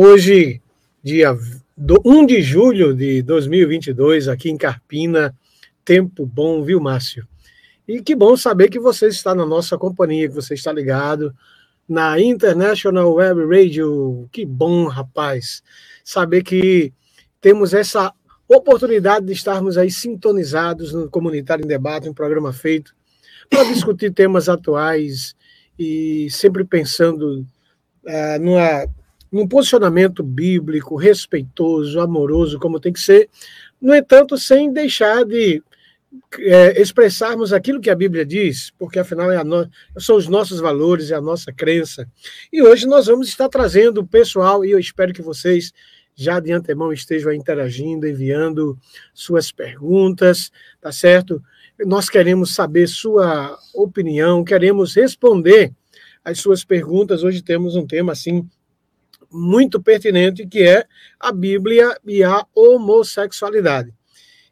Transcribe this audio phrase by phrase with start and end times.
[0.00, 0.62] Hoje,
[1.02, 1.36] dia
[1.76, 5.34] 1 de julho de 2022, aqui em Carpina,
[5.84, 7.26] tempo bom, viu, Márcio?
[7.88, 11.34] E que bom saber que você está na nossa companhia, que você está ligado
[11.88, 14.28] na International Web Radio.
[14.30, 15.64] Que bom, rapaz,
[16.04, 16.92] saber que
[17.40, 18.14] temos essa
[18.46, 22.94] oportunidade de estarmos aí sintonizados no Comunitário em Debate, um programa feito
[23.50, 25.34] para discutir temas atuais
[25.76, 27.44] e sempre pensando
[28.04, 28.86] uh, numa,
[29.30, 33.28] num posicionamento bíblico, respeitoso, amoroso, como tem que ser,
[33.80, 35.62] no entanto, sem deixar de
[36.38, 39.68] é, expressarmos aquilo que a Bíblia diz, porque afinal é no...
[39.98, 42.08] são os nossos valores, é a nossa crença.
[42.52, 45.72] E hoje nós vamos estar trazendo o pessoal, e eu espero que vocês
[46.14, 48.76] já de antemão estejam interagindo, enviando
[49.14, 51.40] suas perguntas, tá certo?
[51.86, 55.72] Nós queremos saber sua opinião, queremos responder
[56.24, 57.22] as suas perguntas.
[57.22, 58.44] Hoje temos um tema assim
[59.30, 60.84] muito pertinente que é
[61.18, 63.92] a Bíblia e a homossexualidade.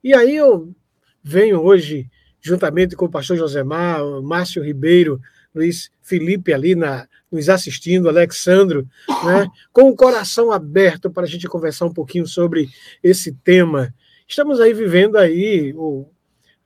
[0.03, 0.75] E aí eu
[1.23, 2.09] venho hoje
[2.41, 5.21] juntamente com o pastor Josemar, o Márcio Ribeiro,
[5.53, 8.87] Luiz Felipe ali na, nos assistindo, Alexandro,
[9.25, 12.69] né, com o coração aberto para a gente conversar um pouquinho sobre
[13.03, 13.93] esse tema.
[14.29, 16.07] Estamos aí vivendo aí o,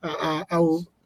[0.01, 0.59] a, a, a,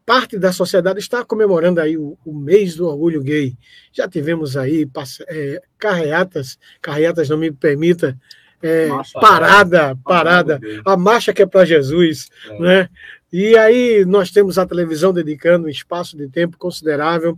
[0.05, 3.57] parte da sociedade está comemorando aí o, o, mês do orgulho gay.
[3.91, 4.87] Já tivemos aí
[5.27, 8.17] é, carreatas, carreatas não me permita,
[8.61, 12.59] é, parada, parada, a marcha que é para Jesus, é.
[12.59, 12.89] né?
[13.33, 17.37] E aí nós temos a televisão dedicando um espaço de tempo considerável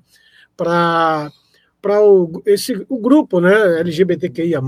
[0.56, 1.32] para
[1.82, 4.60] para o, esse, o grupo né, LGBTQIA,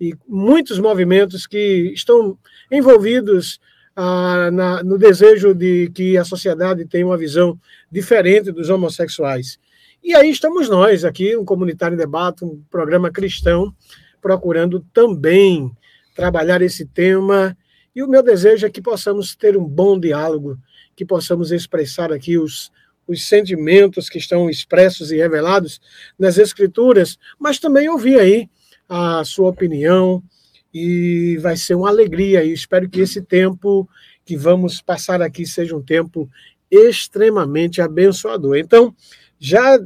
[0.00, 2.36] e muitos movimentos que estão
[2.70, 3.60] envolvidos
[4.00, 7.58] ah, na, no desejo de que a sociedade tenha uma visão
[7.90, 9.58] diferente dos homossexuais.
[10.00, 13.74] E aí estamos nós aqui, um comunitário em debate, um programa cristão,
[14.22, 15.68] procurando também
[16.14, 17.58] trabalhar esse tema.
[17.92, 20.56] E o meu desejo é que possamos ter um bom diálogo,
[20.94, 22.70] que possamos expressar aqui os,
[23.04, 25.80] os sentimentos que estão expressos e revelados
[26.16, 28.48] nas Escrituras, mas também ouvir aí
[28.88, 30.22] a sua opinião
[30.78, 32.44] e vai ser uma alegria.
[32.44, 33.88] E espero que esse tempo
[34.24, 36.30] que vamos passar aqui seja um tempo
[36.70, 38.56] extremamente abençoador.
[38.56, 38.94] Então,
[39.40, 39.78] já,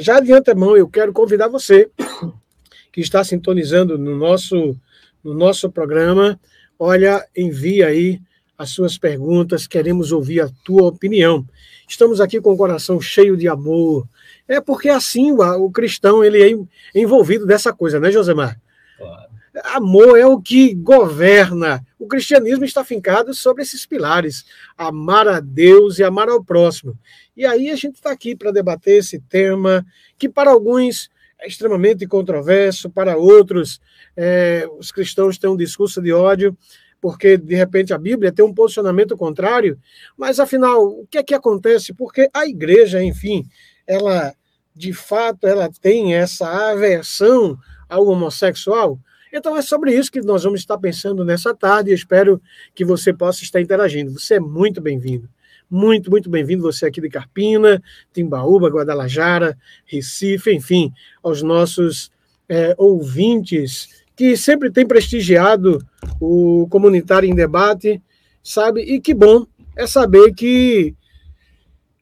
[0.00, 1.90] já de antemão, eu quero convidar você
[2.92, 4.76] que está sintonizando no nosso,
[5.24, 6.38] no nosso programa.
[6.78, 8.20] Olha, envia aí
[8.56, 11.46] as suas perguntas, queremos ouvir a tua opinião.
[11.88, 14.06] Estamos aqui com o coração cheio de amor.
[14.46, 18.60] É porque assim o, cristão ele é envolvido dessa coisa, né, Josemar?
[18.98, 19.37] Claro.
[19.64, 21.84] Amor é o que governa.
[21.98, 24.44] O cristianismo está fincado sobre esses pilares:
[24.76, 26.98] amar a Deus e amar ao próximo.
[27.36, 29.84] E aí a gente está aqui para debater esse tema,
[30.18, 31.10] que para alguns
[31.40, 33.80] é extremamente controverso, para outros,
[34.16, 36.56] é, os cristãos têm um discurso de ódio
[37.00, 39.78] porque de repente a Bíblia tem um posicionamento contrário,
[40.16, 41.94] mas afinal, o que é que acontece?
[41.94, 43.46] Porque a igreja, enfim,
[43.86, 44.34] ela
[44.74, 47.58] de fato ela tem essa aversão
[47.88, 48.98] ao homossexual.
[49.32, 52.40] Então é sobre isso que nós vamos estar pensando nessa tarde e espero
[52.74, 54.12] que você possa estar interagindo.
[54.12, 55.28] Você é muito bem-vindo.
[55.70, 60.90] Muito, muito bem-vindo você aqui de Carpina, Timbaúba, Guadalajara, Recife, enfim,
[61.22, 62.10] aos nossos
[62.48, 65.78] é, ouvintes que sempre tem prestigiado
[66.18, 68.02] o Comunitário em Debate,
[68.42, 68.80] sabe?
[68.80, 69.46] E que bom
[69.76, 70.96] é saber que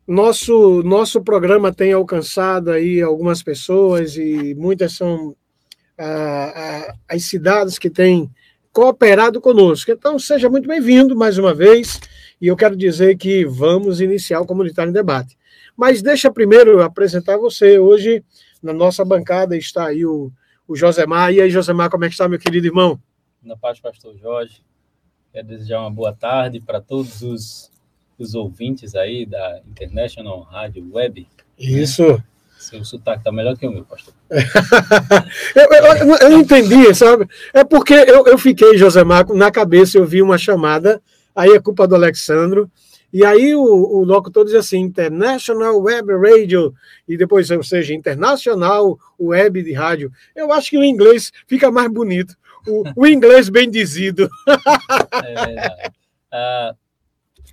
[0.07, 5.37] nosso, nosso programa tem alcançado aí algumas pessoas e muitas são
[7.09, 8.31] as cidades que têm
[8.73, 9.91] cooperado conosco.
[9.91, 12.01] Então, seja muito bem-vindo mais uma vez
[12.41, 15.37] e eu quero dizer que vamos iniciar o Comunitário em Debate.
[15.77, 17.79] Mas deixa primeiro apresentar você.
[17.79, 18.25] Hoje,
[18.63, 20.33] na nossa bancada, está aí o
[20.69, 21.33] o Josemar.
[21.33, 23.01] E aí, Josemar, como é que está, meu querido irmão?
[23.43, 24.63] Na paz, pastor Jorge.
[25.33, 27.71] Quero desejar uma boa tarde para todos os,
[28.19, 31.27] os ouvintes aí da International Rádio Web.
[31.59, 32.23] Isso.
[32.67, 34.13] Seu sotaque está melhor que o meu, pastor.
[35.55, 37.29] eu, eu, eu, entendi, sabe?
[37.55, 41.01] É porque eu, eu fiquei, Josemar, na cabeça, eu vi uma chamada,
[41.35, 42.69] aí é culpa do Alexandro,
[43.13, 46.75] e aí o, o locutor diz assim, International Web Radio,
[47.07, 50.11] e depois, ou seja, Internacional Web de Rádio.
[50.35, 52.37] Eu acho que o inglês fica mais bonito.
[52.67, 54.29] O, o inglês bem dizido.
[56.33, 56.77] É, uh,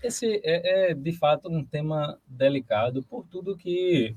[0.03, 4.15] esse é, é, de fato, um tema delicado por tudo que,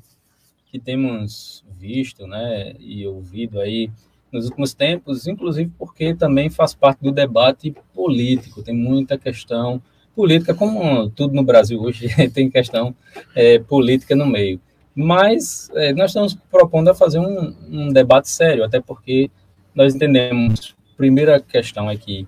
[0.71, 3.91] que temos visto né, e ouvido aí
[4.33, 8.63] nos últimos tempos, inclusive porque também faz parte do debate político.
[8.63, 9.81] Tem muita questão
[10.15, 12.95] política, como tudo no Brasil hoje tem questão
[13.35, 14.61] é, política no meio.
[14.95, 19.31] Mas é, nós estamos propondo a fazer um, um, debate sério, até porque
[19.75, 22.27] nós entendemos, primeira questão é que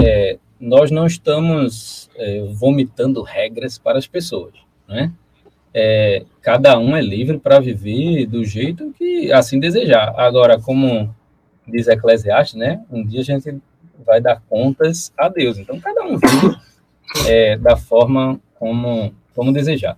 [0.00, 4.54] é, nós não estamos é, vomitando regras para as pessoas,
[4.88, 5.12] né?
[5.72, 10.14] É, cada um é livre para viver do jeito que assim desejar.
[10.16, 11.14] Agora, como
[11.66, 12.82] diz Eclesiastes, né?
[12.90, 13.60] Um dia a gente
[14.04, 15.58] vai dar contas a Deus.
[15.58, 16.56] Então, cada um vive
[17.26, 19.96] é, da forma como, como desejar.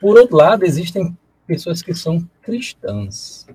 [0.00, 1.16] Por outro lado, existem
[1.46, 3.46] pessoas que são cristãs,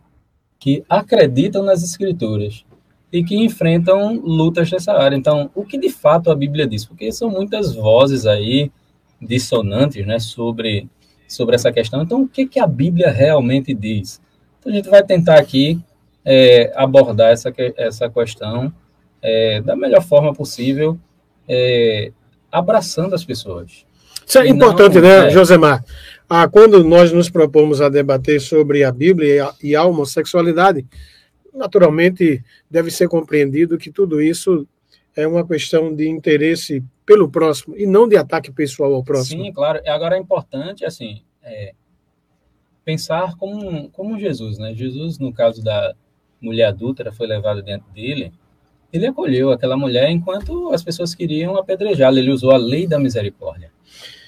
[0.60, 2.66] que acreditam nas escrituras
[3.12, 5.16] e que enfrentam lutas nessa área.
[5.16, 6.86] Então, o que de fato a Bíblia diz?
[6.86, 8.72] Porque são muitas vozes aí
[9.22, 10.90] dissonantes, né, sobre
[11.28, 12.02] sobre essa questão.
[12.02, 14.22] Então, o que que a Bíblia realmente diz?
[14.60, 15.80] Então, a gente vai tentar aqui
[16.24, 18.74] é, abordar essa essa questão
[19.22, 20.98] é, da melhor forma possível,
[21.48, 22.12] é,
[22.52, 23.86] abraçando as pessoas.
[24.26, 25.30] Isso é e importante, não, né, é...
[25.30, 25.84] Josemar?
[26.28, 30.86] Ah, quando nós nos propomos a debater sobre a Bíblia e a, e a homossexualidade,
[31.54, 34.68] naturalmente deve ser compreendido que tudo isso
[35.16, 39.44] é uma questão de interesse pelo próximo e não de ataque pessoal ao próximo.
[39.44, 39.82] Sim, claro.
[39.88, 41.74] Agora é importante, assim, é,
[42.84, 44.74] pensar como, como Jesus, né?
[44.74, 45.96] Jesus, no caso da
[46.42, 48.34] mulher adúltera, foi levado dentro dele,
[48.92, 52.20] ele acolheu aquela mulher enquanto as pessoas queriam apedrejá-la.
[52.20, 53.72] Ele usou a lei da misericórdia,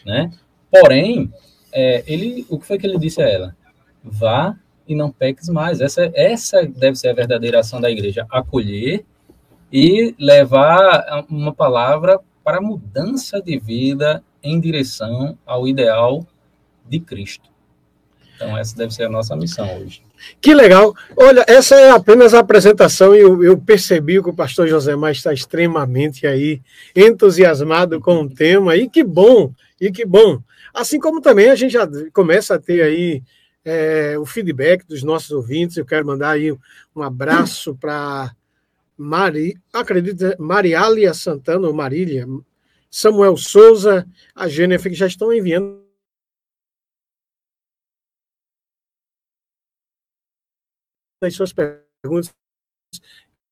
[0.06, 0.32] né?
[0.70, 1.32] Porém,
[1.72, 3.56] é, ele, o que foi que ele disse a ela?
[4.04, 4.58] Vá
[4.88, 5.82] e não peques mais.
[5.82, 9.06] Essa, essa deve ser a verdadeira ação da igreja: acolher
[9.72, 16.26] e levar uma palavra para mudança de vida em direção ao ideal
[16.88, 17.50] de Cristo.
[18.36, 20.04] Então, essa deve ser a nossa missão hoje.
[20.40, 20.94] Que legal.
[21.16, 25.18] Olha, essa é apenas a apresentação e eu, eu percebi que o pastor José Mais
[25.18, 26.62] está extremamente aí
[26.96, 28.76] entusiasmado com o tema.
[28.76, 30.40] E que bom, e que bom.
[30.74, 33.24] Assim como também a gente já começa a ter aí
[33.66, 35.78] é, o feedback dos nossos ouvintes.
[35.78, 36.52] Eu quero mandar aí
[36.96, 38.32] um abraço para
[38.98, 42.26] Mari, acredito, Mariália Santana, ou Marília,
[42.90, 45.86] Samuel Souza, a Jennifer, que já estão enviando
[51.22, 52.34] as suas perguntas.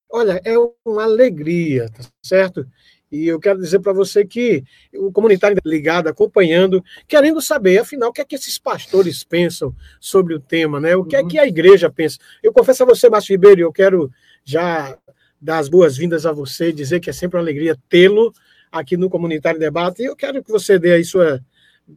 [0.09, 0.55] Olha, é
[0.85, 2.65] uma alegria, tá certo?
[3.11, 4.63] E eu quero dizer para você que
[4.93, 10.33] o comunitário ligado, acompanhando, querendo saber, afinal, o que é que esses pastores pensam sobre
[10.33, 10.95] o tema, né?
[10.95, 12.17] O que é que a igreja pensa?
[12.41, 14.11] Eu confesso a você, Márcio Ribeiro, eu quero
[14.43, 14.97] já
[15.41, 18.33] dar as boas-vindas a você, dizer que é sempre uma alegria tê-lo
[18.71, 20.01] aqui no Comunitário Debate.
[20.01, 21.39] E eu quero que você dê aí sua,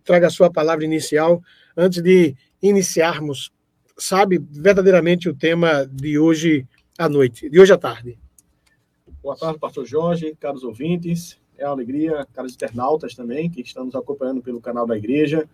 [0.04, 1.42] traga a sua palavra inicial
[1.76, 3.52] antes de iniciarmos
[3.98, 8.16] sabe verdadeiramente o tema de hoje à noite, de hoje à tarde.
[9.20, 11.36] Boa tarde, pastor Jorge, caros ouvintes.
[11.58, 15.48] É uma alegria, caros internautas também, que estão nos acompanhando pelo canal da igreja.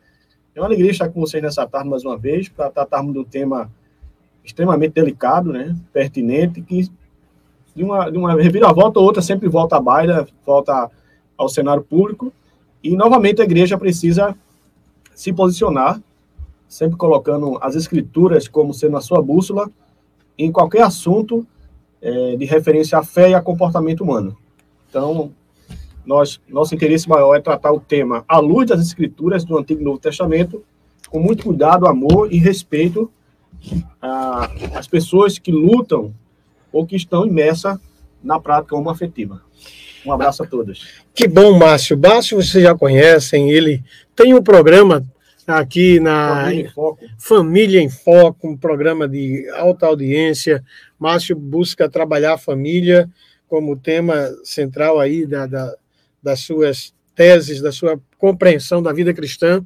[0.54, 3.24] É uma alegria estar com vocês nessa tarde mais uma vez, para tratarmos de um
[3.24, 3.72] tema
[4.44, 5.74] extremamente delicado, né?
[5.92, 6.86] pertinente, que
[7.74, 10.90] de uma, de uma reviravolta ou outra sempre volta à baila, volta
[11.36, 12.32] ao cenário público.
[12.82, 14.36] E, novamente, a igreja precisa
[15.14, 16.00] se posicionar
[16.68, 19.70] sempre colocando as escrituras como sendo a sua bússola
[20.36, 21.46] em qualquer assunto
[22.02, 24.36] é, de referência à fé e a comportamento humano.
[24.90, 25.30] Então,
[26.04, 29.84] nós, nosso interesse maior é tratar o tema à luz das escrituras do Antigo e
[29.84, 30.64] Novo Testamento,
[31.08, 33.10] com muito cuidado, amor e respeito
[34.74, 36.12] às pessoas que lutam
[36.74, 37.78] ou que estão imersas
[38.22, 39.40] na prática homoafetiva.
[40.04, 40.86] Um abraço a todos.
[41.14, 41.96] Que bom, Márcio.
[41.96, 43.82] Márcio, vocês já conhecem, ele
[44.14, 45.02] tem um programa
[45.46, 47.04] aqui na Família em, Foco.
[47.16, 50.64] Família em Foco, um programa de alta audiência.
[50.98, 53.08] Márcio busca trabalhar a família
[53.48, 55.74] como tema central aí da, da,
[56.22, 59.64] das suas teses, da sua compreensão da vida cristã.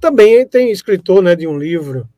[0.00, 2.08] Também tem escritor né, de um livro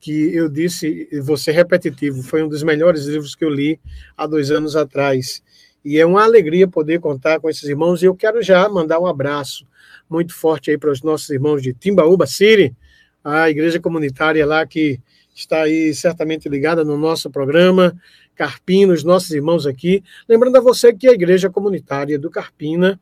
[0.00, 3.78] que eu disse, ser repetitivo, foi um dos melhores livros que eu li
[4.16, 5.42] há dois anos atrás.
[5.84, 8.02] E é uma alegria poder contar com esses irmãos.
[8.02, 9.66] E eu quero já mandar um abraço
[10.08, 12.74] muito forte aí para os nossos irmãos de Timbaúba City,
[13.22, 14.98] a igreja comunitária lá que
[15.34, 17.94] está aí certamente ligada no nosso programa,
[18.34, 20.02] Carpina, os nossos irmãos aqui.
[20.28, 22.98] Lembrando a você que a igreja comunitária do Carpina,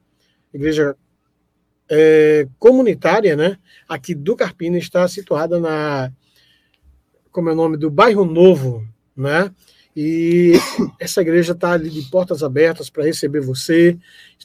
[0.52, 0.97] igreja
[1.88, 3.57] é, comunitária, né,
[3.88, 6.12] aqui do Carpina, está situada na,
[7.33, 9.51] como é o nome, do Bairro Novo, né,
[9.95, 10.53] e
[11.01, 13.99] essa igreja está ali de portas abertas para receber você.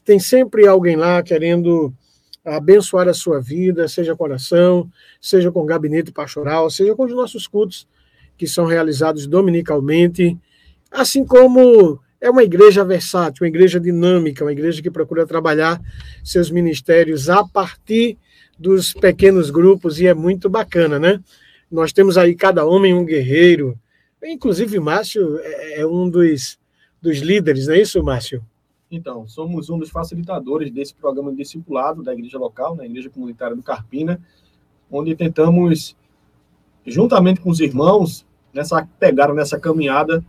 [0.04, 1.94] Tem sempre alguém lá querendo
[2.44, 4.90] abençoar a sua vida, seja com oração,
[5.22, 7.88] seja com gabinete pastoral, seja com os nossos cultos
[8.38, 10.38] que são realizados dominicalmente,
[10.92, 15.80] assim como é uma igreja versátil, uma igreja dinâmica, uma igreja que procura trabalhar
[16.24, 18.18] seus ministérios a partir
[18.58, 21.20] dos pequenos grupos e é muito bacana, né?
[21.74, 23.76] Nós temos aí cada homem um guerreiro,
[24.24, 26.60] inclusive Márcio é, é um dos
[27.02, 28.46] dos líderes, não é isso, Márcio?
[28.92, 33.56] Então, somos um dos facilitadores desse programa de discipulado da igreja local, na igreja comunitária
[33.56, 34.22] do Carpina,
[34.90, 35.98] onde tentamos,
[36.86, 40.24] juntamente com os irmãos, nessa pegada, nessa caminhada,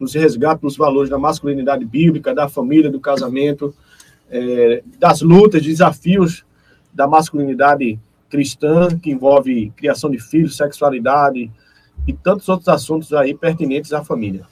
[0.00, 3.72] nos resgate dos valores da masculinidade bíblica, da família, do casamento,
[4.28, 6.44] é, das lutas, desafios
[6.92, 11.50] da masculinidade cristã, que envolve criação de filhos, sexualidade
[12.06, 14.44] e tantos outros assuntos aí pertinentes à família.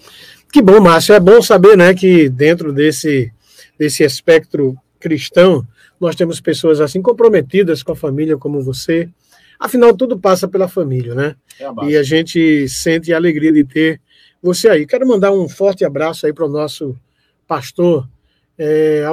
[0.53, 1.15] Que bom, Márcio.
[1.15, 3.33] É bom saber né, que dentro desse,
[3.79, 5.67] desse espectro cristão,
[6.01, 9.09] nós temos pessoas assim comprometidas com a família como você.
[9.59, 11.37] Afinal, tudo passa pela família, né?
[11.59, 14.01] É a e a gente sente a alegria de ter
[14.43, 14.87] você aí.
[14.87, 16.97] Quero mandar um forte abraço aí para o nosso
[17.47, 18.09] pastor
[18.59, 19.05] é,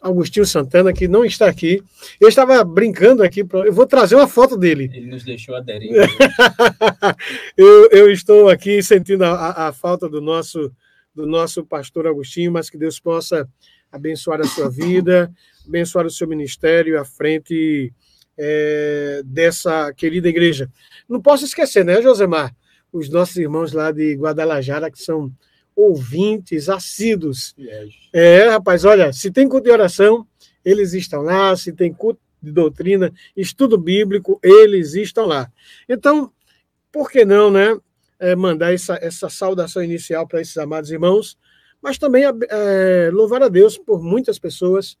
[0.00, 1.82] Augustinho Santana, que não está aqui.
[2.20, 4.90] Eu estava brincando aqui, pra, eu vou trazer uma foto dele.
[4.92, 5.90] Ele nos deixou aderir.
[7.56, 10.72] eu, eu estou aqui sentindo a, a, falta do nosso,
[11.14, 13.48] do nosso pastor Agostinho, mas que Deus possa
[13.90, 15.30] abençoar a sua vida,
[15.66, 17.92] abençoar o seu ministério à frente
[18.38, 20.70] é, dessa querida igreja.
[21.08, 22.54] Não posso esquecer, né, Josemar?
[22.92, 25.32] Os nossos irmãos lá de Guadalajara, que são
[25.82, 27.54] ouvintes assíduos.
[28.12, 30.26] É, rapaz, olha, se tem culto de oração,
[30.64, 35.50] eles estão lá, se tem culto de doutrina, estudo bíblico, eles estão lá.
[35.88, 36.30] Então,
[36.90, 37.76] por que não, né,
[38.18, 41.36] é, mandar essa, essa saudação inicial para esses amados irmãos,
[41.80, 44.96] mas também é, louvar a Deus por muitas pessoas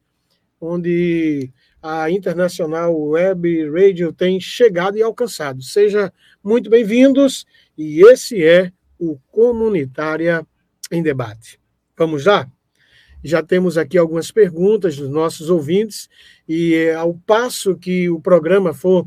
[0.60, 5.62] onde a Internacional Web Radio tem chegado e alcançado.
[5.62, 6.10] Sejam
[6.42, 7.44] muito bem-vindos
[7.76, 10.46] e esse é o Comunitária
[10.92, 11.58] em debate.
[11.96, 12.48] Vamos lá?
[13.24, 16.08] Já temos aqui algumas perguntas dos nossos ouvintes,
[16.48, 19.06] e eh, ao passo que o programa for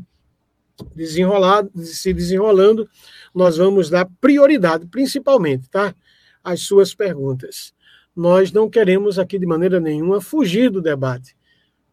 [0.94, 2.88] desenrolado, se desenrolando,
[3.34, 5.94] nós vamos dar prioridade, principalmente, tá?
[6.42, 7.74] Às suas perguntas.
[8.14, 11.36] Nós não queremos aqui de maneira nenhuma fugir do debate.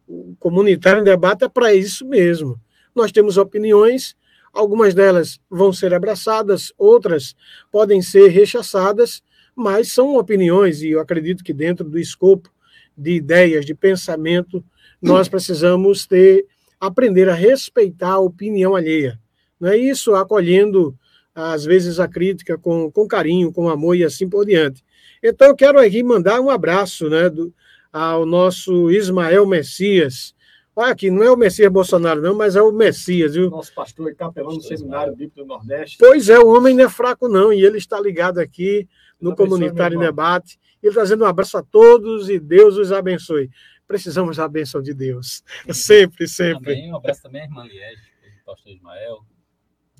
[0.06, 2.58] O comunitário em debate é para isso mesmo.
[2.94, 4.16] Nós temos opiniões,
[4.52, 7.34] algumas delas vão ser abraçadas, outras
[7.70, 9.22] podem ser rechaçadas,
[9.54, 12.50] mas são opiniões, e eu acredito que dentro do escopo
[12.96, 14.64] de ideias, de pensamento,
[15.00, 16.46] nós precisamos ter,
[16.80, 19.18] aprender a respeitar a opinião alheia.
[19.60, 20.96] Não é isso, acolhendo,
[21.34, 24.82] às vezes, a crítica com, com carinho, com amor e assim por diante.
[25.22, 27.52] Então, eu quero aqui mandar um abraço né, do,
[27.92, 30.34] ao nosso Ismael Messias.
[30.76, 33.48] Olha aqui, não é o Messias Bolsonaro, não, mas é o Messias, viu?
[33.48, 35.98] Nosso pastor e capelão do Seminário Bíblico do Nordeste.
[35.98, 38.88] Pois é, o homem não é fraco, não, e ele está ligado aqui
[39.24, 40.58] no Comunitário Debate.
[40.82, 43.50] Ele trazendo um abraço a todos e Deus os abençoe.
[43.86, 45.42] Precisamos da bênção de Deus.
[45.72, 46.74] Sempre, sempre.
[46.74, 48.02] Também, um abraço também à irmã Liege,
[48.38, 49.24] do pastor Ismael.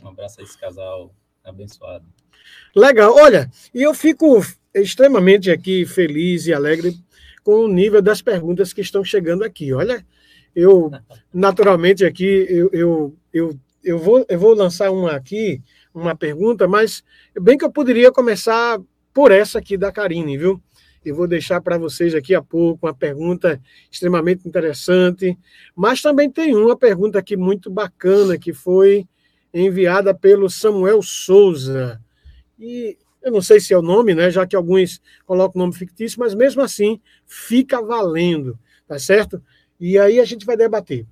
[0.03, 2.05] Um abraço a esse casal abençoado.
[2.77, 3.15] Legal.
[3.15, 4.43] Olha, e eu fico
[4.75, 6.95] extremamente aqui feliz e alegre
[7.43, 9.73] com o nível das perguntas que estão chegando aqui.
[9.73, 10.05] Olha,
[10.55, 10.91] eu,
[11.33, 15.63] naturalmente, aqui, eu, eu, eu, eu, vou, eu vou lançar uma aqui,
[15.95, 17.03] uma pergunta, mas
[17.41, 18.79] bem que eu poderia começar
[19.15, 20.61] por essa aqui da Karine, viu?
[21.05, 25.39] Eu vou deixar para vocês aqui a pouco uma pergunta extremamente interessante,
[25.77, 29.07] mas também tem uma pergunta aqui muito bacana que foi
[29.53, 32.01] enviada pelo Samuel Souza.
[32.59, 34.31] E eu não sei se é o nome, né?
[34.31, 39.43] Já que alguns colocam nome fictício, mas mesmo assim fica valendo, tá certo?
[39.79, 41.07] E aí a gente vai debater.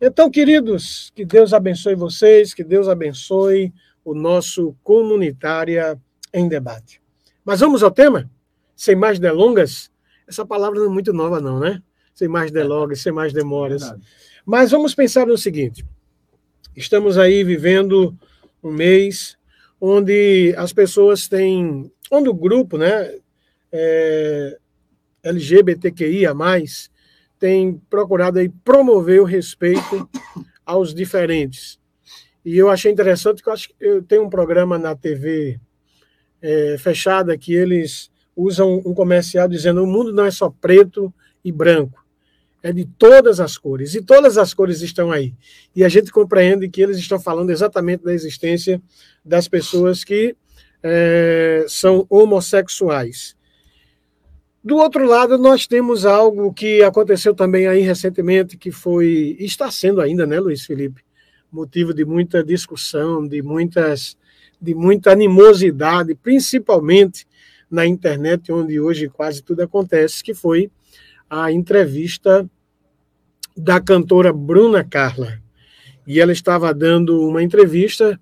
[0.00, 3.72] Então, queridos, que Deus abençoe vocês, que Deus abençoe
[4.04, 6.00] o nosso Comunitária
[6.32, 7.00] em Debate.
[7.48, 8.30] Mas vamos ao tema?
[8.76, 9.90] Sem mais delongas?
[10.28, 11.82] Essa palavra não é muito nova, não, né?
[12.14, 13.84] Sem mais delongas, sem mais demoras.
[13.84, 13.96] É
[14.44, 15.82] Mas vamos pensar no seguinte:
[16.76, 18.14] estamos aí vivendo
[18.62, 19.38] um mês
[19.80, 23.14] onde as pessoas têm, onde o grupo, né,
[23.72, 24.58] é,
[25.22, 26.34] LGBTQIA+,
[27.38, 30.06] tem procurado aí promover o respeito
[30.66, 31.80] aos diferentes.
[32.44, 35.58] E eu achei interessante que eu acho que eu tenho um programa na TV
[36.42, 41.12] é, fechada que eles usam um comercial dizendo o mundo não é só preto
[41.44, 42.04] e branco,
[42.62, 45.34] é de todas as cores, e todas as cores estão aí.
[45.74, 48.80] E a gente compreende que eles estão falando exatamente da existência
[49.24, 50.36] das pessoas que
[50.82, 53.36] é, são homossexuais.
[54.62, 60.00] Do outro lado, nós temos algo que aconteceu também aí recentemente, que foi, está sendo
[60.00, 61.02] ainda, né, Luiz Felipe,
[61.50, 64.16] motivo de muita discussão, de muitas
[64.60, 67.26] de muita animosidade, principalmente
[67.70, 70.70] na internet, onde hoje quase tudo acontece, que foi
[71.28, 72.48] a entrevista
[73.56, 75.40] da cantora Bruna Carla.
[76.06, 78.18] E ela estava dando uma entrevista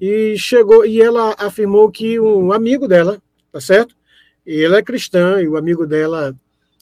[0.00, 3.94] e chegou e ela afirmou que um amigo dela, tá certo?
[4.44, 6.34] E ela é cristã, e o amigo dela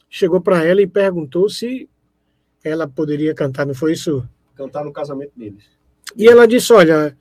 [0.09, 1.89] chegou para ela e perguntou se
[2.65, 4.27] ela poderia cantar, não foi isso?
[4.55, 5.65] Cantar no casamento deles.
[6.17, 7.17] E ela disse: Olha,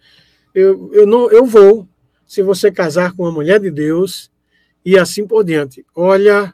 [0.53, 1.87] eu, eu, não, eu vou
[2.25, 4.31] se você casar com uma mulher de Deus
[4.85, 5.85] e assim por diante.
[5.95, 6.53] Olha,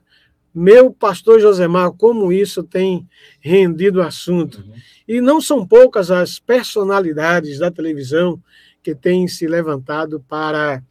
[0.53, 3.07] meu pastor Josemar, como isso tem
[3.41, 4.59] rendido assunto.
[4.59, 4.73] Uhum.
[5.07, 8.41] E não são poucas as personalidades da televisão
[8.81, 10.81] que têm se levantado para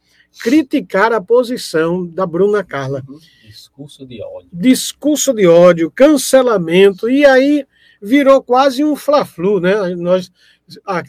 [0.41, 3.03] criticar a posição da Bruna Carla.
[3.07, 3.19] Uhum.
[3.43, 4.49] Discurso de ódio.
[4.53, 7.65] Discurso de ódio, cancelamento, e aí
[8.01, 9.95] virou quase um fla-flu, né?
[9.95, 10.31] Nós,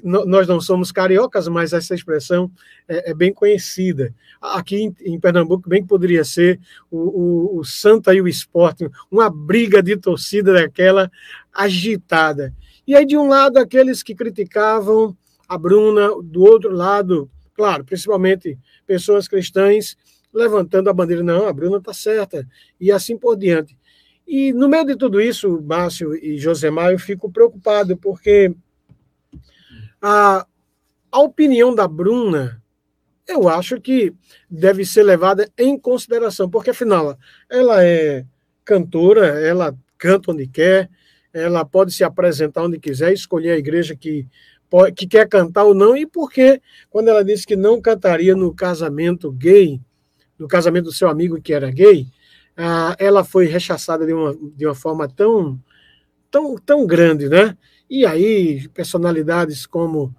[0.02, 2.50] nós não somos cariocas, mas essa expressão
[2.86, 4.14] é, é bem conhecida.
[4.40, 6.60] Aqui em, em, Pernambuco, bem que poderia ser
[6.90, 11.10] o, o, o Santa e o Esporte, uma briga de torcida daquela
[11.52, 12.54] agitada.
[12.86, 15.16] E aí, de um lado, aqueles que criticavam
[15.48, 19.96] a Bruna, do outro lado, claro, principalmente pessoas cristãs,
[20.32, 22.46] levantando a bandeira, não, a Bruna está certa,
[22.78, 23.76] e assim por diante.
[24.26, 28.52] E no meio de tudo isso, Márcio e Josemar, eu fico preocupado, porque
[30.08, 30.46] a,
[31.10, 32.62] a opinião da Bruna,
[33.26, 34.14] eu acho que
[34.48, 37.18] deve ser levada em consideração, porque afinal,
[37.50, 38.24] ela é
[38.64, 40.88] cantora, ela canta onde quer,
[41.32, 44.28] ela pode se apresentar onde quiser, escolher a igreja que,
[44.94, 49.32] que quer cantar ou não, e porque quando ela disse que não cantaria no casamento
[49.32, 49.80] gay,
[50.38, 52.06] no casamento do seu amigo que era gay,
[52.96, 55.60] ela foi rechaçada de uma, de uma forma tão,
[56.30, 57.58] tão, tão grande, né?
[57.88, 60.14] E aí, personalidades como,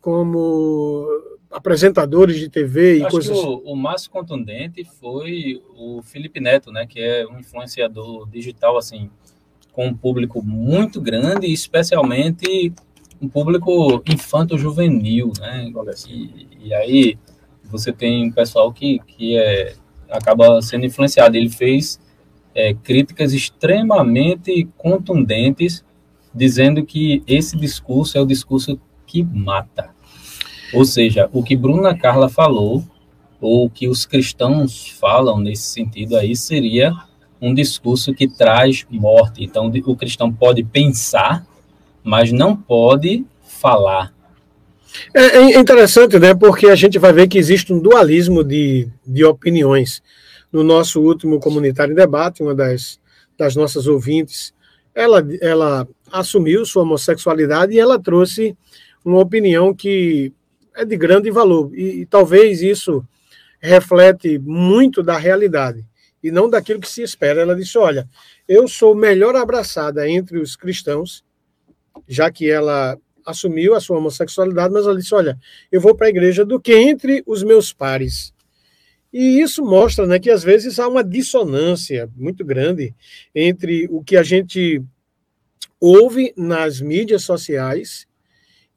[0.00, 1.06] como
[1.50, 3.38] apresentadores de TV e Acho coisas.
[3.38, 6.86] Que o, o mais contundente foi o Felipe Neto, né?
[6.86, 9.10] Que é um influenciador digital, assim,
[9.72, 12.72] com um público muito grande, especialmente
[13.20, 15.70] um público infanto-juvenil, né?
[16.08, 17.18] E, e, aí
[17.64, 19.74] você tem um pessoal que, que é,
[20.08, 21.36] acaba sendo influenciado.
[21.36, 22.00] Ele fez
[22.54, 25.84] é, críticas extremamente contundentes
[26.34, 29.90] dizendo que esse discurso é o discurso que mata.
[30.72, 32.84] Ou seja, o que Bruna Carla falou,
[33.40, 36.92] ou o que os cristãos falam nesse sentido aí, seria
[37.40, 39.42] um discurso que traz morte.
[39.42, 41.44] Então, o cristão pode pensar,
[42.04, 44.12] mas não pode falar.
[45.14, 46.34] É, é interessante, né?
[46.34, 50.02] Porque a gente vai ver que existe um dualismo de, de opiniões.
[50.52, 53.00] No nosso último comunitário debate, uma das,
[53.38, 54.52] das nossas ouvintes,
[54.94, 58.56] ela, ela assumiu sua homossexualidade e ela trouxe
[59.04, 60.32] uma opinião que
[60.74, 61.70] é de grande valor.
[61.74, 63.04] E, e, talvez isso
[63.60, 65.84] reflete muito da realidade
[66.22, 67.40] e não daquilo que se espera.
[67.40, 68.08] Ela disse: Olha,
[68.48, 71.24] eu sou melhor abraçada entre os cristãos,
[72.08, 75.38] já que ela assumiu a sua homossexualidade, mas ela disse: Olha,
[75.70, 78.32] eu vou para a igreja do que entre os meus pares.
[79.12, 82.94] E isso mostra né, que às vezes há uma dissonância muito grande
[83.34, 84.82] entre o que a gente
[85.80, 88.06] ouve nas mídias sociais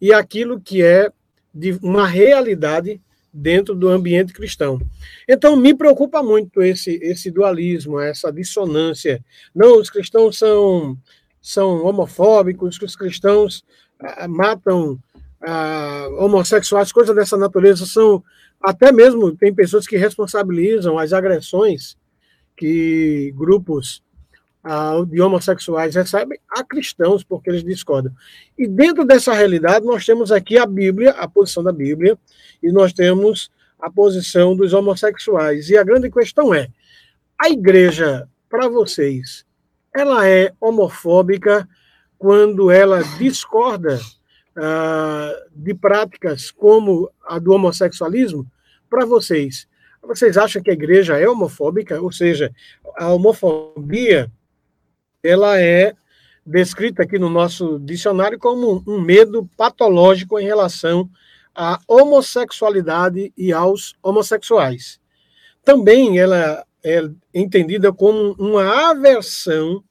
[0.01, 1.11] e aquilo que é
[1.53, 2.99] de uma realidade
[3.33, 4.79] dentro do ambiente cristão.
[5.27, 9.23] Então, me preocupa muito esse, esse dualismo, essa dissonância.
[9.55, 10.97] Não, os cristãos são,
[11.41, 13.63] são homofóbicos, os cristãos
[13.99, 14.99] ah, matam
[15.41, 18.23] ah, homossexuais, coisas dessa natureza são.
[18.63, 21.97] Até mesmo tem pessoas que responsabilizam as agressões
[22.55, 24.01] que grupos
[25.09, 28.13] de homossexuais recebem a cristãos, porque eles discordam.
[28.57, 32.17] E dentro dessa realidade, nós temos aqui a Bíblia, a posição da Bíblia,
[32.61, 35.69] e nós temos a posição dos homossexuais.
[35.69, 36.69] E a grande questão é:
[37.37, 39.45] a igreja, para vocês,
[39.93, 41.67] ela é homofóbica
[42.17, 43.99] quando ela discorda
[44.55, 48.45] ah, de práticas como a do homossexualismo?
[48.89, 49.67] Para vocês,
[50.01, 52.01] vocês acham que a igreja é homofóbica?
[52.01, 52.53] Ou seja,
[52.97, 54.31] a homofobia
[55.23, 55.95] ela é
[56.45, 61.09] descrita aqui no nosso dicionário como um medo patológico em relação
[61.55, 64.99] à homossexualidade e aos homossexuais.
[65.63, 67.01] Também ela é
[67.33, 69.81] entendida como uma aversão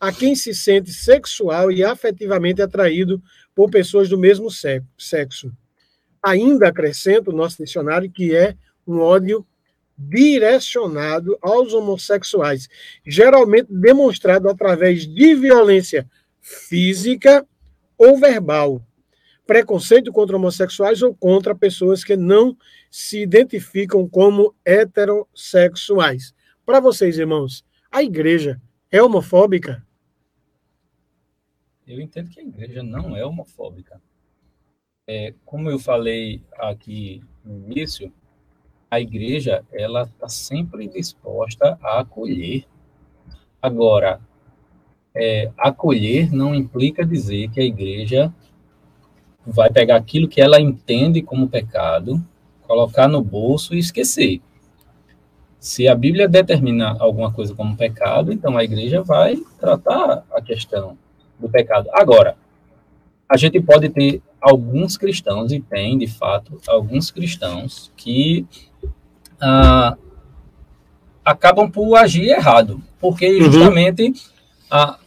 [0.00, 3.20] a quem se sente sexual e afetivamente atraído
[3.58, 4.48] por pessoas do mesmo
[4.96, 5.52] sexo.
[6.22, 8.54] Ainda acrescenta o nosso dicionário que é
[8.86, 9.44] um ódio
[9.98, 12.68] direcionado aos homossexuais,
[13.04, 16.08] geralmente demonstrado através de violência
[16.40, 17.44] física
[17.98, 18.80] ou verbal,
[19.44, 22.56] preconceito contra homossexuais ou contra pessoas que não
[22.88, 26.32] se identificam como heterossexuais.
[26.64, 29.84] Para vocês, irmãos, a igreja é homofóbica?
[31.88, 33.98] Eu entendo que a igreja não é homofóbica.
[35.06, 38.12] É, como eu falei aqui no início,
[38.90, 42.66] a igreja ela está sempre disposta a acolher.
[43.62, 44.20] Agora,
[45.14, 48.34] é, acolher não implica dizer que a igreja
[49.46, 52.22] vai pegar aquilo que ela entende como pecado,
[52.66, 54.42] colocar no bolso e esquecer.
[55.58, 60.98] Se a Bíblia determina alguma coisa como pecado, então a igreja vai tratar a questão
[61.38, 61.88] do pecado.
[61.92, 62.36] Agora,
[63.28, 68.46] a gente pode ter alguns cristãos, e tem, de fato, alguns cristãos que
[69.40, 69.96] ah,
[71.24, 73.52] acabam por agir errado, porque uhum.
[73.52, 74.14] justamente uhum.
[74.70, 74.98] ah,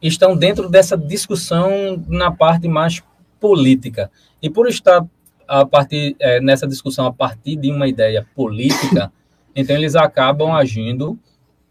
[0.00, 3.02] estão dentro dessa discussão na parte mais
[3.38, 4.10] política.
[4.40, 5.04] E por estar
[5.46, 9.12] a partir é, nessa discussão a partir de uma ideia política,
[9.54, 11.18] então eles acabam agindo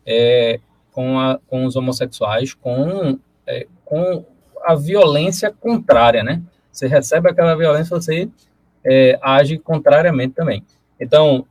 [0.05, 0.59] é,
[0.91, 3.17] com, a, com os homossexuais com,
[3.51, 4.25] é, com
[4.63, 6.41] a violência contrária, né?
[6.71, 8.29] Você recebe aquela violência, você
[8.83, 10.63] é, age contrariamente também.
[10.99, 11.45] Então,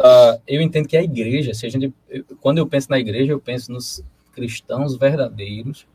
[0.00, 1.92] uh, eu entendo que a igreja, se a gente,
[2.40, 5.86] quando eu penso na igreja, eu penso nos cristãos verdadeiros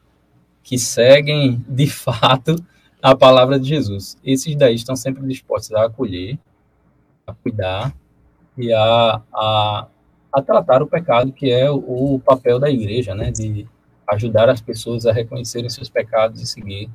[0.64, 2.56] que seguem de fato
[3.02, 4.18] a palavra de Jesus.
[4.24, 6.38] Esses daí estão sempre dispostos a acolher,
[7.26, 7.96] a cuidar
[8.58, 9.88] e a, a,
[10.32, 13.32] a tratar o pecado, que é o, o papel da igreja, né?
[13.32, 13.68] De
[14.12, 16.90] ajudar as pessoas a reconhecerem seus pecados e seguir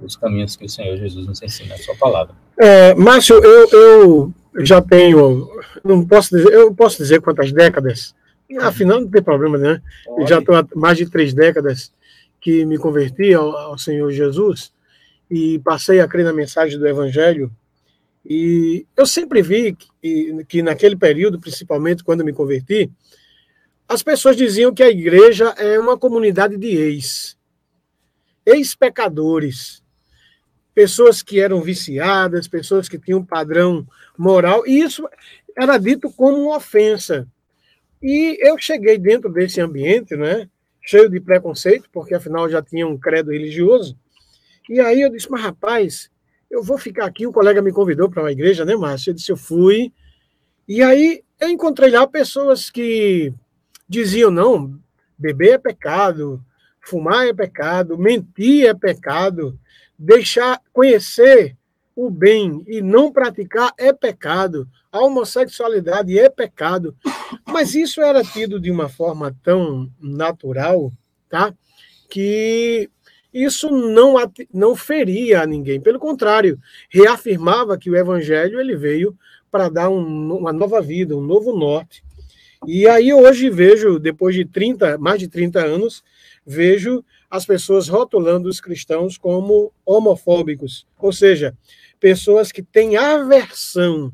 [0.00, 2.34] os caminhos que o Senhor Jesus nos ensina, a sua palavra.
[2.58, 5.48] É, Márcio, eu, eu já tenho,
[5.84, 8.14] não posso dizer, eu posso dizer quantas décadas,
[8.60, 9.82] afinal não tem problema, né?
[10.18, 11.92] Eu já estou há mais de três décadas
[12.40, 14.72] que me converti ao, ao Senhor Jesus
[15.30, 17.50] e passei a crer na mensagem do Evangelho.
[18.24, 22.90] E eu sempre vi que, que naquele período, principalmente quando me converti,
[23.88, 27.36] as pessoas diziam que a igreja é uma comunidade de ex,
[28.44, 29.82] ex-pecadores,
[30.74, 33.86] pessoas que eram viciadas, pessoas que tinham um padrão
[34.18, 35.08] moral, e isso
[35.56, 37.26] era dito como uma ofensa.
[38.02, 40.48] E eu cheguei dentro desse ambiente, né,
[40.82, 43.96] cheio de preconceito, porque afinal já tinha um credo religioso,
[44.68, 46.10] e aí eu disse, mas rapaz,
[46.50, 49.10] eu vou ficar aqui, o colega me convidou para uma igreja, né, Márcio?
[49.10, 49.92] Eu disse, eu fui,
[50.66, 53.32] e aí eu encontrei lá pessoas que
[53.88, 54.78] diziam, não,
[55.18, 56.42] beber é pecado,
[56.80, 59.58] fumar é pecado, mentir é pecado,
[59.98, 61.56] deixar conhecer
[61.94, 66.94] o bem e não praticar é pecado, a homossexualidade é pecado.
[67.46, 70.92] Mas isso era tido de uma forma tão natural,
[71.28, 71.54] tá?
[72.10, 72.90] Que
[73.32, 74.14] isso não,
[74.52, 76.58] não feria a ninguém, pelo contrário,
[76.90, 79.16] reafirmava que o evangelho ele veio
[79.50, 82.05] para dar um, uma nova vida, um novo norte
[82.64, 86.02] e aí hoje vejo, depois de 30, mais de 30 anos,
[86.44, 91.56] vejo as pessoas rotulando os cristãos como homofóbicos, ou seja,
[91.98, 94.12] pessoas que têm aversão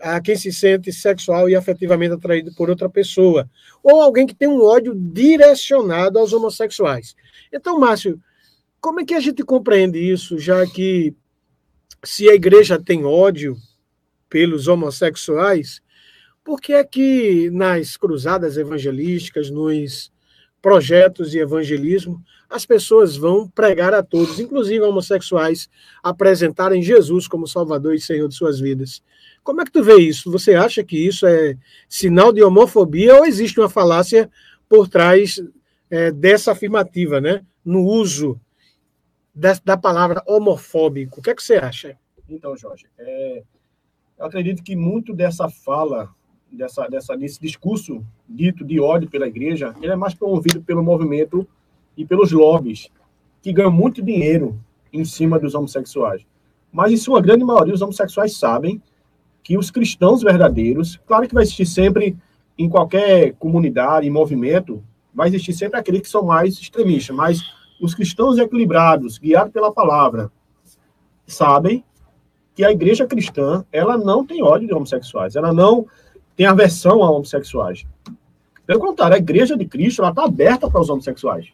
[0.00, 3.48] a quem se sente sexual e afetivamente atraído por outra pessoa,
[3.82, 7.14] ou alguém que tem um ódio direcionado aos homossexuais.
[7.52, 8.20] Então, Márcio,
[8.80, 11.14] como é que a gente compreende isso, já que
[12.02, 13.56] se a igreja tem ódio
[14.28, 15.82] pelos homossexuais,
[16.50, 20.10] por que é que nas cruzadas evangelísticas, nos
[20.60, 25.70] projetos de evangelismo, as pessoas vão pregar a todos, inclusive homossexuais,
[26.02, 29.00] apresentarem Jesus como Salvador e Senhor de suas vidas?
[29.44, 30.28] Como é que tu vê isso?
[30.32, 31.56] Você acha que isso é
[31.88, 34.28] sinal de homofobia ou existe uma falácia
[34.68, 35.40] por trás
[35.88, 37.46] é, dessa afirmativa, né?
[37.64, 38.40] No uso
[39.32, 41.20] da, da, palavra homofóbico.
[41.20, 41.96] O que é que você acha?
[42.28, 43.44] Então, Jorge, é,
[44.18, 46.12] eu acredito que muito dessa fala
[46.50, 51.46] dessa, dessa, desse discurso dito de ódio pela igreja, ele é mais promovido pelo movimento
[51.96, 52.88] e pelos lobbies,
[53.42, 54.58] que ganham muito dinheiro
[54.92, 56.26] em cima dos homossexuais.
[56.72, 58.80] Mas, em sua grande maioria, os homossexuais sabem
[59.42, 62.16] que os cristãos verdadeiros, claro que vai existir sempre,
[62.58, 64.82] em qualquer comunidade, em movimento,
[65.14, 67.40] vai existir sempre aqueles que são mais extremistas, mas
[67.80, 70.30] os cristãos equilibrados, guiados pela palavra,
[71.26, 71.82] sabem
[72.54, 75.86] que a igreja cristã, ela não tem ódio de homossexuais, ela não
[76.40, 77.84] tem aversão a homossexuais.
[78.66, 81.48] Pelo contrário, a igreja de Cristo está aberta para os homossexuais.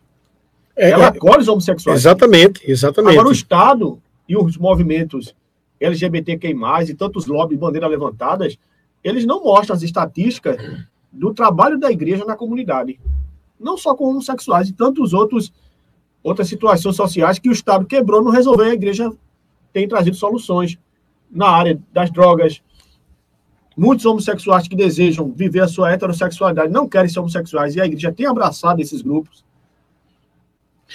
[0.76, 1.98] É, ela é, acolhe os homossexuais.
[1.98, 3.14] Exatamente, exatamente.
[3.14, 5.34] Agora, o Estado e os movimentos
[5.80, 6.54] LGBTQI,
[6.88, 8.56] e tantos lobbies, bandeiras levantadas,
[9.02, 10.56] eles não mostram as estatísticas
[11.10, 13.00] do trabalho da igreja na comunidade.
[13.58, 15.52] Não só com homossexuais, e tantos outros
[16.22, 19.12] outras situações sociais que o Estado quebrou, não resolveu, a igreja
[19.72, 20.78] tem trazido soluções
[21.28, 22.62] na área das drogas,
[23.76, 28.12] Muitos homossexuais que desejam viver a sua heterossexualidade não querem ser homossexuais e a igreja
[28.12, 29.44] tem abraçado esses grupos.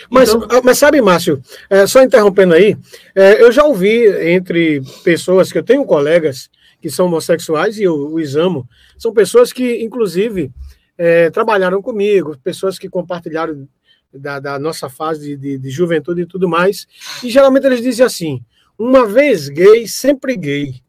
[0.09, 0.47] Mas, então...
[0.49, 2.77] Ah, mas sabe, Márcio, é, só interrompendo aí,
[3.13, 6.49] é, eu já ouvi entre pessoas que eu tenho colegas
[6.81, 8.67] que são homossexuais e eu os amo.
[8.97, 10.51] São pessoas que, inclusive,
[10.97, 13.67] é, trabalharam comigo, pessoas que compartilharam
[14.13, 16.87] da, da nossa fase de, de, de, juventude e tudo mais.
[17.23, 18.43] E geralmente eles dizem assim:
[18.77, 20.81] uma vez gay, sempre gay.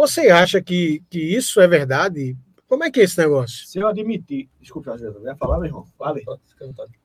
[0.00, 2.34] Você acha que, que isso é verdade?
[2.66, 3.66] Como é que é esse negócio?
[3.66, 6.24] Se eu admitir, desculpa, eu ia falar, meu irmão, fale.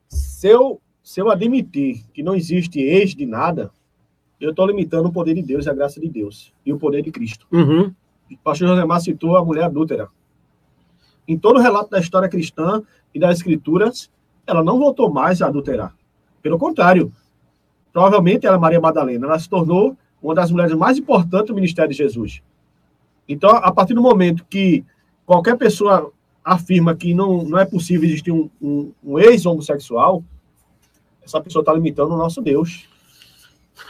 [0.08, 3.70] Se eu, se eu admitir que não existe ex de nada,
[4.40, 7.02] eu estou limitando o poder de Deus e a graça de Deus e o poder
[7.02, 7.46] de Cristo.
[7.52, 7.94] Uhum.
[8.32, 10.08] O pastor Josemar citou a mulher adúltera.
[11.28, 12.82] Em todo o relato da história cristã
[13.12, 14.10] e das escrituras,
[14.46, 15.94] ela não voltou mais a adulterar.
[16.40, 17.12] Pelo contrário,
[17.92, 21.98] provavelmente ela, Maria Madalena, ela se tornou uma das mulheres mais importantes do ministério de
[21.98, 22.42] Jesus.
[23.28, 24.84] Então, a partir do momento que
[25.24, 26.12] qualquer pessoa
[26.44, 30.22] afirma que não, não é possível existir um, um, um ex-homossexual,
[31.24, 32.88] essa pessoa está limitando o nosso Deus.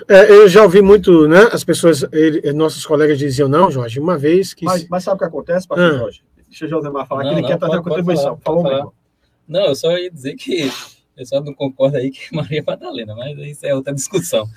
[0.08, 1.48] É, eu já ouvi muito, né?
[1.52, 4.64] As pessoas, ele, nossos colegas diziam, não, Jorge, uma vez que.
[4.64, 5.98] Mas, mas sabe o que acontece, pastor ah.
[5.98, 6.22] Jorge?
[6.48, 8.38] Deixa o Josemar falar, não, que ele não, quer trazer a contribuição.
[8.42, 8.92] Falou, meu
[9.46, 10.70] Não, eu só ia dizer que
[11.24, 14.48] só não concordo aí que é Maria Madalena, mas isso é outra discussão.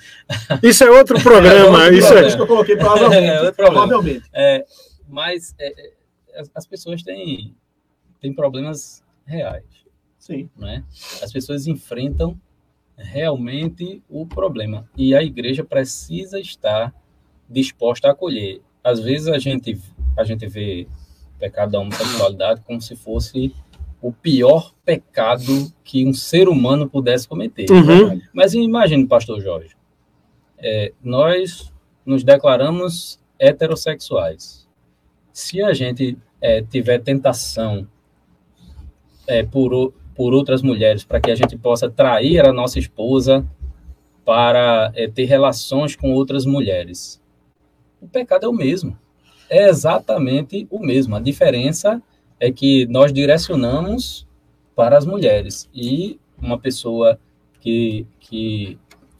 [0.62, 1.86] Isso é outro programa.
[1.86, 2.26] é, isso é...
[2.26, 3.46] isso que eu coloquei provavelmente.
[3.46, 4.28] É, provavelmente.
[4.32, 4.64] É,
[5.08, 7.54] mas é, é, as, as, pessoas têm,
[8.20, 9.64] têm problemas reais.
[10.18, 10.50] Sim.
[10.56, 10.84] Né?
[11.22, 12.38] As pessoas enfrentam
[12.96, 14.88] realmente o problema.
[14.96, 16.94] E a igreja precisa estar
[17.48, 18.60] disposta a acolher.
[18.84, 19.80] Às vezes a gente,
[20.16, 20.86] a gente vê
[21.38, 23.54] pecado da homossexualidade como se fosse
[24.02, 27.70] o pior pecado que um ser humano pudesse cometer.
[27.70, 28.20] Uhum.
[28.32, 29.76] Mas imagine, pastor Jorge,
[30.58, 31.72] é, nós
[32.04, 34.68] nos declaramos heterossexuais.
[35.32, 37.86] Se a gente é, tiver tentação
[39.26, 43.46] é, por, por outras mulheres para que a gente possa trair a nossa esposa
[44.24, 47.20] para é, ter relações com outras mulheres.
[48.00, 48.98] O pecado é o mesmo.
[49.48, 51.16] É exatamente o mesmo.
[51.16, 52.02] A diferença
[52.40, 54.26] é que nós direcionamos
[54.74, 55.68] para as mulheres.
[55.74, 57.20] E uma pessoa
[57.60, 58.78] que, que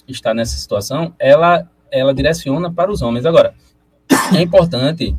[0.08, 3.26] está nessa situação, ela, ela direciona para os homens.
[3.26, 3.54] Agora,
[4.34, 5.14] é importante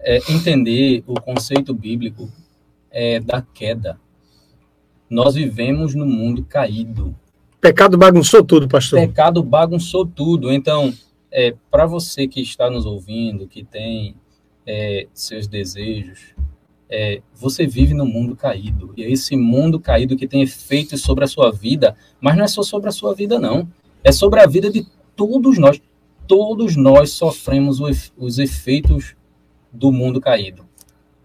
[0.00, 2.30] é, entender o conceito bíblico
[2.90, 3.98] é, da queda.
[5.10, 7.14] Nós vivemos no mundo caído.
[7.60, 9.00] Pecado bagunçou tudo, pastor.
[9.00, 10.52] Pecado bagunçou tudo.
[10.52, 10.92] Então,
[11.30, 14.14] é, para você que está nos ouvindo, que tem
[14.66, 16.34] é, seus desejos,
[16.92, 18.92] é, você vive no mundo caído.
[18.94, 22.48] E é esse mundo caído que tem efeitos sobre a sua vida, mas não é
[22.48, 23.66] só sobre a sua vida, não.
[24.04, 25.80] É sobre a vida de todos nós.
[26.28, 27.80] Todos nós sofremos
[28.16, 29.16] os efeitos
[29.72, 30.66] do mundo caído.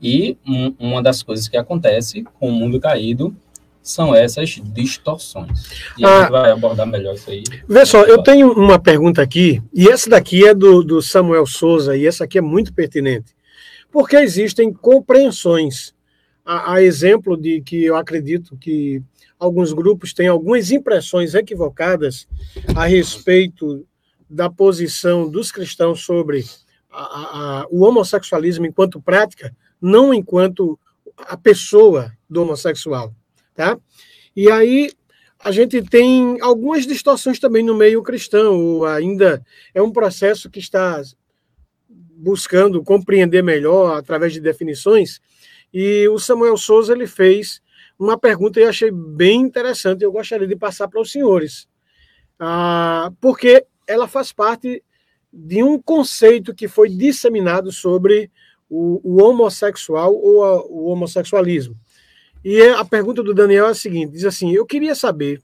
[0.01, 3.36] E um, uma das coisas que acontece com o mundo caído
[3.82, 5.69] são essas distorções.
[5.97, 7.43] E ah, a gente vai abordar melhor isso aí.
[7.67, 11.95] Vê só, eu tenho uma pergunta aqui, e essa daqui é do, do Samuel Souza,
[11.95, 13.37] e essa aqui é muito pertinente.
[13.98, 15.92] Porque existem compreensões.
[16.46, 19.02] A, a exemplo de que eu acredito que
[19.40, 22.28] alguns grupos têm algumas impressões equivocadas
[22.76, 23.88] a respeito
[24.30, 26.46] da posição dos cristãos sobre
[26.92, 30.80] a, a, o homossexualismo enquanto prática, não enquanto
[31.18, 33.16] a pessoa do homossexual.
[33.56, 33.80] Tá?
[34.36, 34.92] E aí
[35.40, 41.02] a gente tem algumas distorções também no meio cristão, ainda é um processo que está
[42.17, 45.19] buscando compreender melhor através de definições,
[45.73, 47.62] e o Samuel Souza ele fez
[47.99, 51.67] uma pergunta e eu achei bem interessante, eu gostaria de passar para os senhores,
[52.39, 54.84] ah, porque ela faz parte
[55.32, 58.32] de um conceito que foi disseminado sobre
[58.69, 61.75] o, o homossexual ou a, o homossexualismo.
[62.43, 65.41] E a pergunta do Daniel é a seguinte: diz assim, eu queria saber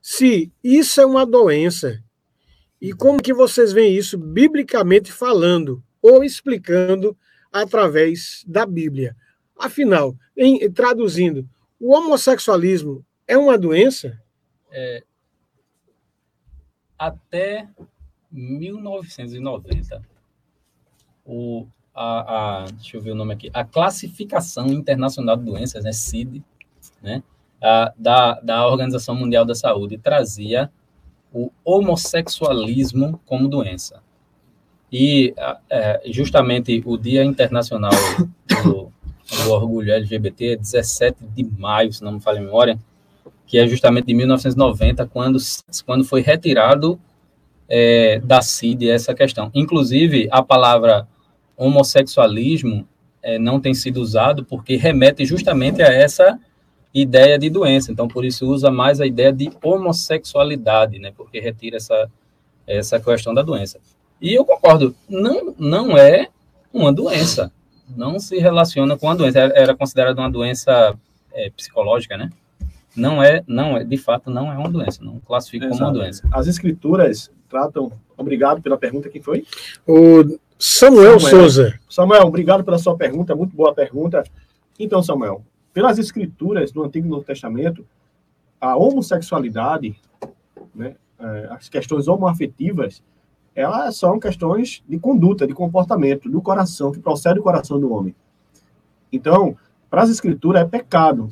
[0.00, 2.02] se isso é uma doença
[2.84, 7.16] e como que vocês veem isso biblicamente falando ou explicando
[7.50, 9.16] através da Bíblia.
[9.58, 11.48] Afinal, em, traduzindo,
[11.80, 14.20] o homossexualismo é uma doença?
[14.70, 15.02] É,
[16.98, 17.66] até
[18.30, 20.02] 1990,
[21.24, 25.92] o, a, a, deixa eu ver o nome aqui, a Classificação Internacional de Doenças, né,
[25.92, 26.44] CID,
[27.02, 27.22] né,
[27.62, 30.70] a, da, da Organização Mundial da Saúde, trazia
[31.34, 34.00] o homossexualismo como doença.
[34.90, 35.34] E
[35.68, 37.90] é, justamente o Dia Internacional
[38.62, 38.92] do,
[39.42, 42.78] do, Orgulho LGBT é 17 de maio, se não me falha a memória,
[43.44, 45.38] que é justamente de 1990, quando,
[45.84, 46.98] quando foi retirado
[47.68, 49.50] é, da CID essa questão.
[49.52, 51.08] Inclusive, a palavra
[51.56, 52.86] homossexualismo
[53.20, 56.38] é, não tem sido usado porque remete justamente a essa
[56.94, 57.90] ideia de doença.
[57.90, 61.12] Então, por isso usa mais a ideia de homossexualidade, né?
[61.16, 62.08] Porque retira essa,
[62.66, 63.80] essa questão da doença.
[64.20, 66.28] E eu concordo, não, não é
[66.72, 67.52] uma doença.
[67.96, 69.40] Não se relaciona com a doença.
[69.40, 70.94] Era considerada uma doença
[71.32, 72.30] é, psicológica, né?
[72.96, 75.02] Não é, não é, de fato, não é uma doença.
[75.02, 76.26] Não classifica como uma doença.
[76.32, 77.92] As escrituras tratam.
[78.16, 79.08] Obrigado pela pergunta.
[79.08, 79.44] Quem foi?
[79.86, 81.80] O Samuel, Samuel Souza.
[81.90, 83.34] Samuel, obrigado pela sua pergunta.
[83.34, 84.22] Muito boa pergunta.
[84.78, 85.42] Então, Samuel,
[85.74, 87.84] pelas escrituras do Antigo e Novo Testamento,
[88.60, 90.00] a homossexualidade,
[90.72, 93.02] né, é, as questões homoafetivas,
[93.54, 98.14] elas são questões de conduta, de comportamento, do coração, que procede do coração do homem.
[99.12, 99.56] Então,
[99.90, 101.28] para as escrituras é pecado.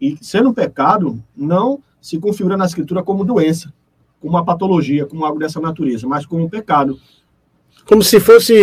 [0.00, 3.72] E sendo pecado, não se configura na escritura como doença,
[4.20, 6.98] como uma patologia, como algo dessa natureza, mas como um pecado.
[7.86, 8.54] Como se fosse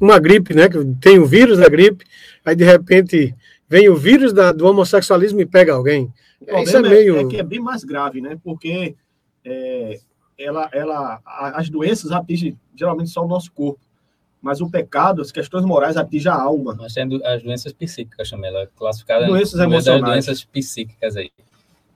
[0.00, 0.68] uma gripe, né?
[0.68, 2.04] Que tem o vírus da gripe,
[2.44, 3.34] aí de repente
[3.72, 6.12] vem o vírus da, do homossexualismo e pega alguém.
[6.46, 7.16] O Isso é, meio...
[7.20, 8.38] é que é bem mais grave, né?
[8.44, 8.94] Porque
[9.42, 9.98] é,
[10.38, 13.80] ela, ela, as doenças atingem geralmente só o nosso corpo.
[14.42, 16.74] Mas o pecado, as questões morais atingem a alma.
[16.74, 20.04] Nós temos as doenças psíquicas, também, ela é classificada doenças em emocionais.
[20.04, 21.30] doenças psíquicas aí.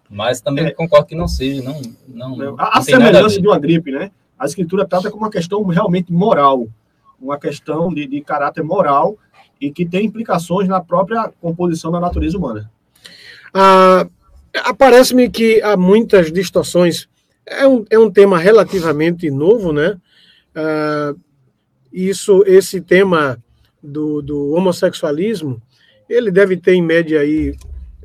[0.09, 0.71] Mas também é.
[0.71, 1.83] concordo que não seja, não.
[2.09, 4.11] não, não a, a semelhança de uma gripe, né?
[4.39, 6.69] A escritura trata como uma questão realmente moral,
[7.21, 9.19] uma questão de, de caráter moral
[9.61, 12.71] e que tem implicações na própria composição da natureza humana.
[13.53, 14.07] Ah,
[14.64, 17.09] Aparece-me que há muitas distorções.
[17.45, 19.97] É um, é um tema relativamente novo, né?
[20.55, 21.14] Ah,
[21.92, 23.42] isso, esse tema
[23.83, 25.62] do, do homossexualismo,
[26.09, 27.55] ele deve ter, em média, aí,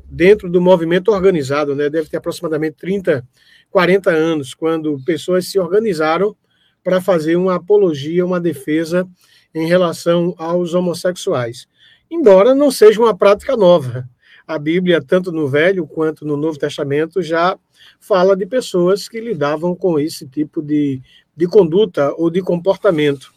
[0.04, 1.88] dentro do movimento organizado, né?
[1.88, 3.26] Deve ter aproximadamente 30,
[3.70, 6.36] 40 anos, quando pessoas se organizaram
[6.84, 9.08] para fazer uma apologia, uma defesa
[9.54, 11.66] em relação aos homossexuais.
[12.10, 14.08] Embora não seja uma prática nova.
[14.46, 17.58] A Bíblia, tanto no Velho quanto no Novo Testamento, já
[18.00, 21.00] fala de pessoas que lidavam com esse tipo de,
[21.36, 23.32] de conduta ou de comportamento.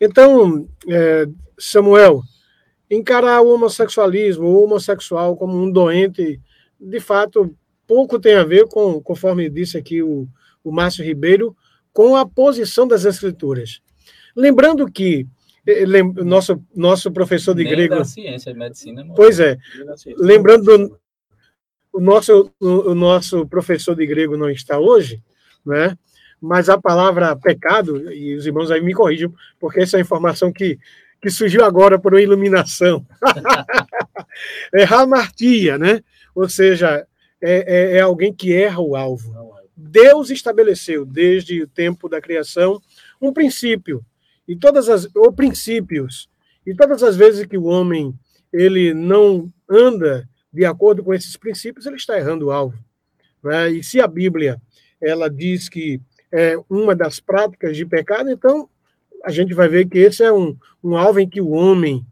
[0.00, 1.26] Então, é,
[1.58, 2.22] Samuel,
[2.90, 6.40] encarar o homossexualismo, o homossexual como um doente,
[6.80, 7.54] de fato,
[7.86, 10.28] pouco tem a ver com, conforme disse aqui o,
[10.62, 11.56] o Márcio Ribeiro,
[11.92, 13.80] com a posição das escrituras.
[14.34, 15.26] Lembrando que
[16.24, 17.96] nosso, nosso professor de Nem grego.
[17.96, 19.04] Da ciência, de medicina.
[19.04, 19.14] Não.
[19.14, 19.56] Pois é.
[20.16, 20.98] Lembrando,
[21.92, 25.22] o nosso, o, nosso professor de grego não está hoje,
[25.64, 25.96] né?
[26.40, 30.52] mas a palavra pecado, e os irmãos aí me corrijam, porque essa é a informação
[30.52, 30.78] que,
[31.20, 33.06] que surgiu agora por uma iluminação.
[34.72, 36.02] é hamartia, né?
[36.34, 37.06] Ou seja,
[37.40, 39.56] é, é, é, alguém que erra o alvo.
[39.74, 42.80] Deus estabeleceu, desde o tempo da criação,
[43.20, 44.04] um princípio
[44.46, 46.28] e todas as ou princípios.
[46.66, 48.14] E todas as vezes que o homem
[48.52, 52.78] ele não anda de acordo com esses princípios, ele está errando o alvo.
[53.42, 53.70] Né?
[53.72, 54.60] E se a Bíblia
[55.00, 56.00] ela diz que
[56.32, 58.68] é uma das práticas de pecado, então
[59.22, 62.04] a gente vai ver que esse é um, um alvo em que o homem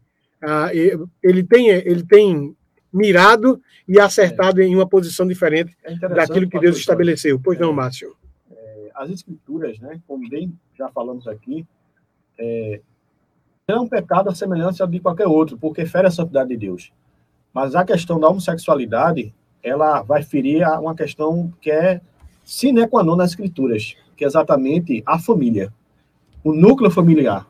[0.42, 0.70] ah,
[1.22, 2.54] ele, tem, ele tem
[2.92, 4.64] mirado e acertado é.
[4.64, 7.40] em uma posição diferente é daquilo que Deus estabeleceu.
[7.40, 8.14] Pois é, não, Márcio?
[8.50, 11.66] É, as escrituras, né, como bem já falamos aqui,
[12.38, 12.80] é,
[13.68, 16.92] é um pecado a semelhança de qualquer outro, porque fere a santidade de Deus.
[17.52, 22.00] Mas a questão da homossexualidade, ela vai ferir uma questão que é
[22.44, 25.72] sine qua non nas escrituras, que é exatamente a família,
[26.42, 27.46] o núcleo familiar.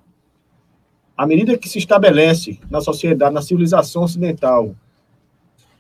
[1.17, 4.75] À medida que se estabelece na sociedade, na civilização ocidental,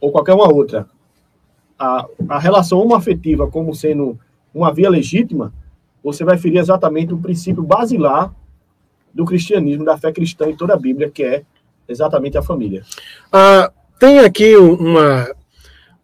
[0.01, 0.89] ou qualquer uma outra,
[1.79, 4.19] a, a relação homoafetiva como sendo
[4.53, 5.53] uma via legítima,
[6.03, 8.35] você vai ferir exatamente o princípio basilar
[9.15, 11.45] do cristianismo, da fé cristã em toda a Bíblia, que é
[11.89, 12.85] exatamente a família.
[13.33, 15.33] Ah, tem aqui uma,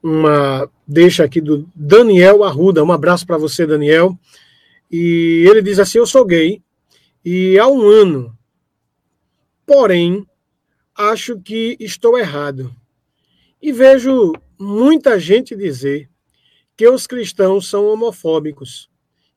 [0.03, 2.85] uma deixa aqui do Daniel Arruda.
[2.85, 4.17] Um abraço para você, Daniel.
[4.91, 6.63] E ele diz assim: Eu sou gay
[7.25, 8.37] e há um ano,
[9.67, 10.27] porém,
[10.97, 12.75] acho que estou errado.
[13.61, 16.09] E vejo muita gente dizer
[16.77, 18.89] que os cristãos são homofóbicos.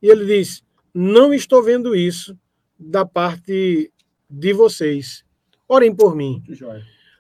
[0.02, 2.38] E ele diz: Não estou vendo isso
[2.80, 3.91] da parte
[4.30, 5.24] de vocês.
[5.67, 6.41] Orem por mim.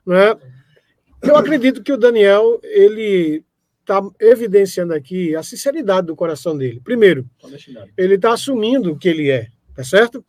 [0.05, 0.35] Né?
[1.21, 3.43] Eu acredito que o Daniel ele
[3.81, 6.81] está evidenciando aqui a sinceridade do coração dele.
[6.83, 7.29] Primeiro,
[7.97, 10.25] ele está assumindo o que ele é, tá certo?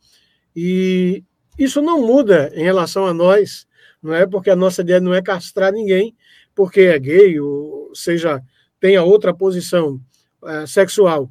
[0.55, 1.23] E
[1.57, 3.65] isso não muda em relação a nós,
[4.01, 6.15] não é porque a nossa ideia não é castrar ninguém
[6.55, 8.41] porque é gay ou seja
[8.79, 9.99] tenha outra posição
[10.45, 11.29] é, sexual.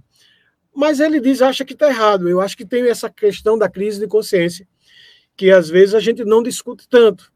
[0.75, 2.29] Mas ele diz, acha que está errado.
[2.29, 4.67] Eu acho que tem essa questão da crise de consciência,
[5.37, 7.33] que às vezes a gente não discute tanto.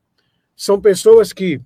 [0.56, 1.60] São pessoas que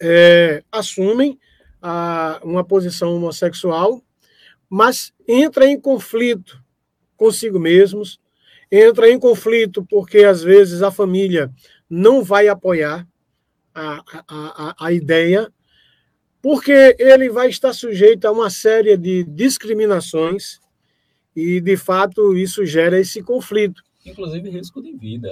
[0.00, 1.38] é, assumem
[1.80, 4.02] a, uma posição homossexual,
[4.68, 6.62] mas entra em conflito
[7.20, 8.18] consigo mesmos,
[8.72, 11.52] entra em conflito porque às vezes a família
[11.88, 13.06] não vai apoiar
[13.74, 15.52] a, a, a, a ideia,
[16.42, 20.58] porque ele vai estar sujeito a uma série de discriminações
[21.36, 23.82] e, de fato, isso gera esse conflito.
[24.04, 25.30] Inclusive risco de vida.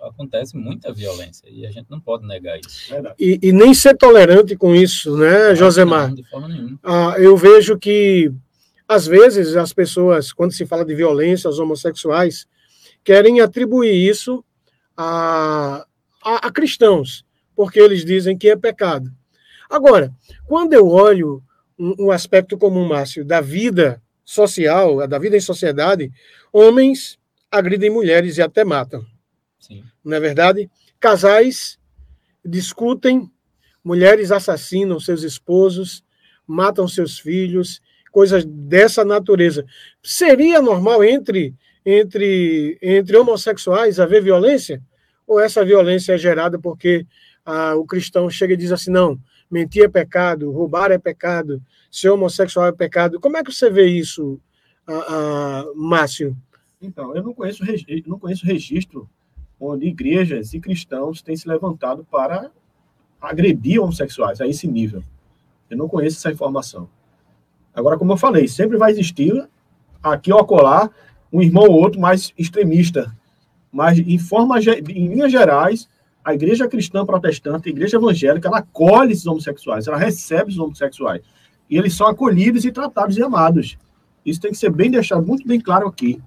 [0.00, 2.94] Acontece muita violência e a gente não pode negar isso.
[3.18, 6.08] E, e nem ser tolerante com isso, né, Josemar?
[6.08, 6.78] Não, de forma nenhuma.
[6.82, 8.30] Ah, eu vejo que,
[8.86, 12.46] às vezes, as pessoas, quando se fala de violência aos homossexuais,
[13.02, 14.44] querem atribuir isso
[14.94, 15.86] a,
[16.22, 17.24] a, a cristãos,
[17.56, 19.10] porque eles dizem que é pecado.
[19.74, 20.14] Agora,
[20.46, 21.42] quando eu olho
[21.76, 26.12] um, um aspecto comum, Márcio, da vida social, da vida em sociedade,
[26.52, 27.18] homens
[27.50, 29.04] agridem mulheres e até matam.
[29.58, 29.82] Sim.
[30.04, 30.70] Não é verdade?
[31.00, 31.76] Casais
[32.44, 33.28] discutem,
[33.82, 36.04] mulheres assassinam seus esposos,
[36.46, 39.66] matam seus filhos, coisas dessa natureza.
[40.00, 41.52] Seria normal entre
[41.84, 44.80] entre entre homossexuais haver violência?
[45.26, 47.04] Ou essa violência é gerada porque
[47.44, 49.18] ah, o cristão chega e diz assim: não,
[49.54, 53.20] mentir é pecado, roubar é pecado, ser homossexual é pecado.
[53.20, 54.40] Como é que você vê isso,
[54.84, 56.36] ah, ah, Márcio?
[56.82, 57.62] Então, eu não conheço,
[58.04, 59.08] não conheço registro
[59.60, 62.50] onde igrejas e cristãos têm se levantado para
[63.20, 65.02] agredir homossexuais a esse nível.
[65.70, 66.88] Eu não conheço essa informação.
[67.72, 69.48] Agora, como eu falei, sempre vai existir
[70.02, 70.90] aqui ou acolá
[71.32, 73.16] um irmão ou outro mais extremista.
[73.72, 75.88] Mas, em, forma, em linhas gerais,
[76.24, 81.20] a igreja cristã protestante, a igreja evangélica, ela acolhe esses homossexuais, ela recebe os homossexuais.
[81.68, 83.76] E eles são acolhidos e tratados e amados.
[84.24, 86.20] Isso tem que ser bem deixado muito bem claro aqui.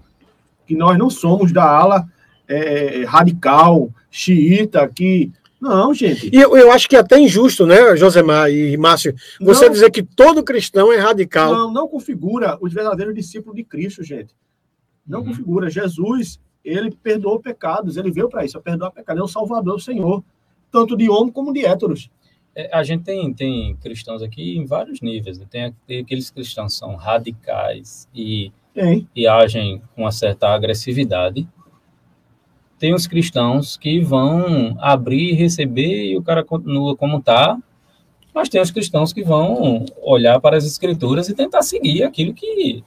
[0.67, 2.07] Que nós não somos da ala
[2.47, 5.31] é, radical, xiita, que.
[5.59, 6.29] Não, gente.
[6.31, 9.89] E eu, eu acho que é até injusto, né, Josemar e Márcio, você não, dizer
[9.89, 11.51] que todo cristão é radical.
[11.51, 14.35] Não, não configura os verdadeiros discípulos de Cristo, gente.
[15.05, 15.27] Não uhum.
[15.27, 15.69] configura.
[15.69, 20.23] Jesus ele perdoou pecados, ele veio para isso, perdoar pecados, é o Salvador, o Senhor,
[20.71, 22.09] tanto de homem como de héteros.
[22.55, 25.45] É, a gente tem, tem cristãos aqui em vários níveis, né?
[25.49, 28.51] tem, tem, aqueles cristãos que são radicais e,
[29.15, 31.47] e agem com uma certa agressividade,
[32.77, 37.57] tem os cristãos que vão abrir e receber e o cara continua como está,
[38.33, 42.83] mas tem os cristãos que vão olhar para as escrituras e tentar seguir aquilo que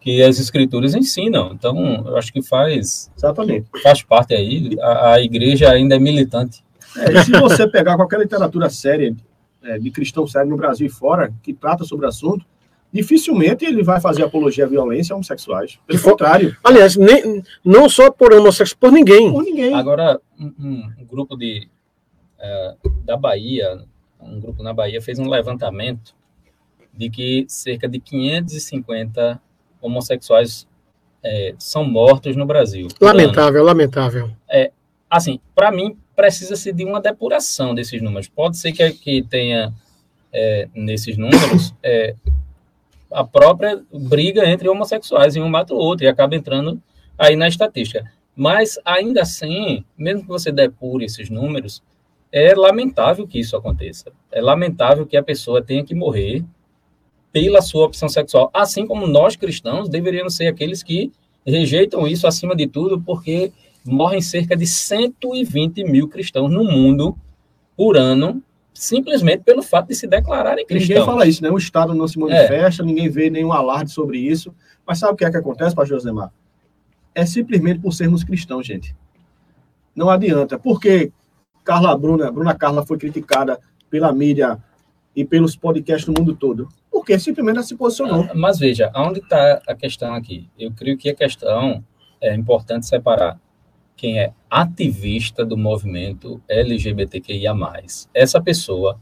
[0.00, 1.52] que as escrituras ensinam.
[1.52, 3.66] Então, eu acho que faz Exatamente.
[3.82, 4.76] faz parte aí.
[4.80, 6.64] A, a igreja ainda é militante.
[6.96, 9.14] É, se você pegar qualquer literatura séria
[9.62, 12.44] é, de cristão sério no Brasil e fora que trata sobre o assunto,
[12.92, 15.78] dificilmente ele vai fazer apologia à violência a homossexuais.
[15.86, 16.56] Pelo for, contrário.
[16.64, 19.30] Aliás, nem, não só por homossexuais, por ninguém.
[19.30, 19.74] Por ninguém.
[19.74, 20.52] Agora, um,
[20.98, 21.68] um grupo de,
[22.38, 22.74] é,
[23.04, 23.84] da Bahia,
[24.18, 26.14] um grupo na Bahia, fez um levantamento
[26.92, 29.40] de que cerca de 550
[29.80, 30.66] homossexuais
[31.22, 32.88] é, são mortos no Brasil.
[33.00, 34.30] Lamentável, lamentável.
[34.48, 34.70] É,
[35.08, 38.28] assim, para mim, precisa-se de uma depuração desses números.
[38.28, 39.72] Pode ser que, que tenha
[40.32, 42.14] é, nesses números é,
[43.10, 46.80] a própria briga entre homossexuais e um mata o outro e acaba entrando
[47.18, 48.10] aí na estatística.
[48.36, 51.82] Mas ainda assim, mesmo que você depure esses números,
[52.32, 54.12] é lamentável que isso aconteça.
[54.30, 56.44] É lamentável que a pessoa tenha que morrer
[57.32, 61.12] pela sua opção sexual, assim como nós cristãos deveríamos ser aqueles que
[61.46, 63.52] rejeitam isso acima de tudo, porque
[63.84, 67.16] morrem cerca de 120 mil cristãos no mundo
[67.76, 68.42] por ano,
[68.74, 70.88] simplesmente pelo fato de se declararem cristãos.
[70.88, 71.50] Ninguém fala isso, né?
[71.50, 72.86] O Estado não se manifesta, é.
[72.86, 74.54] ninguém vê nenhum alarde sobre isso.
[74.86, 76.32] Mas sabe o que é que acontece, pastor Josemar?
[77.14, 78.94] É simplesmente por sermos cristãos, gente.
[79.94, 80.58] Não adianta.
[80.58, 81.12] Porque
[81.64, 83.58] Carla Bruna, Bruna Carla foi criticada
[83.88, 84.58] pela mídia
[85.14, 88.26] e pelos podcasts do mundo todo porque simplesmente não se posicionou.
[88.28, 90.48] Ah, mas veja, onde está a questão aqui?
[90.58, 91.84] Eu creio que a questão
[92.20, 93.38] é importante separar
[93.96, 97.54] quem é ativista do movimento LGBTQIA+.
[98.14, 98.98] Essa pessoa,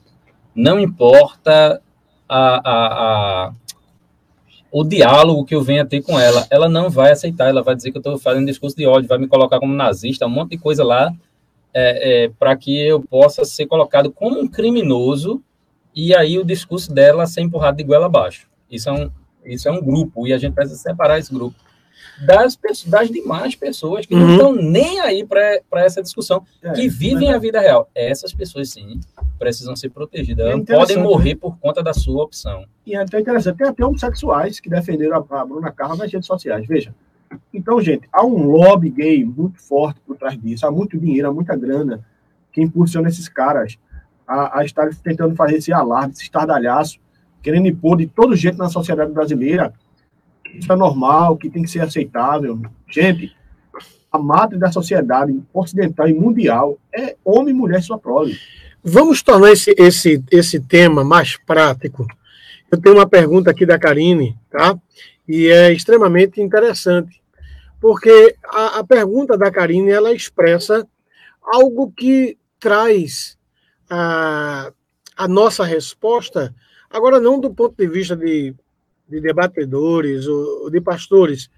[0.55, 1.81] não importa
[2.29, 3.53] a, a, a,
[4.71, 7.91] o diálogo que eu venha ter com ela, ela não vai aceitar, ela vai dizer
[7.91, 10.59] que eu estou fazendo discurso de ódio, vai me colocar como nazista, um monte de
[10.59, 11.13] coisa lá,
[11.73, 15.43] é, é, para que eu possa ser colocado como um criminoso
[15.99, 18.49] e aí o discurso dela ser empurrado de goela abaixo.
[18.71, 19.11] Isso é um,
[19.45, 21.57] isso é um grupo, e a gente precisa separar esse grupo
[22.25, 24.21] das, das demais pessoas que uhum.
[24.21, 27.91] não estão nem aí para essa discussão, é, que vivem a vida real.
[27.97, 29.01] Essas pessoas, sim,
[29.41, 30.47] precisam ser protegidas.
[30.47, 31.41] É não podem morrer né?
[31.41, 32.65] por conta da sua opção.
[32.87, 36.29] E é até interessante, tem até homossexuais que defenderam a, a Bruna Carla nas redes
[36.29, 36.65] sociais.
[36.65, 36.95] Veja.
[37.53, 41.33] Então, gente, há um lobby gay muito forte por trás disso, há muito dinheiro, há
[41.33, 42.07] muita grana
[42.53, 43.77] que impulsiona esses caras
[44.29, 47.01] a, a estar tentando fazer esse alarme, esse estardalhaço,
[47.43, 49.73] querendo impor de todo jeito na sociedade brasileira
[50.45, 52.61] que isso é normal, que tem que ser aceitável.
[52.89, 53.35] Gente,
[54.11, 58.37] a madre da sociedade ocidental e mundial é homem e mulher sua prole.
[58.83, 62.07] Vamos tornar esse, esse, esse tema mais prático.
[62.71, 64.79] Eu tenho uma pergunta aqui da Karine, tá?
[65.27, 67.21] E é extremamente interessante,
[67.81, 70.87] porque a, a pergunta da Karine ela expressa
[71.43, 73.38] algo que traz
[73.89, 74.73] a,
[75.17, 76.55] a nossa resposta,
[76.91, 78.55] agora não do ponto de vista de,
[79.09, 81.51] de debatedores ou de pastores,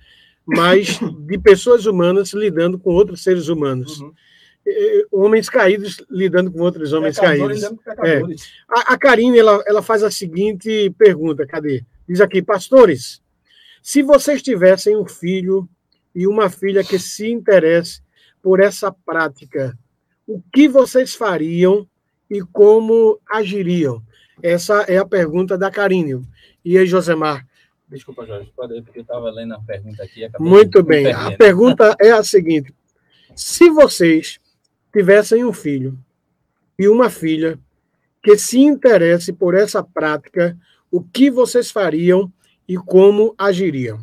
[0.46, 4.00] mas de pessoas humanas lidando com outros seres humanos.
[4.00, 4.12] Uhum.
[5.10, 7.62] Homens caídos lidando com outros homens caídos.
[8.04, 8.20] É.
[8.68, 11.82] A, a Karine ela, ela faz a seguinte pergunta: cadê?
[12.06, 13.22] Diz aqui, pastores,
[13.82, 15.68] se vocês tivessem um filho
[16.14, 18.02] e uma filha que se interesse
[18.42, 19.76] por essa prática,
[20.26, 21.88] o que vocês fariam
[22.30, 24.02] e como agiriam?
[24.42, 26.22] Essa é a pergunta da Karine.
[26.64, 27.46] E aí, Josemar,
[27.90, 30.20] Desculpa, Jorge, pode ir, porque eu estava lendo a pergunta aqui.
[30.38, 31.12] Muito bem.
[31.12, 32.72] A pergunta é a seguinte:
[33.34, 34.38] se vocês
[34.92, 35.98] tivessem um filho
[36.78, 37.58] e uma filha
[38.22, 40.56] que se interesse por essa prática,
[40.88, 42.32] o que vocês fariam
[42.68, 43.98] e como agiriam?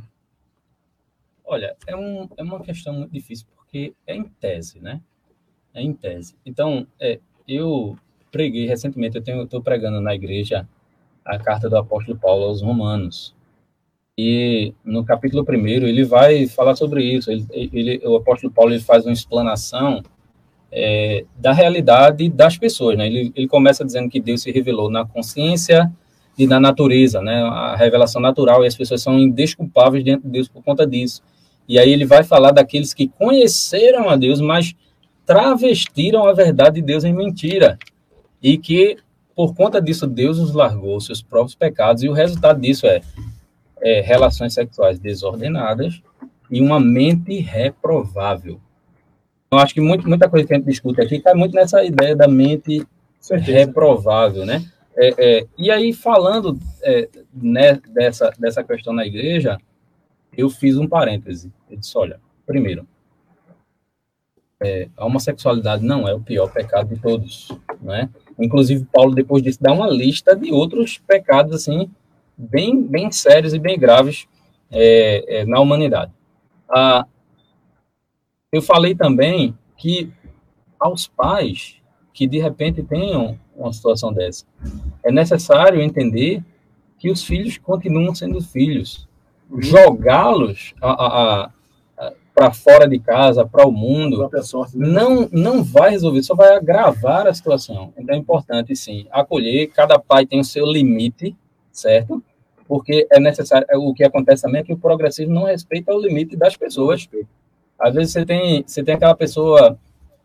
[1.46, 5.02] Olha, é, um, é uma questão muito difícil, porque é em tese, né?
[5.74, 6.36] É em tese.
[6.46, 7.98] Então, é, eu
[8.32, 10.68] preguei recentemente, eu estou pregando na igreja
[11.26, 13.36] a carta do apóstolo Paulo aos Romanos.
[14.18, 17.30] E no capítulo 1 ele vai falar sobre isso.
[17.30, 20.02] Ele, ele, o apóstolo Paulo ele faz uma explanação
[20.72, 22.98] é, da realidade das pessoas.
[22.98, 23.08] Né?
[23.08, 25.92] Ele, ele começa dizendo que Deus se revelou na consciência
[26.38, 27.42] e na natureza, né?
[27.44, 31.22] a revelação natural, e as pessoas são indesculpáveis diante de Deus por conta disso.
[31.68, 34.74] E aí ele vai falar daqueles que conheceram a Deus, mas
[35.26, 37.78] travestiram a verdade de Deus em mentira.
[38.42, 38.98] E que,
[39.36, 43.02] por conta disso, Deus os largou, seus próprios pecados, e o resultado disso é
[43.82, 46.02] é, relações sexuais desordenadas
[46.50, 48.60] e uma mente reprovável.
[49.52, 52.16] Eu acho que muito, muita coisa que a gente discute aqui cai muito nessa ideia
[52.16, 52.86] da mente
[53.20, 53.58] Certeza.
[53.58, 54.66] reprovável, né?
[54.96, 59.58] É, é, e aí, falando é, né, dessa, dessa questão na igreja,
[60.36, 61.52] eu fiz um parêntese.
[61.70, 62.88] Eu disse, olha, primeiro,
[64.60, 68.10] é, a homossexualidade não é o pior pecado de todos, né?
[68.40, 71.90] Inclusive, Paulo, depois disso, dá uma lista de outros pecados, assim,
[72.38, 74.28] bem, bem sérios e bem graves
[74.72, 76.12] é, é, na humanidade.
[76.70, 77.06] Ah,
[78.52, 80.12] eu falei também que
[80.80, 81.78] aos pais
[82.14, 84.46] que de repente tenham uma situação dessa,
[85.04, 86.44] é necessário entender
[86.98, 89.08] que os filhos continuam sendo filhos.
[89.60, 90.74] Jogá-los
[92.38, 94.88] para fora de casa, para o mundo, sorte, né?
[94.88, 97.92] não, não vai resolver, só vai agravar a situação.
[97.98, 99.72] Então é importante, sim, acolher.
[99.72, 101.36] Cada pai tem o seu limite,
[101.72, 102.24] certo?
[102.68, 103.66] Porque é necessário.
[103.68, 107.10] É, o que acontece também é que o progressismo não respeita o limite das pessoas.
[107.80, 109.76] Às vezes você tem, você tem aquela pessoa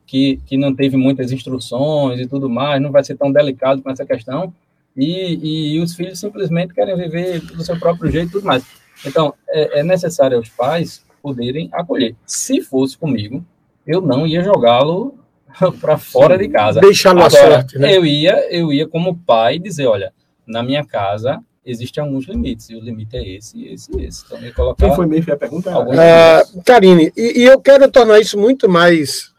[0.06, 3.88] que, que não teve muitas instruções e tudo mais, não vai ser tão delicado com
[3.88, 4.52] essa questão,
[4.94, 8.66] e, e os filhos simplesmente querem viver do seu próprio jeito e tudo mais.
[9.06, 12.16] Então, é, é necessário os pais poderem acolher.
[12.26, 13.44] Se fosse comigo,
[13.86, 15.18] eu não ia jogá-lo
[15.80, 16.80] para fora de casa.
[16.80, 17.96] Deixá-lo à sorte, né?
[17.96, 20.12] Eu ia, eu ia como pai dizer, olha,
[20.46, 24.24] na minha casa existem alguns limites, e o limite é esse, esse e esse.
[24.26, 25.70] Então, eu colocar Quem foi meio a pergunta?
[25.78, 29.32] Uh, Karine, e, e, eu quero tornar isso muito mais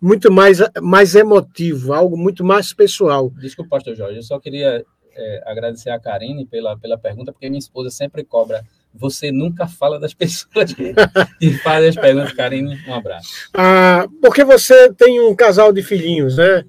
[0.00, 3.30] muito mais, mais emotivo, algo muito mais pessoal.
[3.30, 4.84] Desculpa, pastor Jorge, eu só queria
[5.16, 8.62] é, agradecer a Karine pela, pela pergunta, porque minha esposa sempre cobra.
[8.94, 10.72] Você nunca fala das pessoas
[11.38, 12.32] que fazem as perguntas.
[12.32, 13.28] Karine, um abraço.
[13.52, 16.64] Ah, porque você tem um casal de filhinhos, né?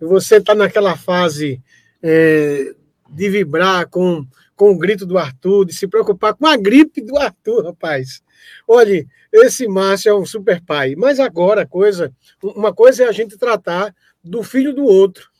[0.00, 1.60] Você está naquela fase
[2.02, 2.74] é,
[3.10, 4.26] de vibrar com
[4.60, 8.22] com o grito do Arthur, de se preocupar com a gripe do Arthur, rapaz.
[8.68, 10.94] Olhe, esse Márcio é um super pai.
[10.94, 12.12] Mas agora, coisa,
[12.42, 15.30] uma coisa é a gente tratar do filho do outro,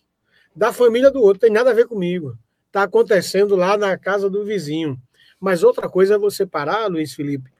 [0.57, 2.35] da família do outro, tem nada a ver comigo.
[2.69, 4.99] Está acontecendo lá na casa do vizinho.
[5.41, 7.51] Mas outra coisa é você parar, Luiz Felipe,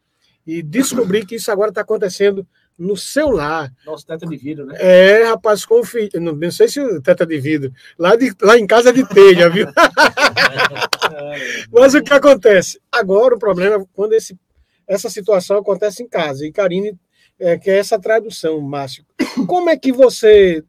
[0.47, 2.47] e descobrir que isso agora está acontecendo
[2.79, 3.73] no seu lar.
[3.85, 4.75] Nosso teto de vidro, né?
[4.79, 6.09] É, rapaz, confia.
[6.15, 7.73] Não, não sei se o teto de vidro.
[7.99, 9.67] Lá, de, lá em casa é de telha, viu?
[11.71, 12.81] Mas o que acontece?
[12.91, 14.39] Agora o problema é quando esse,
[14.87, 16.47] essa situação acontece em casa.
[16.47, 16.99] E Karine
[17.39, 19.05] é, quer essa tradução, Márcio.
[19.47, 20.65] Como é que você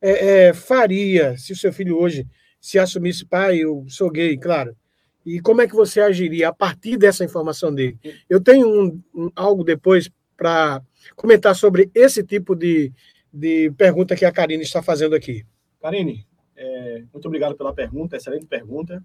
[0.00, 2.26] é, é, faria se o seu filho hoje
[2.60, 4.76] se assumisse pai, eu sou gay, claro.
[5.24, 7.98] E como é que você agiria a partir dessa informação dele?
[8.28, 10.82] Eu tenho um, um, algo depois para
[11.14, 12.92] comentar sobre esse tipo de,
[13.32, 15.44] de pergunta que a Karine está fazendo aqui.
[15.80, 19.02] Karine, é, muito obrigado pela pergunta, excelente pergunta.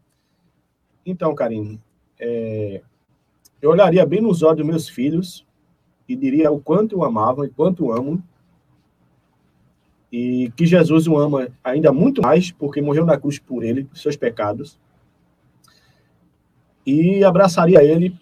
[1.06, 1.80] Então, Karine,
[2.20, 2.82] é,
[3.62, 5.46] eu olharia bem nos olhos dos meus filhos
[6.08, 8.24] e diria o quanto o amava e quanto amo.
[10.12, 14.16] E que Jesus o ama ainda muito mais, porque morreu na cruz por ele, seus
[14.16, 14.80] pecados.
[16.88, 18.16] E abraçaria ele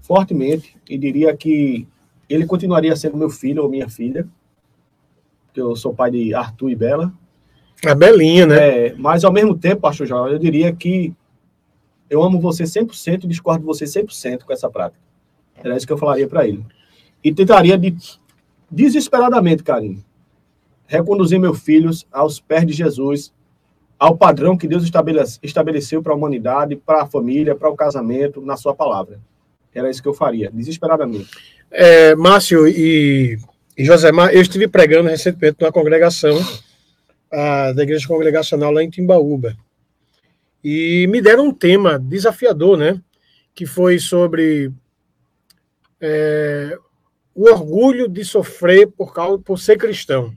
[0.00, 1.86] fortemente e diria que
[2.26, 4.26] ele continuaria sendo meu filho ou minha filha,
[5.52, 7.12] que eu sou pai de Arthur e Bela.
[7.84, 8.86] A Belinha, né?
[8.86, 11.14] É, mas ao mesmo tempo, pastor João, eu diria que
[12.08, 15.02] eu amo você 100% e discordo de você 100% com essa prática.
[15.54, 16.64] Era isso que eu falaria para ele.
[17.22, 17.94] E tentaria de,
[18.70, 20.02] desesperadamente, carinho,
[20.86, 23.34] reconduzir meus filhos aos pés de Jesus,
[23.98, 28.40] ao padrão que Deus estabelece, estabeleceu para a humanidade, para a família, para o casamento,
[28.40, 29.18] na sua palavra.
[29.74, 31.30] Era isso que eu faria, desesperadamente.
[31.70, 33.38] É, Márcio e,
[33.76, 36.38] e Josemar, eu estive pregando recentemente numa congregação
[37.30, 39.56] a, da Igreja Congregacional lá em Timbaúba.
[40.62, 43.00] E me deram um tema desafiador, né?
[43.54, 44.72] Que foi sobre
[46.00, 46.76] é,
[47.34, 50.34] o orgulho de sofrer por, causa, por ser cristão.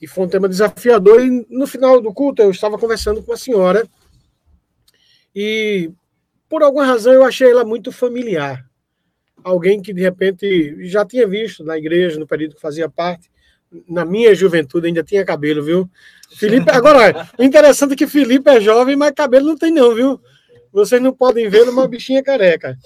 [0.00, 1.24] E foi um tema desafiador.
[1.24, 3.86] E no final do culto eu estava conversando com a senhora
[5.38, 5.90] e
[6.48, 8.64] por alguma razão eu achei ela muito familiar.
[9.44, 13.30] Alguém que de repente já tinha visto na igreja, no período que fazia parte.
[13.86, 15.90] Na minha juventude ainda tinha cabelo, viu?
[16.30, 20.18] Felipe, agora, o interessante é que Felipe é jovem, mas cabelo não tem, não, viu?
[20.72, 22.78] Vocês não podem ver uma bichinha careca.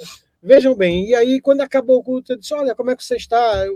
[0.42, 3.16] Vejam bem, e aí, quando acabou o culto, eu disse: Olha, como é que você
[3.16, 3.66] está?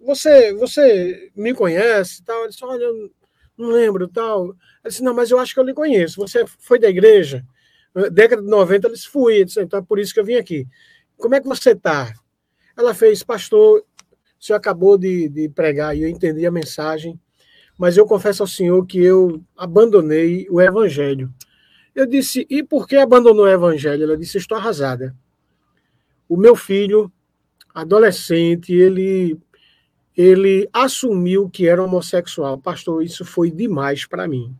[0.00, 2.22] Você, você me conhece?
[2.24, 2.42] Tal.
[2.42, 3.10] Eu disse: Olha, eu
[3.56, 4.08] não lembro.
[4.08, 4.46] tal.
[4.84, 6.20] Eu disse: Não, mas eu acho que eu lhe conheço.
[6.20, 7.44] Você foi da igreja?
[8.12, 9.44] Década de 90, eles fui.
[9.44, 10.66] Disse, então é por isso que eu vim aqui.
[11.16, 12.12] Como é que você está?
[12.76, 17.20] Ela fez, pastor, o senhor acabou de, de pregar e eu entendi a mensagem,
[17.76, 21.34] mas eu confesso ao senhor que eu abandonei o evangelho.
[21.94, 24.04] Eu disse, e por que abandonou o evangelho?
[24.04, 25.14] Ela disse, estou arrasada
[26.30, 27.12] o meu filho,
[27.74, 29.36] adolescente, ele
[30.16, 32.58] ele assumiu que era homossexual.
[32.58, 34.54] Pastor, isso foi demais para mim.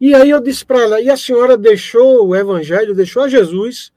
[0.00, 3.92] E aí eu disse para ela, e a senhora deixou o evangelho, deixou a Jesus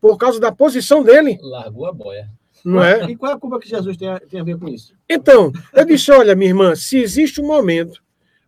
[0.00, 1.38] por causa da posição dele?
[1.40, 2.28] Largou a boia.
[2.64, 3.04] Não é?
[3.04, 4.92] E qual é a culpa que Jesus tem a, tem a ver com isso?
[5.08, 8.02] Então, eu disse, olha, minha irmã, se existe um momento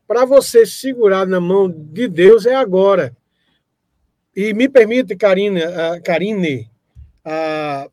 [0.08, 3.16] para você segurar na mão de Deus, é agora.
[4.34, 5.60] E me permite, Karine,
[6.04, 6.68] Karine
[7.24, 7.88] ah,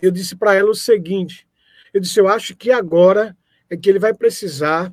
[0.00, 1.47] eu disse para ela o seguinte:
[1.98, 3.36] eu disse, eu acho que agora
[3.68, 4.92] é que ele vai precisar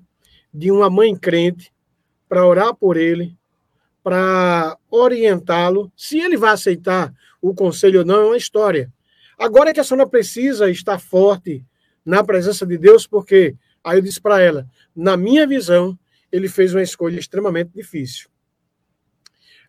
[0.54, 1.72] de uma mãe crente
[2.28, 3.38] para orar por ele,
[4.04, 5.92] para orientá-lo.
[5.96, 8.92] Se ele vai aceitar o conselho ou não, é uma história.
[9.38, 11.64] Agora é que a senhora precisa estar forte
[12.04, 15.98] na presença de Deus, porque aí eu disse para ela, na minha visão,
[16.32, 18.30] ele fez uma escolha extremamente difícil.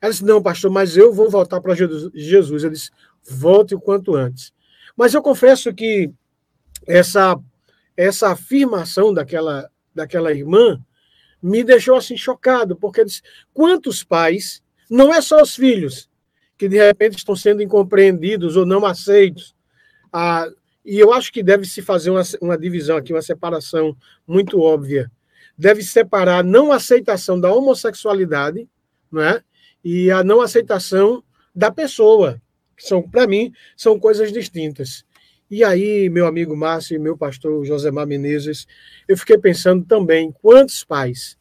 [0.01, 2.63] Ela disse: Não, pastor, mas eu vou voltar para Jesus.
[2.63, 2.91] Eu disse:
[3.29, 4.53] volte o quanto antes.
[4.97, 6.11] Mas eu confesso que
[6.87, 7.39] essa,
[7.97, 10.81] essa afirmação daquela, daquela irmã
[11.43, 13.23] me deixou assim chocado, porque disse,
[13.53, 16.09] quantos pais, não é só os filhos,
[16.57, 19.55] que de repente estão sendo incompreendidos ou não aceitos,
[20.13, 20.49] ah,
[20.85, 25.11] e eu acho que deve se fazer uma, uma divisão aqui, uma separação muito óbvia.
[25.59, 28.69] Deve separar a não aceitação da homossexualidade,
[29.11, 29.43] não é?
[29.85, 31.25] E a não aceitação
[31.55, 32.41] da pessoa
[32.77, 35.05] que são, para mim, são coisas distintas.
[35.49, 38.67] E aí, meu amigo Márcio e meu pastor Josemar Menezes,
[39.07, 41.39] eu fiquei pensando também quantos pais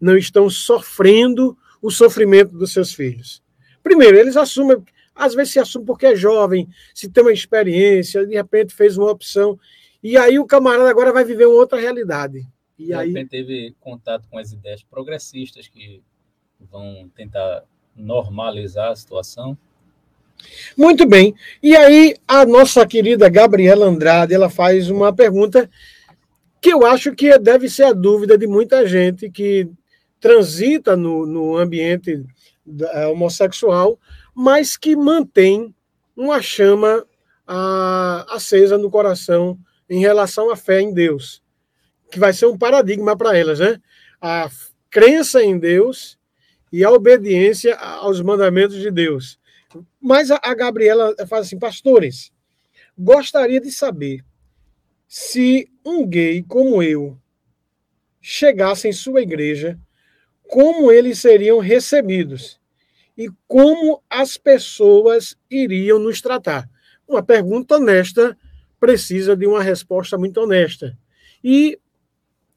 [0.00, 3.42] não estão sofrendo o sofrimento dos seus filhos.
[3.82, 4.80] Primeiro, eles assumem,
[5.12, 9.10] às vezes se assumem porque é jovem, se tem uma experiência, de repente fez uma
[9.10, 9.58] opção,
[10.02, 12.46] e aí o camarada agora vai viver uma outra realidade.
[12.78, 16.00] E de aí repente teve contato com as ideias progressistas que
[16.60, 17.64] vão tentar
[17.96, 19.58] normalizar a situação
[20.76, 21.34] muito bem.
[21.62, 25.68] E aí, a nossa querida Gabriela Andrade, ela faz uma pergunta
[26.60, 29.68] que eu acho que deve ser a dúvida de muita gente que
[30.20, 32.24] transita no, no ambiente
[32.80, 33.98] eh, homossexual,
[34.34, 35.74] mas que mantém
[36.16, 37.06] uma chama
[37.46, 39.58] a, acesa no coração
[39.88, 41.42] em relação à fé em Deus,
[42.10, 43.80] que vai ser um paradigma para elas, né?
[44.20, 44.50] A
[44.90, 46.18] crença em Deus
[46.72, 49.37] e a obediência aos mandamentos de Deus.
[50.00, 52.32] Mas a, a Gabriela fala assim, pastores,
[52.96, 54.24] gostaria de saber
[55.06, 57.18] se um gay como eu
[58.20, 59.78] chegasse em sua igreja,
[60.42, 62.60] como eles seriam recebidos
[63.16, 66.68] e como as pessoas iriam nos tratar.
[67.06, 68.36] Uma pergunta honesta
[68.78, 70.96] precisa de uma resposta muito honesta.
[71.42, 71.78] E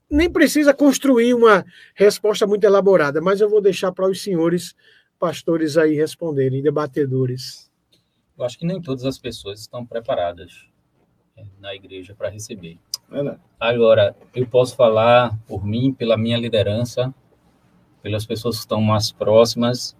[0.09, 4.75] nem precisa construir uma resposta muito elaborada, mas eu vou deixar para os senhores
[5.21, 7.69] pastores aí responderem, debatedores?
[8.35, 10.65] Eu acho que nem todas as pessoas estão preparadas
[11.59, 12.79] na igreja para receber.
[13.59, 17.13] Agora, eu posso falar por mim, pela minha liderança,
[18.01, 19.95] pelas pessoas que estão mais próximas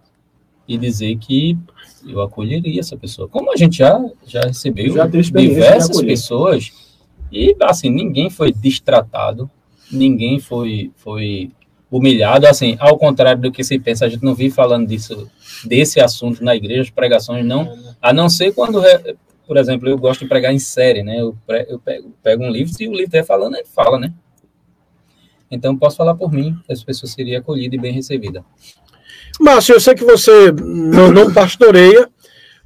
[0.66, 1.56] e dizer que
[2.04, 3.28] eu acolheria essa pessoa.
[3.28, 6.98] Como a gente já, já recebeu já diversas pessoas
[7.30, 9.48] e, assim, ninguém foi destratado,
[9.90, 11.52] ninguém foi, foi
[11.92, 15.30] humilhado, assim, ao contrário do que se pensa, a gente não vive falando disso,
[15.62, 18.82] desse assunto na igreja, as pregações não, a não ser quando,
[19.46, 21.36] por exemplo, eu gosto de pregar em série, né, eu,
[21.68, 24.10] eu pego, pego um livro, se o livro estiver falando, ele fala, né,
[25.50, 28.42] então posso falar por mim, essa pessoa seria acolhida e bem recebida.
[29.38, 32.08] Márcio, eu sei que você não, não pastoreia,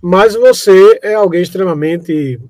[0.01, 2.41] mas você é alguém extremamente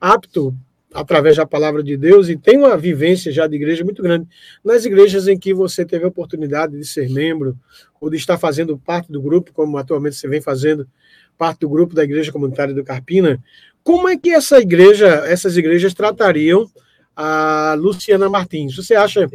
[0.00, 0.56] apto
[0.94, 4.28] através da palavra de Deus e tem uma vivência já de igreja muito grande.
[4.64, 7.58] Nas igrejas em que você teve a oportunidade de ser membro
[8.00, 10.88] ou de estar fazendo parte do grupo, como atualmente você vem fazendo
[11.36, 13.42] parte do grupo da Igreja Comunitária do Carpina,
[13.82, 16.70] como é que essa igreja, essas igrejas tratariam
[17.14, 18.76] a Luciana Martins?
[18.76, 19.28] Você acha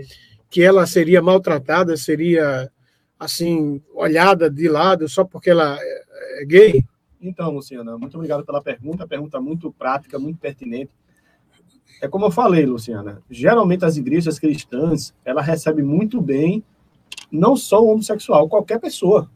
[0.50, 2.72] que ela seria maltratada, seria
[3.20, 6.86] assim olhada de lado só porque ela é gay?
[7.22, 10.92] Então, Luciana, muito obrigado pela pergunta, pergunta muito prática, muito pertinente.
[12.02, 16.64] É como eu falei, Luciana, geralmente as igrejas cristãs, ela recebe muito bem
[17.32, 19.30] não só o homossexual, qualquer pessoa.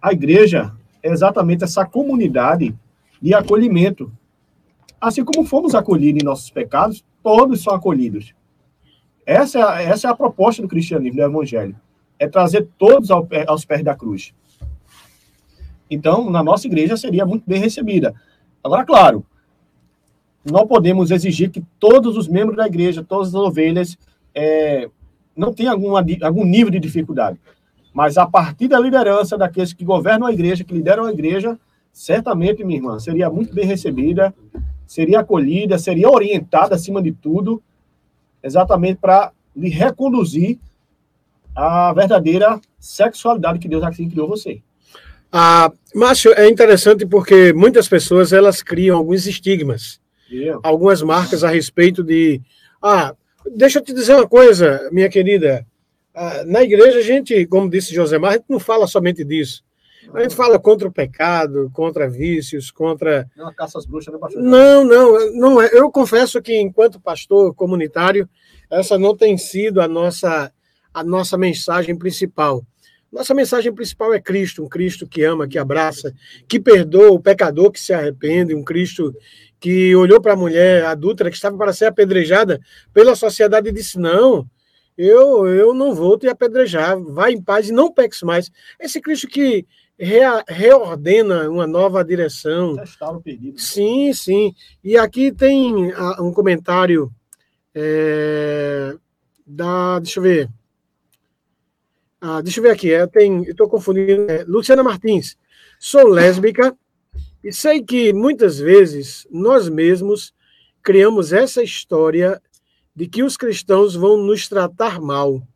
[0.00, 2.74] A igreja é exatamente essa comunidade
[3.20, 4.12] de acolhimento.
[5.00, 8.34] Assim como fomos acolhidos em nossos pecados, todos são acolhidos.
[9.26, 11.74] Essa é a, essa é a proposta do cristianismo, do evangelho.
[12.18, 14.34] É trazer todos ao, aos pés da cruz.
[15.90, 18.14] Então, na nossa igreja seria muito bem recebida.
[18.62, 19.24] Agora, claro,
[20.44, 23.96] não podemos exigir que todos os membros da igreja, todas as ovelhas,
[24.34, 24.88] é,
[25.34, 27.38] não tenham alguma, algum nível de dificuldade.
[27.92, 31.58] Mas a partir da liderança daqueles que governam a igreja, que lideram a igreja,
[31.92, 34.34] certamente, minha irmã, seria muito bem recebida,
[34.86, 37.62] seria acolhida, seria orientada acima de tudo,
[38.42, 40.58] exatamente para lhe reconduzir
[41.54, 44.60] à verdadeira sexualidade que Deus assim criou você.
[45.32, 50.00] Ah, Márcio, é interessante porque muitas pessoas elas criam alguns estigmas
[50.62, 52.40] algumas marcas a respeito de.
[52.82, 53.14] Ah,
[53.54, 55.66] deixa eu te dizer uma coisa, minha querida.
[56.14, 59.64] Ah, na igreja, a gente, como disse Josemar, a gente não fala somente disso.
[60.12, 63.28] A gente fala contra o pecado, contra vícios, contra.
[63.36, 64.42] Não, caça as bruxas, né, pastor?
[64.42, 65.62] Não, não, não.
[65.62, 65.70] É.
[65.72, 68.28] Eu confesso que, enquanto pastor comunitário,
[68.70, 70.52] essa não tem sido a nossa,
[70.92, 72.64] a nossa mensagem principal.
[73.10, 76.12] Nossa mensagem principal é Cristo, um Cristo que ama, que abraça,
[76.48, 79.14] que perdoa o pecador que se arrepende, um Cristo
[79.64, 82.60] que olhou para a mulher adulta que estava para ser apedrejada
[82.92, 84.46] pela sociedade e disse: Não,
[84.94, 88.52] eu, eu não vou te apedrejar, vai em paz e não peques mais.
[88.78, 89.66] Esse Cristo que
[89.98, 92.76] rea, reordena uma nova direção.
[93.22, 93.58] perdido.
[93.58, 94.54] Sim, sim.
[94.84, 97.10] E aqui tem um comentário
[97.74, 98.94] é,
[99.46, 99.98] da.
[99.98, 100.50] Deixa eu ver.
[102.20, 102.92] Ah, deixa eu ver aqui.
[102.92, 104.30] É, tem, estou confundindo.
[104.30, 105.38] É, Luciana Martins.
[105.80, 106.76] Sou lésbica
[107.44, 110.32] e sei que muitas vezes nós mesmos
[110.82, 112.40] criamos essa história
[112.96, 115.46] de que os cristãos vão nos tratar mal.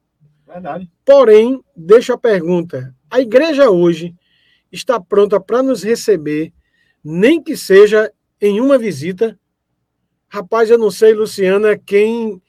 [0.46, 0.90] Verdade.
[1.02, 4.14] Porém, deixa a pergunta: a igreja hoje
[4.70, 6.52] está pronta para nos receber,
[7.02, 9.38] nem que seja em uma visita?
[10.28, 12.40] Rapaz, eu não sei, Luciana, quem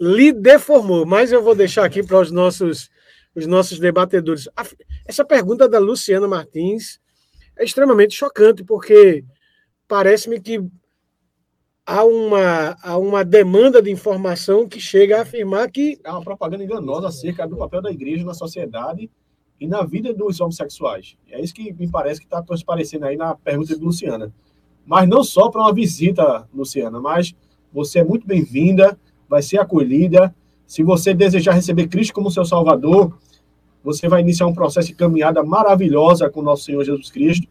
[0.00, 2.88] lhe deformou, mas eu vou deixar aqui para os nossos,
[3.34, 4.48] os nossos debatedores.
[5.04, 6.98] Essa pergunta da Luciana Martins
[7.56, 9.24] é extremamente chocante, porque
[9.86, 10.62] parece-me que
[11.86, 15.98] há uma, há uma demanda de informação que chega a afirmar que.
[16.04, 19.10] É uma propaganda enganosa acerca do papel da igreja na sociedade
[19.60, 21.16] e na vida dos homossexuais.
[21.30, 24.32] É isso que me parece que está transparecendo aí na pergunta de Luciana.
[24.84, 27.34] Mas não só para uma visita, Luciana, mas
[27.72, 28.98] você é muito bem-vinda,
[29.28, 30.34] vai ser acolhida.
[30.66, 33.16] Se você desejar receber Cristo como seu Salvador,
[33.84, 37.46] você vai iniciar um processo de caminhada maravilhosa com o nosso Senhor Jesus Cristo.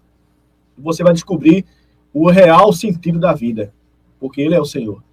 [0.75, 1.63] Você vai descobrir
[2.11, 3.71] o real sentido da vida,
[4.19, 5.03] porque Ele é o Senhor.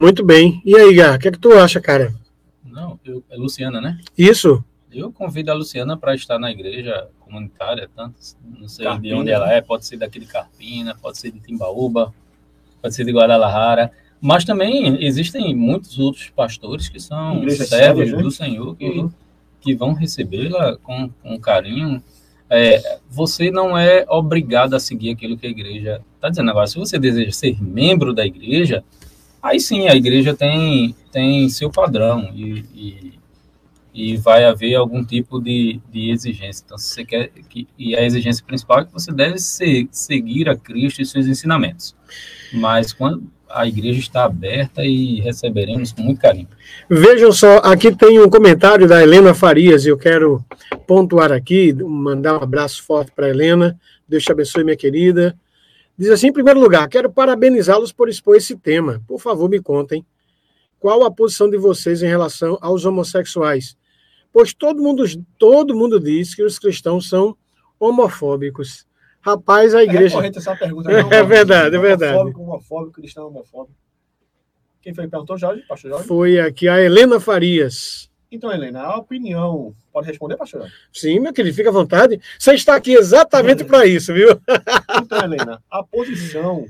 [0.00, 0.62] Muito bem.
[0.64, 2.14] E aí, Gá, o que, é que tu acha, cara?
[2.64, 4.00] Não, eu, é Luciana, né?
[4.16, 4.64] Isso.
[4.90, 8.16] Eu convido a Luciana para estar na igreja comunitária, tanto,
[8.58, 9.14] não sei Carpina.
[9.14, 12.14] de onde ela é, pode ser daqui de Carpina, pode ser de Timbaúba,
[12.80, 18.22] pode ser de Guadalajara, mas também existem muitos outros pastores que são Igreja servos né?
[18.22, 19.10] do Senhor, que uhum
[19.60, 22.02] que vão recebê-la com, com carinho,
[22.50, 26.50] é, você não é obrigado a seguir aquilo que a igreja está dizendo.
[26.50, 28.82] Agora, se você deseja ser membro da igreja,
[29.42, 33.12] aí sim a igreja tem, tem seu padrão e, e,
[33.92, 36.62] e vai haver algum tipo de, de exigência.
[36.64, 40.48] Então, se você quer que, e a exigência principal é que você deve ser, seguir
[40.48, 41.94] a Cristo e seus ensinamentos.
[42.52, 46.48] Mas quando, a igreja está aberta e receberemos com muito carinho.
[46.88, 50.44] Vejam só, aqui tem um comentário da Helena Farias, e eu quero
[50.86, 53.78] pontuar aqui, mandar um abraço forte para Helena.
[54.08, 55.36] Deus te abençoe, minha querida.
[55.96, 59.02] Diz assim, em primeiro lugar, quero parabenizá-los por expor esse tema.
[59.06, 60.04] Por favor, me contem
[60.78, 63.76] qual a posição de vocês em relação aos homossexuais.
[64.32, 65.04] Pois todo mundo,
[65.36, 67.36] todo mundo diz que os cristãos são
[67.80, 68.87] homofóbicos.
[69.28, 70.18] Rapaz, a igreja.
[70.24, 70.88] É essa pergunta.
[70.90, 72.14] Não, é verdade, é verdade.
[72.14, 73.76] Homofóbico, homofóbico, cristão homofóbico.
[74.80, 75.62] Quem foi que perguntou, Jorge?
[75.68, 76.08] Pastor Jorge?
[76.08, 78.10] Foi aqui a Helena Farias.
[78.30, 79.74] Então, Helena, a opinião.
[79.92, 80.74] Pode responder, pastor Jorge?
[80.92, 82.20] Sim, meu querido, fica à vontade.
[82.38, 84.28] Você está aqui exatamente para isso, viu?
[85.02, 86.66] Então, Helena, a posição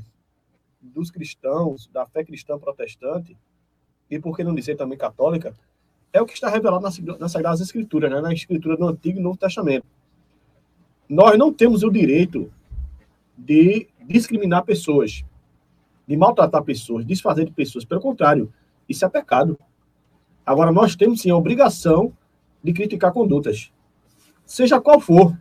[0.80, 3.36] dos cristãos, da fé cristã protestante,
[4.10, 5.54] e por que não dizer também católica,
[6.12, 6.82] é o que está revelado
[7.20, 8.20] nas Sagradas Escrituras, né?
[8.20, 9.86] na Escritura do Antigo e Novo Testamento
[11.08, 12.52] nós não temos o direito
[13.36, 15.24] de discriminar pessoas,
[16.06, 17.84] de maltratar pessoas, desfazer de pessoas.
[17.84, 18.52] Pelo contrário,
[18.88, 19.58] isso é pecado.
[20.44, 22.12] Agora, nós temos sim a obrigação
[22.62, 23.70] de criticar condutas,
[24.44, 25.36] seja qual for.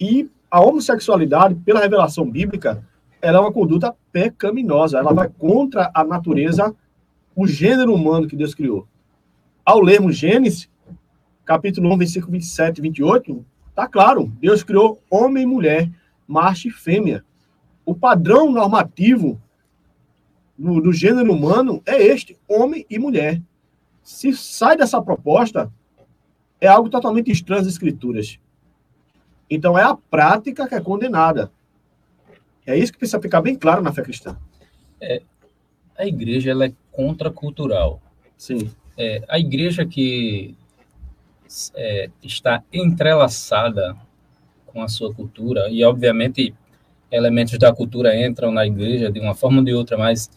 [0.00, 2.84] E a homossexualidade, pela revelação bíblica,
[3.20, 4.98] ela é uma conduta pecaminosa.
[4.98, 6.74] Ela vai contra a natureza,
[7.34, 8.86] o gênero humano que Deus criou.
[9.64, 10.68] Ao lermos Gênesis,
[11.44, 13.44] capítulo 1, versículo 27 e 28,
[13.74, 15.90] Tá claro, Deus criou homem e mulher,
[16.26, 17.24] macho e fêmea.
[17.84, 19.40] O padrão normativo
[20.56, 23.42] do, do gênero humano é este, homem e mulher.
[24.02, 25.72] Se sai dessa proposta,
[26.60, 28.38] é algo totalmente estranho às escrituras.
[29.50, 31.50] Então é a prática que é condenada.
[32.66, 34.38] É isso que precisa ficar bem claro na fé cristã.
[35.00, 35.20] É,
[35.98, 38.00] a igreja ela é contracultural.
[38.38, 38.70] Sim.
[38.96, 40.56] É, a igreja que
[41.74, 43.96] é, está entrelaçada
[44.66, 46.54] com a sua cultura e, obviamente,
[47.10, 50.30] elementos da cultura entram na igreja de uma forma ou de outra, mas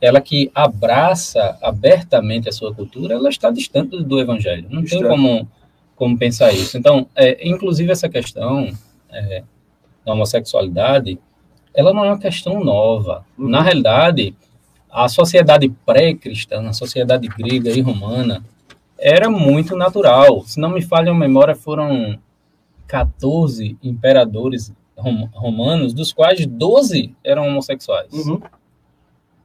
[0.00, 4.66] ela que abraça abertamente a sua cultura, ela está distante do evangelho.
[4.68, 5.48] Não tem como,
[5.94, 6.76] como pensar isso.
[6.76, 8.68] Então, é, inclusive essa questão
[9.10, 9.44] é,
[10.04, 11.20] da homossexualidade,
[11.74, 13.24] ela não é uma questão nova.
[13.38, 13.48] Uhum.
[13.48, 14.34] Na realidade,
[14.90, 18.44] a sociedade pré-cristã, a sociedade grega e romana,
[19.02, 20.42] era muito natural.
[20.42, 22.18] Se não me falha a memória, foram
[22.86, 28.12] 14 imperadores rom romanos, dos quais 12 eram homossexuais.
[28.12, 28.40] Uhum.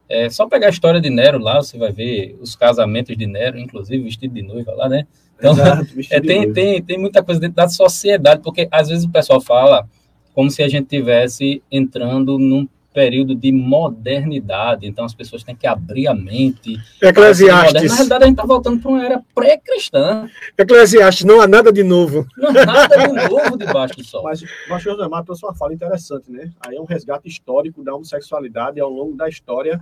[0.08, 3.58] É só pegar a história de Nero lá, você vai ver os casamentos de Nero,
[3.58, 5.06] inclusive vestido de noiva lá, né?
[5.36, 9.10] Então, Exato, é, tem, tem, tem muita coisa dentro da sociedade, porque às vezes o
[9.10, 9.86] pessoal fala
[10.34, 12.66] como se a gente tivesse entrando num
[12.98, 16.76] período de modernidade, então as pessoas têm que abrir a mente.
[17.00, 17.72] Eclesiastes.
[17.72, 20.28] Na realidade, a gente está voltando para uma era pré-cristã.
[20.58, 22.26] Eclesiastes, não há nada de novo.
[22.36, 24.24] Não há nada de novo debaixo do sol.
[24.24, 26.50] Mas o pastor José trouxe uma fala interessante, né?
[26.66, 29.80] Aí é um resgate histórico da homossexualidade ao longo da história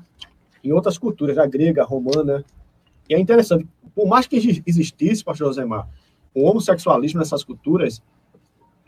[0.62, 2.44] em outras culturas, a grega, a romana.
[3.08, 5.88] E é interessante, por mais que existisse, pastor Josemar,
[6.34, 8.02] o homossexualismo nessas culturas,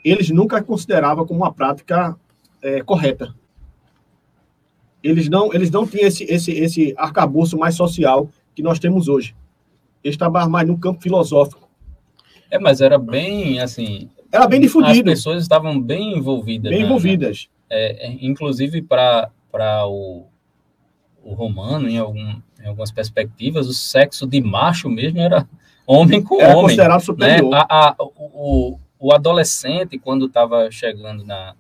[0.05, 2.15] eles nunca consideravam como uma prática
[2.61, 3.35] é, correta
[5.03, 9.35] eles não, eles não tinham esse, esse, esse arcabouço mais social que nós temos hoje.
[10.03, 11.69] Eles estavam mais no campo filosófico.
[12.51, 14.09] É, mas era bem, assim...
[14.31, 15.11] Era bem difundido.
[15.11, 16.71] As pessoas estavam bem envolvidas.
[16.71, 16.87] Bem né?
[16.87, 17.49] envolvidas.
[17.71, 19.31] É, é inclusive, para
[19.87, 20.25] o,
[21.23, 25.49] o romano, em, algum, em algumas perspectivas, o sexo de macho mesmo era
[25.87, 26.63] homem com era homem.
[26.63, 27.51] considerado superior.
[27.51, 27.65] Né?
[27.69, 31.55] A, a, o, o adolescente, quando estava chegando na,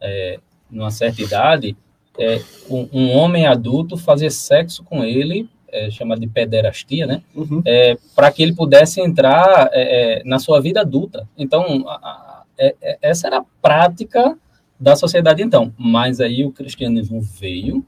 [0.00, 0.38] é,
[0.70, 1.76] numa certa idade
[2.20, 7.22] é, um, um, homem adulto fazer sexo com ele, é, chamado de pederastia, né?
[7.34, 7.62] Uhum.
[7.64, 11.26] É, para que ele pudesse entrar é, é, na sua vida adulta.
[11.38, 14.36] Então, a, a, é, essa era a prática
[14.78, 15.72] da sociedade então.
[15.78, 17.84] Mas aí o cristianismo veio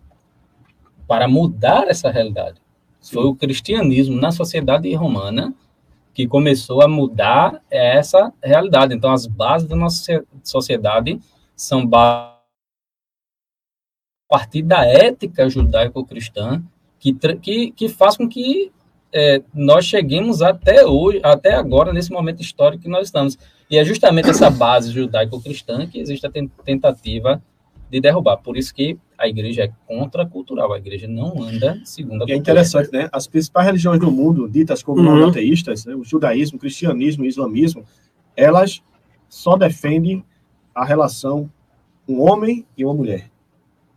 [1.06, 2.60] para mudar essa realidade.
[3.00, 3.14] Sim.
[3.14, 5.52] Foi o cristianismo na sociedade romana
[6.14, 8.94] que começou a mudar essa realidade.
[8.94, 11.20] Então, as bases da nossa sociedade
[11.54, 12.31] são bases
[14.32, 16.62] partir da ética judaico-cristã
[16.98, 18.72] que, que, que faz com que
[19.12, 23.36] é, nós cheguemos até hoje, até agora, nesse momento histórico que nós estamos.
[23.70, 26.30] E é justamente essa base judaico-cristã que existe a
[26.64, 27.42] tentativa
[27.90, 28.38] de derrubar.
[28.38, 32.32] Por isso que a igreja é contracultural, a igreja não anda segundo a cultura.
[32.32, 33.10] E é interessante, né?
[33.12, 35.14] As principais religiões do mundo, ditas como uhum.
[35.14, 35.94] monoteístas, né?
[35.94, 37.84] o judaísmo, o cristianismo, o islamismo,
[38.34, 38.82] elas
[39.28, 40.24] só defendem
[40.74, 41.50] a relação
[42.08, 43.31] um homem e uma mulher.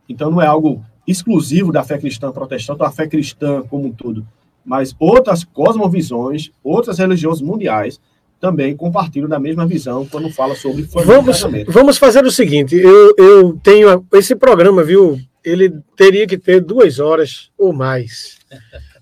[0.07, 4.25] Então não é algo exclusivo da fé cristã protestante, da fé cristã como um todo,
[4.65, 7.99] mas outras cosmovisões, outras religiões mundiais
[8.39, 13.59] também compartilham da mesma visão quando fala sobre vamos, vamos fazer o seguinte, eu, eu
[13.63, 18.39] tenho esse programa, viu, ele teria que ter duas horas ou mais,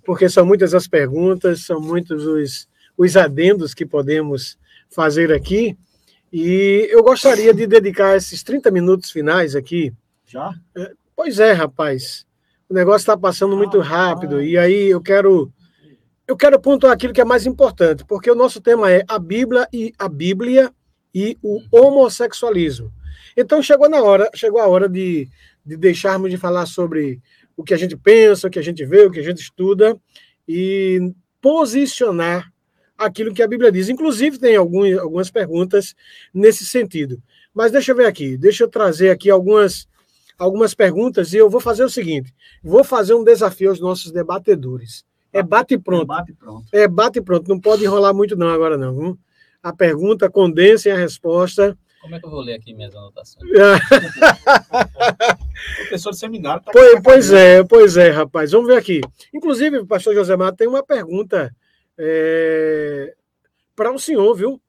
[0.06, 4.58] porque são muitas as perguntas, são muitos os, os adendos que podemos
[4.90, 5.78] fazer aqui,
[6.32, 9.94] e eu gostaria de dedicar esses 30 minutos finais aqui.
[10.34, 10.52] Já?
[10.76, 12.26] É, pois é, rapaz.
[12.68, 15.54] O negócio está passando muito ah, rápido, e aí eu quero
[16.28, 19.68] eu quero pontuar aquilo que é mais importante, porque o nosso tema é a Bíblia
[19.72, 20.74] e a Bíblia
[21.14, 22.92] e o homossexualismo.
[23.38, 25.30] Então chegou na hora, chegou a hora de,
[25.64, 27.22] de deixarmos de falar sobre
[27.56, 29.96] o que a gente pensa, o que a gente vê, o que a gente estuda
[30.48, 32.52] e posicionar
[32.98, 33.90] aquilo que a Bíblia diz.
[33.90, 35.94] Inclusive tem algumas, algumas perguntas
[36.34, 37.22] nesse sentido.
[37.54, 39.88] Mas deixa eu ver aqui, deixa eu trazer aqui algumas
[40.44, 45.06] algumas perguntas e eu vou fazer o seguinte: vou fazer um desafio aos nossos debatedores.
[45.32, 46.04] É bate pronto.
[46.04, 46.66] É bate pronto.
[46.72, 47.48] É bate pronto.
[47.48, 48.96] Não pode enrolar muito não agora não.
[48.96, 49.18] Viu?
[49.62, 51.78] A pergunta, condensem a resposta.
[52.02, 53.50] Como é que eu vou ler aqui minhas anotações?
[55.88, 56.62] Professor de seminário.
[56.62, 58.52] Tá pois, pois é, pois é, rapaz.
[58.52, 59.00] Vamos ver aqui.
[59.34, 61.56] Inclusive, o pastor José Mato tem uma pergunta
[61.98, 63.16] é,
[63.76, 64.62] para o senhor, viu?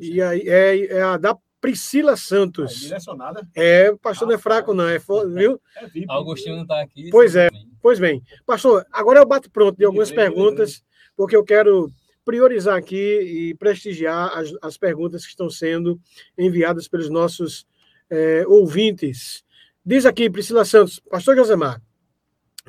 [0.00, 2.76] E aí é, é a da Priscila Santos.
[2.76, 3.48] É direcionada.
[3.54, 5.60] É, pastor ah, não é fraco, não, é, viu?
[5.76, 6.06] É VIP.
[6.08, 7.10] Agostinho não está aqui.
[7.10, 7.48] Pois é.
[7.82, 10.82] Pois bem, pastor, agora eu bato pronto de algumas perguntas,
[11.16, 11.90] porque eu quero
[12.24, 15.98] priorizar aqui e prestigiar as, as perguntas que estão sendo
[16.36, 17.66] enviadas pelos nossos
[18.10, 19.42] é, ouvintes.
[19.84, 21.80] Diz aqui, Priscila Santos, pastor Josemar,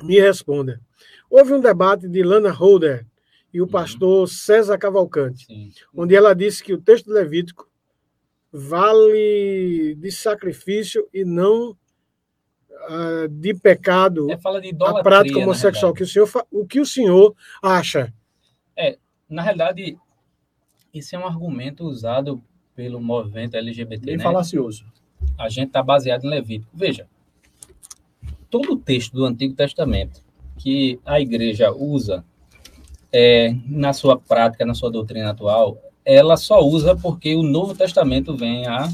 [0.02, 0.80] me responda.
[1.28, 3.06] Houve um debate de Lana Holder
[3.52, 3.70] e o uhum.
[3.70, 5.70] pastor César Cavalcante, Sim.
[5.94, 7.68] onde ela disse que o texto do Levítico
[8.52, 15.94] vale de sacrifício e não uh, de pecado é, fala de a prática homossexual.
[15.94, 18.12] Que o, senhor, o que o senhor acha?
[18.76, 18.98] É,
[19.28, 19.96] na realidade,
[20.92, 22.42] isso é um argumento usado
[22.74, 24.04] pelo movimento LGBT.
[24.04, 24.22] Bem né?
[24.22, 24.84] falacioso.
[25.38, 26.70] A gente está baseado em Levítico.
[26.74, 27.08] Veja,
[28.50, 30.22] todo o texto do Antigo Testamento
[30.58, 32.24] que a igreja usa
[33.10, 38.36] é, na sua prática, na sua doutrina atual, ela só usa porque o Novo Testamento
[38.36, 38.90] vem a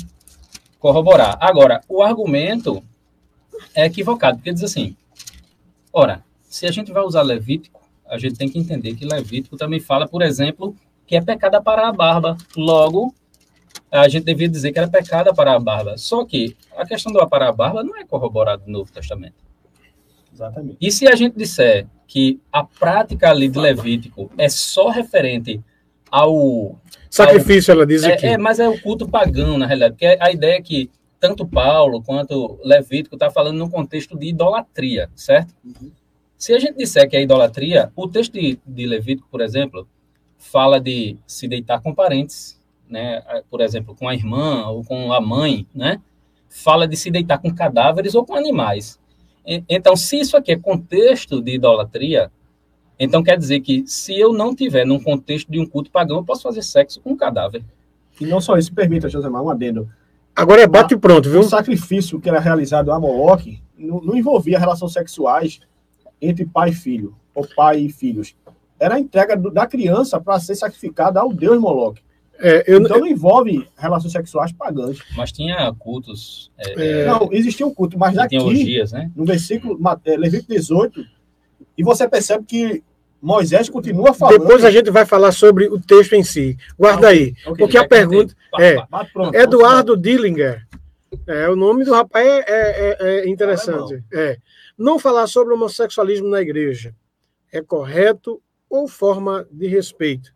[0.79, 1.37] corroborar.
[1.41, 2.83] Agora, o argumento
[3.75, 4.97] é equivocado, porque diz assim:
[5.93, 9.81] ora, se a gente vai usar Levítico, a gente tem que entender que Levítico também
[9.81, 10.75] fala, por exemplo,
[11.07, 12.37] que é pecado para a barba.
[12.57, 13.15] Logo,
[13.91, 15.97] a gente devia dizer que era pecado para a barba.
[15.97, 19.37] Só que a questão do aparar a barba não é corroborada no Novo Testamento.
[20.33, 20.77] Exatamente.
[20.81, 25.61] E se a gente disser que a prática ali de Levítico é só referente
[26.11, 26.79] ao.
[27.11, 28.27] Sacrifício, ao, ela diz é, aqui.
[28.27, 30.91] É, mas é o culto pagão, na realidade, porque a ideia é que
[31.21, 35.55] tanto Paulo quanto Levítico está falando num contexto de idolatria, certo?
[35.65, 35.91] Uhum.
[36.37, 39.89] Se a gente disser que é idolatria, o texto de, de, Levítico, por exemplo,
[40.39, 43.21] fala de se deitar com parentes, né?
[43.51, 46.01] Por exemplo, com a irmã ou com a mãe, né?
[46.49, 48.99] Fala de se deitar com cadáveres ou com animais.
[49.69, 52.31] Então, se isso aqui é contexto de idolatria,
[52.99, 56.25] então quer dizer que se eu não tiver num contexto de um culto pagão, eu
[56.25, 57.63] posso fazer sexo com um cadáver.
[58.21, 59.89] E não só isso, permita, Josemar, um adendo.
[60.35, 61.41] Agora é bate pronto, viu?
[61.41, 65.61] O sacrifício que era realizado a Moloque não, não envolvia relações sexuais
[66.21, 68.37] entre pai e filho, ou pai e filhos.
[68.79, 72.03] Era a entrega do, da criança para ser sacrificada ao deus Moloque.
[72.41, 74.99] É, eu, então não envolve relações sexuais pagãs.
[75.17, 76.53] Mas tinha cultos.
[76.57, 79.11] É, é não, existia um culto, mas aqui, orgias, né?
[79.15, 81.05] no versículo é, Levítico 18,
[81.77, 82.85] e você percebe que
[83.21, 84.41] Moisés continua falando.
[84.41, 86.57] Depois a gente vai falar sobre o texto em si.
[86.79, 87.35] Guarda aí.
[87.45, 88.35] Okay, porque a pergunta.
[88.59, 88.77] É,
[89.13, 90.67] pronto, Eduardo Dillinger.
[91.27, 94.03] É, o nome do rapaz é, é, é, é interessante.
[94.13, 94.37] É.
[94.77, 96.95] Não falar sobre homossexualismo na igreja
[97.53, 100.33] é correto ou forma de respeito?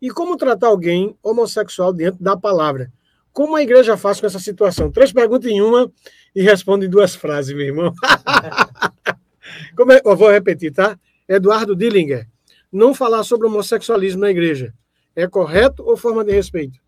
[0.00, 2.92] E como tratar alguém homossexual dentro da palavra?
[3.32, 4.90] Como a igreja faz com essa situação?
[4.90, 5.90] Três perguntas em uma
[6.34, 7.92] e responde em duas frases, meu irmão.
[9.76, 10.98] como é, eu vou repetir, tá?
[11.32, 12.28] Eduardo Dillinger,
[12.70, 14.74] não falar sobre homossexualismo na igreja
[15.16, 16.78] é correto ou forma de respeito?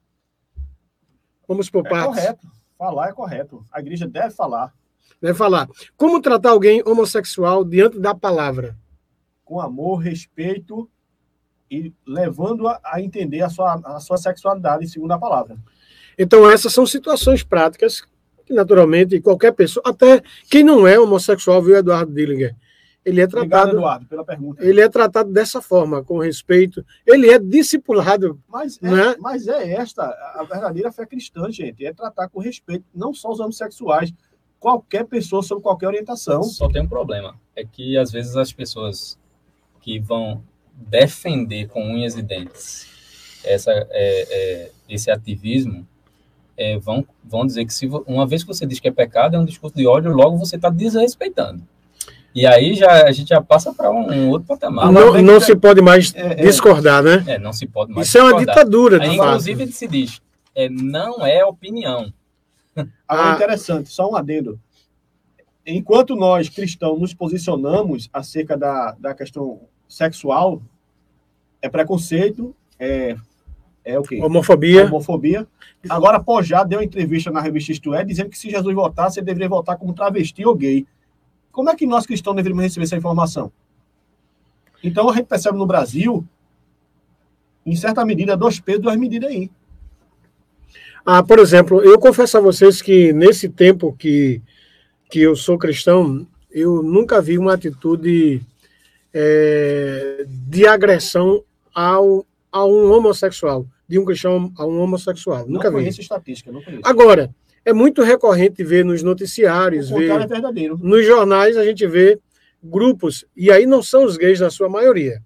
[1.48, 2.18] Vamos por é partes.
[2.18, 2.46] É correto.
[2.78, 3.64] Falar é correto.
[3.72, 4.74] A igreja deve falar.
[5.20, 5.68] Deve falar.
[5.96, 8.76] Como tratar alguém homossexual diante da palavra?
[9.44, 10.90] Com amor, respeito
[11.70, 15.56] e levando a, a entender a sua, a sua sexualidade segundo a palavra.
[16.18, 18.02] Então, essas são situações práticas
[18.44, 22.54] que, naturalmente, qualquer pessoa, até quem não é homossexual, viu, Eduardo Dillinger,
[23.04, 23.46] ele é tratado.
[23.46, 24.64] Obrigado, Eduardo, pela pergunta.
[24.64, 26.84] Ele é tratado dessa forma, com respeito.
[27.06, 28.40] Ele é discipulado.
[28.48, 29.16] Mas é, né?
[29.20, 31.84] mas é esta a verdadeira fé cristã, gente.
[31.84, 34.12] É tratar com respeito, não só os homossexuais,
[34.58, 36.42] qualquer pessoa sobre qualquer orientação.
[36.42, 37.38] Só tem um problema.
[37.54, 39.18] É que às vezes as pessoas
[39.80, 40.42] que vão
[40.74, 42.94] defender com unhas e dentes
[43.44, 45.86] essa, é, é, esse ativismo
[46.56, 49.38] é, vão, vão dizer que se uma vez que você diz que é pecado, é
[49.38, 51.62] um discurso de ódio, logo você está desrespeitando.
[52.34, 54.90] E aí já, a gente já passa para um, um, outro patamar.
[54.90, 57.22] Não, não se pode mais é, é, discordar, né?
[57.26, 58.40] É, não se pode mais Isso discordar.
[58.40, 59.28] é uma ditadura, de aí, fato.
[59.28, 60.20] Inclusive, se diz,
[60.54, 62.12] é, não é opinião.
[63.06, 63.34] Agora, ah.
[63.34, 64.58] interessante, só um adendo.
[65.64, 70.60] Enquanto nós, cristãos, nos posicionamos acerca da, da questão sexual,
[71.62, 73.16] é preconceito, é,
[73.84, 74.20] é o quê?
[74.20, 74.86] Homofobia.
[74.86, 75.46] Homofobia.
[75.88, 79.26] Agora, Pojá deu uma entrevista na revista Isto É, dizendo que se Jesus voltasse, ele
[79.26, 80.86] deveria voltar como travesti ou gay.
[81.54, 83.52] Como é que nós cristãos deveríamos receber essa informação?
[84.82, 86.26] Então, a gente percebe no Brasil,
[87.64, 89.48] em certa medida, dois pesos, duas medidas aí.
[91.06, 94.42] Ah, por exemplo, eu confesso a vocês que nesse tempo que,
[95.08, 98.42] que eu sou cristão, eu nunca vi uma atitude
[99.12, 105.46] é, de agressão ao, a um homossexual, de um cristão a um homossexual.
[105.46, 105.84] Nunca não vi.
[105.84, 106.82] conheço estatística, não conheço.
[106.84, 107.32] Agora,
[107.64, 110.78] é muito recorrente ver nos noticiários, o ver é verdadeiro.
[110.80, 112.20] nos jornais a gente vê
[112.62, 115.22] grupos, e aí não são os gays na sua maioria,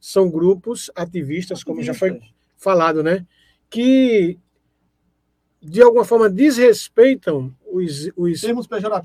[0.00, 2.20] são grupos ativistas, como já foi
[2.56, 3.26] falado, né?
[3.68, 4.38] Que
[5.60, 8.42] de alguma forma desrespeitam os, os,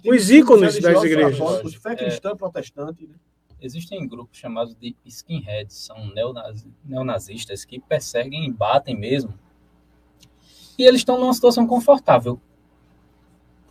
[0.05, 1.63] os ícones das igrejas.
[1.63, 3.07] Os fé cristã, é, protestante.
[3.07, 3.15] Né?
[3.59, 9.33] Existem grupos chamados de skinheads, são neonaz, neonazistas que perseguem e batem mesmo.
[10.77, 12.39] E eles estão numa situação confortável.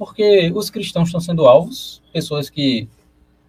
[0.01, 2.88] Porque os cristãos estão sendo alvos, pessoas que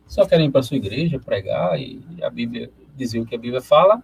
[0.05, 3.61] só querem ir para sua igreja pregar e a Bíblia dizer o que a Bíblia
[3.61, 4.03] fala,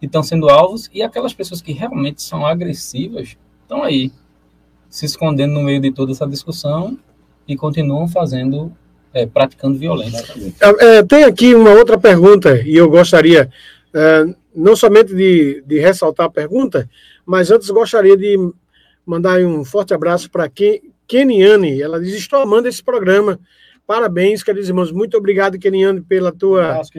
[0.00, 4.12] e estão sendo alvos, e aquelas pessoas que realmente são agressivas estão aí,
[4.88, 6.96] se escondendo no meio de toda essa discussão
[7.48, 8.72] e continuam fazendo,
[9.12, 10.24] é, praticando violência.
[10.60, 13.50] É, é, tem aqui uma outra pergunta, e eu gostaria
[13.92, 14.24] é,
[14.54, 16.88] não somente de, de ressaltar a pergunta,
[17.26, 18.38] mas antes gostaria de
[19.04, 20.48] mandar um forte abraço para
[21.08, 21.80] Keniane.
[21.80, 23.40] Ela diz: Estou amando esse programa.
[23.86, 24.92] Parabéns, queridos irmãos.
[24.92, 26.92] Muito obrigado, Keniane, pela tua, um abraço,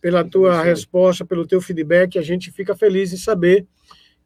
[0.00, 2.16] pela tua resposta, pelo teu feedback.
[2.18, 3.66] A gente fica feliz em saber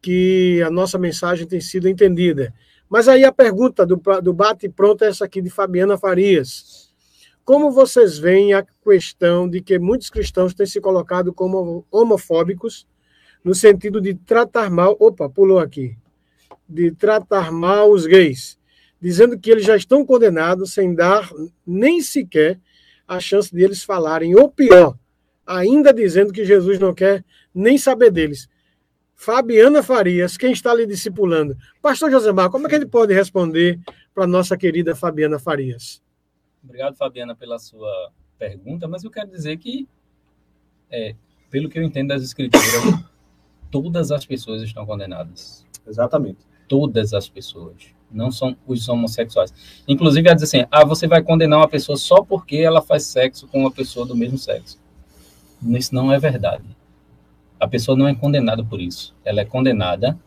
[0.03, 2.53] que a nossa mensagem tem sido entendida.
[2.91, 6.91] Mas aí a pergunta do, do bate-pronto é essa aqui de Fabiana Farias.
[7.43, 12.87] Como vocês veem a questão de que muitos cristãos têm se colocado como homofóbicos,
[13.43, 14.95] no sentido de tratar mal.
[15.01, 15.97] Opa, pulou aqui.
[16.69, 18.60] De tratar mal os gays,
[19.01, 21.31] dizendo que eles já estão condenados sem dar
[21.67, 22.61] nem sequer
[23.09, 24.97] a chance de eles falarem, ou pior,
[25.47, 27.25] ainda dizendo que Jesus não quer
[27.55, 28.49] nem saber deles.
[29.17, 31.57] Fabiana Farias, quem está lhe discipulando?
[31.83, 33.81] Pastor Josemar, como é que ele pode responder
[34.15, 36.03] para a nossa querida Fabiana Farias?
[36.63, 39.89] Obrigado, Fabiana, pela sua pergunta, mas eu quero dizer que,
[40.91, 41.15] é,
[41.51, 42.71] pelo que eu entendo das escrituras,
[43.71, 45.67] todas as pessoas estão condenadas.
[45.87, 46.39] Exatamente.
[46.69, 47.95] Todas as pessoas.
[48.13, 49.53] Não são os homossexuais.
[49.87, 53.47] Inclusive, ela diz assim: ah, você vai condenar uma pessoa só porque ela faz sexo
[53.47, 54.79] com uma pessoa do mesmo sexo.
[55.63, 56.65] Isso não é verdade.
[57.59, 59.15] A pessoa não é condenada por isso.
[59.25, 60.19] Ela é condenada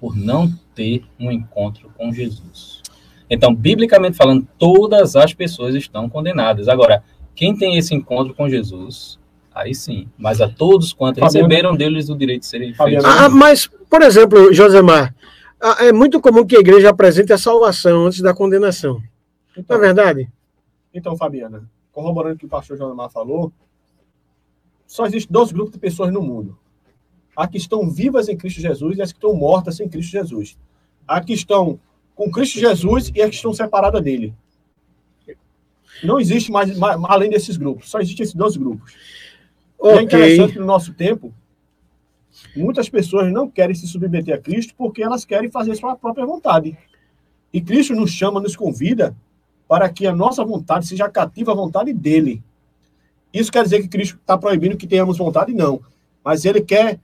[0.00, 2.82] por não ter um encontro com Jesus.
[3.28, 6.68] Então, biblicamente falando, todas as pessoas estão condenadas.
[6.68, 7.02] Agora,
[7.34, 9.18] quem tem esse encontro com Jesus,
[9.54, 10.08] aí sim.
[10.16, 13.04] Mas a todos quantos receberam deles o direito de serem feitos.
[13.04, 15.14] Ah, mas, por exemplo, Josemar,
[15.60, 19.02] é muito comum que a igreja apresente a salvação antes da condenação.
[19.56, 20.32] Então, não é verdade?
[20.94, 23.52] Então, Fabiana, corroborando o que o pastor Josemar falou,
[24.86, 26.58] só existem dois grupos de pessoas no mundo
[27.38, 30.58] a que estão vivas em Cristo Jesus e as que estão mortas em Cristo Jesus.
[31.06, 31.78] A que estão
[32.12, 34.34] com Cristo Jesus e as que estão separadas dele.
[36.02, 38.92] Não existe mais, mais além desses grupos, só existem esses dois grupos.
[39.78, 39.94] Okay.
[39.94, 41.32] E é interessante no nosso tempo,
[42.56, 46.76] muitas pessoas não querem se submeter a Cristo porque elas querem fazer sua própria vontade.
[47.52, 49.16] E Cristo nos chama, nos convida
[49.66, 52.42] para que a nossa vontade seja cativa à vontade dele.
[53.32, 55.52] Isso quer dizer que Cristo está proibindo que tenhamos vontade?
[55.52, 55.80] Não.
[56.24, 56.98] Mas ele quer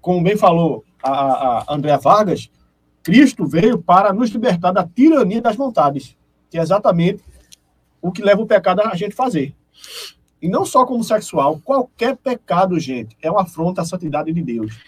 [0.00, 1.10] como bem falou a,
[1.70, 2.50] a Andréa Vargas,
[3.02, 6.16] Cristo veio para nos libertar da tirania das vontades,
[6.50, 7.22] que é exatamente
[8.00, 9.54] o que leva o pecado a gente fazer.
[10.40, 14.78] E não só como sexual, qualquer pecado, gente, é uma afronta à santidade de Deus.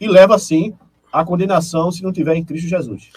[0.00, 0.74] E leva, sim,
[1.12, 3.10] à condenação se não tiver em Cristo Jesus.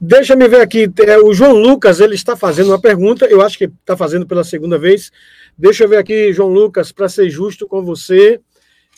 [0.00, 3.56] Deixa me ver aqui, é, o João Lucas, ele está fazendo uma pergunta, eu acho
[3.56, 5.10] que está fazendo pela segunda vez.
[5.56, 8.40] Deixa eu ver aqui, João Lucas, para ser justo com você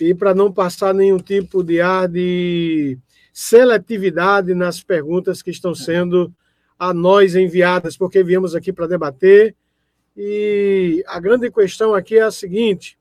[0.01, 2.99] e para não passar nenhum tipo de ar de
[3.33, 6.33] seletividade nas perguntas que estão sendo
[6.79, 9.55] a nós enviadas, porque viemos aqui para debater.
[10.17, 12.99] E a grande questão aqui é a seguinte: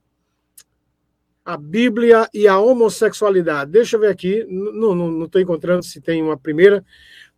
[1.46, 3.72] a Bíblia e a homossexualidade.
[3.72, 6.84] Deixa eu ver aqui, não estou encontrando se tem uma primeira.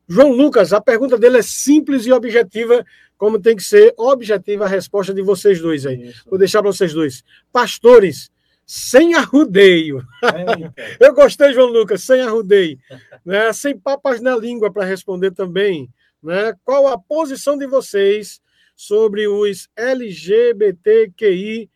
[0.08, 2.86] João Lucas, a pergunta dele é simples e objetiva,
[3.18, 6.08] como tem que ser objetiva a resposta de vocês dois aí.
[6.08, 6.24] Isso.
[6.26, 7.24] Vou deixar para vocês dois.
[7.52, 8.32] Pastores,
[8.66, 10.02] sem arrudeio.
[11.00, 12.80] Eu gostei, João Lucas, sem arrudeio.
[13.26, 13.52] né?
[13.52, 15.90] Sem papas na língua para responder também.
[16.24, 16.54] Né?
[16.64, 18.40] Qual a posição de vocês
[18.78, 21.70] sobre os LGBTQI?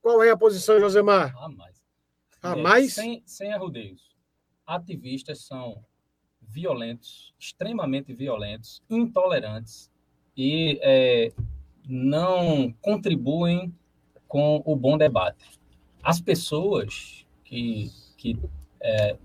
[0.00, 1.36] Qual é a posição, Josemar?
[1.36, 1.84] A mais.
[2.40, 2.94] A mais?
[2.94, 4.16] Sem, sem arrudeios.
[4.64, 5.84] Ativistas são
[6.40, 9.90] violentos, extremamente violentos, intolerantes
[10.36, 11.32] e é,
[11.88, 13.74] não contribuem
[14.28, 15.58] com o bom debate.
[16.02, 18.38] As pessoas que, que
[18.80, 19.16] é,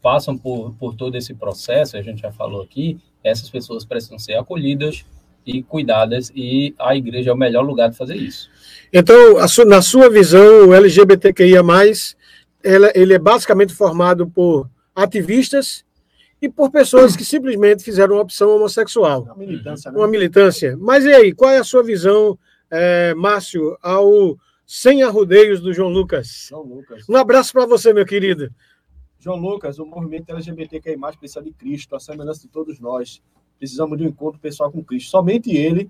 [0.00, 4.34] passam por, por todo esse processo, a gente já falou aqui, essas pessoas precisam ser
[4.34, 5.04] acolhidas
[5.46, 8.50] e cuidadas, e a igreja é o melhor lugar de fazer isso.
[8.92, 11.62] Então, na sua visão, o LGBTQIA,
[12.94, 15.84] ele é basicamente formado por ativistas
[16.40, 19.22] e por pessoas que simplesmente fizeram uma opção homossexual.
[19.22, 19.98] Uma militância, né?
[19.98, 20.76] Uma militância.
[20.78, 22.38] Mas e aí, qual é a sua visão,
[22.70, 24.36] é, Márcio, ao
[24.66, 26.48] Sem Arrudeios do João Lucas?
[26.50, 27.08] João Lucas.
[27.08, 28.50] Um abraço para você, meu querido.
[29.20, 33.22] João Lucas, o movimento LGBTQI+, precisa de Cristo, a semelhança de todos nós.
[33.62, 35.08] Precisamos de um encontro pessoal com Cristo.
[35.08, 35.88] Somente Ele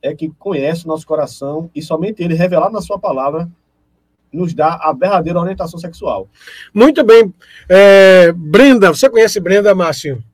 [0.00, 3.46] é que conhece o nosso coração e somente Ele, revelado na sua palavra,
[4.32, 6.30] nos dá a verdadeira orientação sexual.
[6.72, 7.30] Muito bem.
[7.68, 10.24] É, Brenda, você conhece Brenda, Márcio?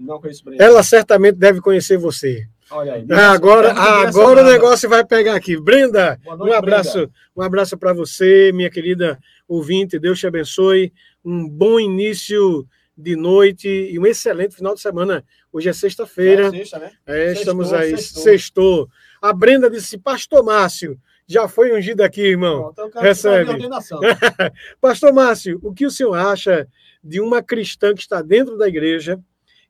[0.00, 0.64] Não conheço Brenda.
[0.64, 2.44] Ela certamente deve conhecer você.
[2.72, 3.06] Olha aí.
[3.08, 5.56] Agora, agora o negócio vai pegar aqui.
[5.60, 7.12] Brenda, noite, um abraço, Brenda.
[7.36, 9.16] um abraço para você, minha querida
[9.46, 9.96] ouvinte.
[9.96, 10.92] Deus te abençoe.
[11.24, 12.66] Um bom início
[13.00, 15.24] de noite e um excelente final de semana.
[15.52, 16.46] Hoje é sexta-feira.
[16.46, 16.92] É, sexta, né?
[17.06, 17.90] é estamos aí.
[17.96, 18.22] Sextou.
[18.22, 18.88] sextou.
[19.20, 22.70] A Brenda disse, Pastor Márcio, já foi ungido aqui, irmão.
[22.72, 23.68] Então, Recebe.
[24.80, 26.66] Pastor Márcio, o que o senhor acha
[27.02, 29.18] de uma cristã que está dentro da igreja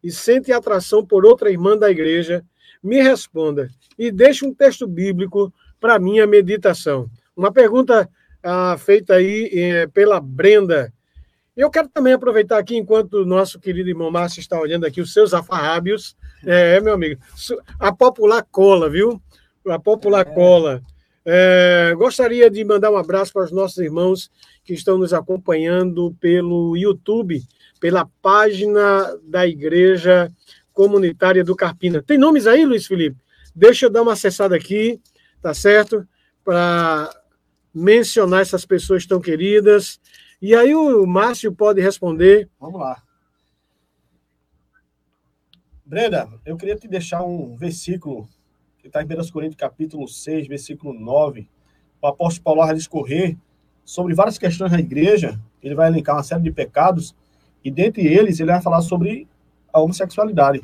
[0.02, 2.44] e sente atração por outra irmã da igreja?
[2.82, 7.10] Me responda e deixe um texto bíblico para minha meditação.
[7.36, 8.08] Uma pergunta
[8.42, 10.92] ah, feita aí eh, pela Brenda.
[11.56, 15.12] Eu quero também aproveitar aqui, enquanto o nosso querido irmão Márcio está olhando aqui os
[15.12, 16.16] seus afarrábios.
[16.44, 17.20] É, meu amigo,
[17.78, 19.20] a popular cola, viu?
[19.66, 20.34] A popular é.
[20.34, 20.80] cola.
[21.24, 24.30] É, gostaria de mandar um abraço para os nossos irmãos
[24.64, 27.42] que estão nos acompanhando pelo YouTube,
[27.78, 30.32] pela página da Igreja
[30.72, 32.02] Comunitária do Carpina.
[32.02, 33.16] Tem nomes aí, Luiz Felipe?
[33.54, 35.00] Deixa eu dar uma acessada aqui,
[35.42, 36.06] tá certo?
[36.42, 37.10] Para
[37.74, 40.00] mencionar essas pessoas tão queridas.
[40.40, 42.48] E aí o Márcio pode responder.
[42.58, 43.02] Vamos lá.
[45.84, 48.28] Brenda, eu queria te deixar um versículo
[48.78, 51.46] que está em 1 Coríntios capítulo 6, versículo 9,
[52.00, 53.36] o apóstolo Paulo vai discorrer
[53.84, 57.14] sobre várias questões da igreja, ele vai elencar uma série de pecados,
[57.62, 59.28] e dentre eles ele vai falar sobre
[59.72, 60.62] a homossexualidade.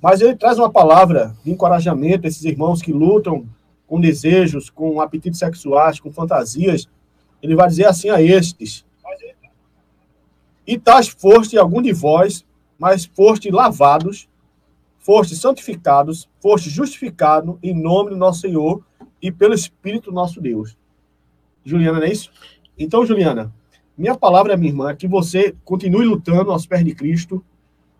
[0.00, 3.46] Mas ele traz uma palavra de encorajamento a esses irmãos que lutam
[3.86, 6.88] com desejos, com apetites sexuais, com fantasias.
[7.42, 8.86] Ele vai dizer assim a estes:
[10.66, 12.46] E tais foste algum de vós,
[12.78, 14.28] mas foste lavados,
[14.98, 18.84] foste santificados, foste justificado em nome do nosso Senhor
[19.20, 20.76] e pelo Espírito nosso Deus.
[21.64, 22.30] Juliana, não é isso?
[22.78, 23.52] Então, Juliana,
[23.96, 27.44] minha palavra, minha irmã, é que você continue lutando aos pés de Cristo,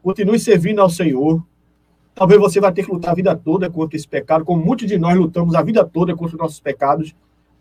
[0.03, 1.45] continue servindo ao Senhor.
[2.15, 4.99] Talvez você vai ter que lutar a vida toda contra esse pecado, como muitos de
[4.99, 7.15] nós lutamos a vida toda contra os nossos pecados,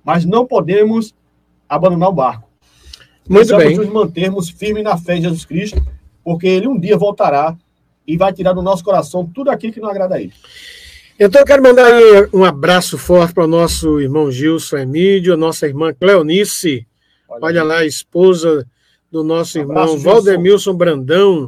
[0.03, 1.13] mas não podemos
[1.75, 2.49] abandonar o barco.
[3.27, 3.77] Muito Precisamos bem.
[3.77, 5.81] nos mantermos firmes na fé em Jesus Cristo,
[6.23, 7.55] porque ele um dia voltará
[8.05, 10.33] e vai tirar do nosso coração tudo aquilo que não agrada a ele.
[11.17, 11.89] Então, eu quero mandar
[12.33, 16.85] um abraço forte para o nosso irmão Gilson Emílio, a nossa irmã Cleonice,
[17.29, 18.67] olha, olha lá, a esposa
[19.11, 21.47] do nosso um irmão Valdemilson Brandão,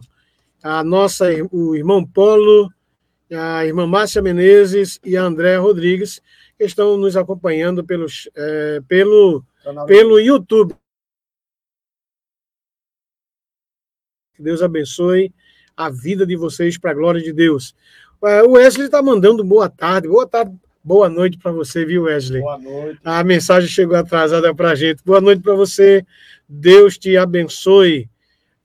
[0.64, 2.72] a nossa, o irmão Polo,
[3.32, 6.22] a irmã Márcia Menezes e a Andréa Rodrigues,
[6.58, 8.06] que estão nos acompanhando pelo,
[8.36, 9.44] é, pelo,
[9.88, 10.76] pelo YouTube.
[14.36, 15.34] Que Deus abençoe
[15.76, 17.76] a vida de vocês para a glória de Deus.
[18.24, 22.42] É, o Wesley está mandando boa tarde, boa tarde, boa noite para você, viu, Wesley?
[22.42, 23.00] Boa noite.
[23.04, 25.04] A mensagem chegou atrasada para a gente.
[25.04, 26.06] Boa noite para você,
[26.48, 28.10] Deus te abençoe.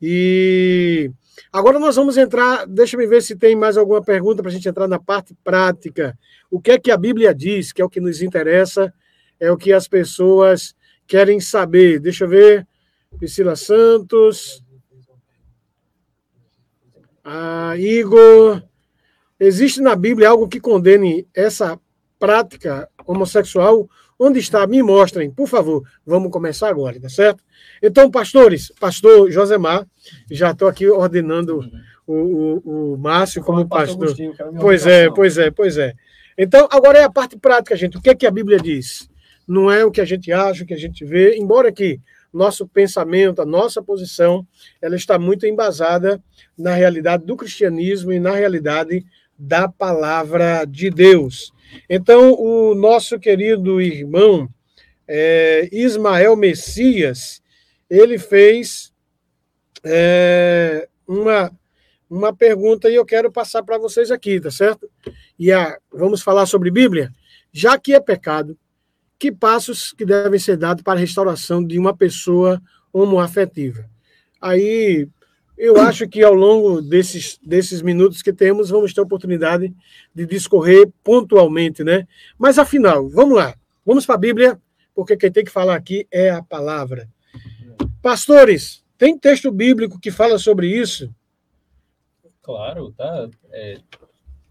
[0.00, 1.10] E
[1.52, 4.68] agora nós vamos entrar, deixa eu ver se tem mais alguma pergunta para a gente
[4.68, 6.16] entrar na parte prática.
[6.50, 8.92] O que é que a Bíblia diz, que é o que nos interessa,
[9.40, 10.74] é o que as pessoas
[11.09, 11.98] querem saber.
[11.98, 12.66] Deixa eu ver.
[13.18, 14.62] Priscila Santos.
[17.24, 18.62] Ah, Igor,
[19.40, 21.78] existe na Bíblia algo que condene essa
[22.18, 23.89] prática homossexual?
[24.18, 24.66] Onde está?
[24.66, 25.82] Me mostrem, por favor.
[26.05, 27.43] Vamos começar agora, tá certo?
[27.82, 29.86] Então, pastores, pastor Josemar,
[30.30, 31.60] já estou aqui ordenando
[32.06, 34.14] o, o, o Márcio como pastor.
[34.60, 35.94] Pois é, pois é, pois é.
[36.36, 37.97] Então, agora é a parte prática, gente.
[37.97, 39.07] O que é que a Bíblia diz?
[39.48, 41.98] Não é o que a gente acha, o que a gente vê, embora que
[42.32, 44.46] nosso pensamento, a nossa posição,
[44.82, 46.22] ela está muito embasada
[46.56, 49.04] na realidade do cristianismo e na realidade
[49.38, 51.52] da palavra de Deus.
[51.88, 54.48] Então, o nosso querido irmão
[55.06, 57.42] é, Ismael Messias,
[57.88, 58.92] ele fez
[59.82, 61.50] é, uma,
[62.10, 64.90] uma pergunta e eu quero passar para vocês aqui, tá certo?
[65.38, 67.10] E a, vamos falar sobre Bíblia?
[67.50, 68.58] Já que é pecado,
[69.19, 72.62] que passos que devem ser dados para a restauração de uma pessoa
[72.93, 73.89] homoafetiva?
[74.40, 75.09] Aí
[75.57, 79.74] eu acho que ao longo desses, desses minutos que temos, vamos ter a oportunidade
[80.15, 82.07] de discorrer pontualmente, né?
[82.39, 84.61] Mas afinal, vamos lá, vamos para a Bíblia,
[84.95, 87.09] porque quem tem que falar aqui é a palavra.
[88.01, 91.12] Pastores, tem texto bíblico que fala sobre isso?
[92.40, 93.81] Claro, tá é,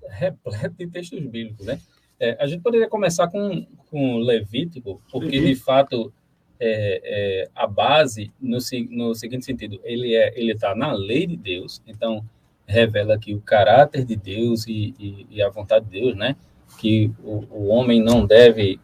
[0.10, 1.80] repleto de textos bíblicos, né?
[2.19, 6.11] É, a gente poderia começar com, com Levítico, porque de fato
[6.60, 8.57] é, é, a base, no,
[8.89, 12.23] no seguinte sentido, ele é está na lei de Deus, então
[12.65, 16.35] revela aqui o caráter de Deus e, e, e a vontade de Deus, né?
[16.80, 18.80] Que o, o homem não deve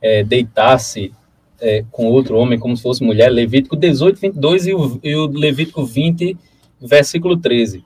[0.00, 1.12] é, deitar-se
[1.60, 5.26] é, com outro homem como se fosse mulher, Levítico 18, 22 e o, e o
[5.26, 6.36] Levítico 20,
[6.80, 7.84] versículo 13.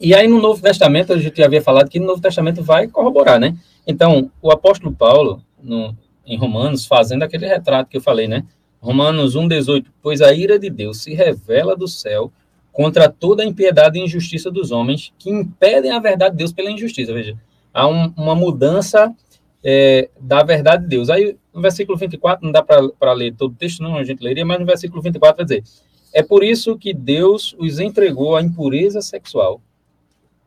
[0.00, 3.38] E aí no Novo Testamento, a gente havia falado que no Novo Testamento vai corroborar,
[3.38, 3.54] né?
[3.86, 5.94] Então, o apóstolo Paulo, no,
[6.24, 8.46] em Romanos, fazendo aquele retrato que eu falei, né?
[8.80, 12.32] Romanos 1,18: Pois a ira de Deus se revela do céu
[12.72, 16.70] contra toda a impiedade e injustiça dos homens que impedem a verdade de Deus pela
[16.70, 17.12] injustiça.
[17.12, 17.36] Veja,
[17.74, 19.14] há um, uma mudança
[19.62, 21.10] é, da verdade de Deus.
[21.10, 24.46] Aí, no versículo 24, não dá para ler todo o texto, não, a gente leria,
[24.46, 25.62] mas no versículo 24 vai dizer:
[26.14, 29.60] É por isso que Deus os entregou à impureza sexual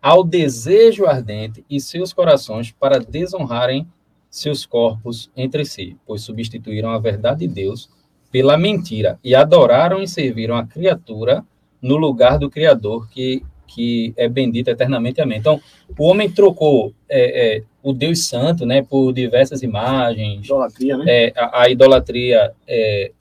[0.04, 3.88] ao desejo ardente e seus corações para desonrarem
[4.30, 7.90] seus corpos entre si, pois substituíram a verdade de Deus
[8.30, 11.46] pela mentira e adoraram e serviram a criatura
[11.82, 15.22] no lugar do Criador que, que é bendito eternamente.
[15.22, 15.38] Amém.
[15.38, 15.62] Então,
[15.98, 21.06] o homem trocou é, é, o Deus Santo né, por diversas imagens, idolatria, né?
[21.08, 23.12] É, a, a, idolatria é,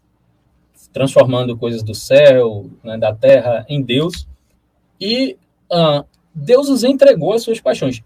[0.93, 4.27] transformando coisas do céu, né, da terra, em Deus,
[5.01, 5.37] e
[5.71, 6.05] uh,
[6.35, 8.03] Deus os entregou as suas paixões.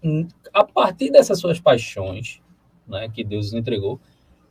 [0.53, 2.41] A partir dessas suas paixões,
[2.87, 3.99] né, que Deus os entregou,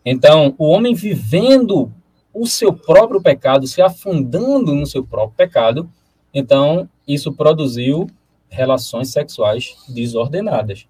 [0.05, 1.93] então o homem vivendo
[2.33, 5.91] o seu próprio pecado, se afundando no seu próprio pecado,
[6.33, 8.07] então isso produziu
[8.49, 10.87] relações sexuais desordenadas.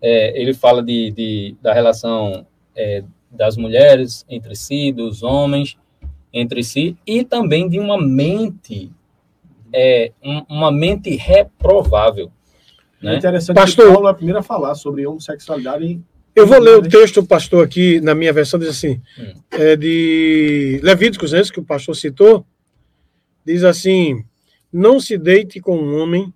[0.00, 5.76] É, ele fala de, de da relação é, das mulheres entre si, dos homens
[6.32, 8.90] entre si, e também de uma mente
[9.72, 12.30] é, um, uma mente reprovável.
[13.00, 13.14] Né?
[13.14, 16.00] É interessante pastor, que Paulo é a primeira a falar sobre homossexualidade.
[16.34, 19.34] Eu vou ler o texto, pastor, aqui na minha versão, diz assim, hum.
[19.52, 22.46] é de Levíticos, esse que o pastor citou,
[23.44, 24.24] diz assim,
[24.72, 26.32] não se deite com um homem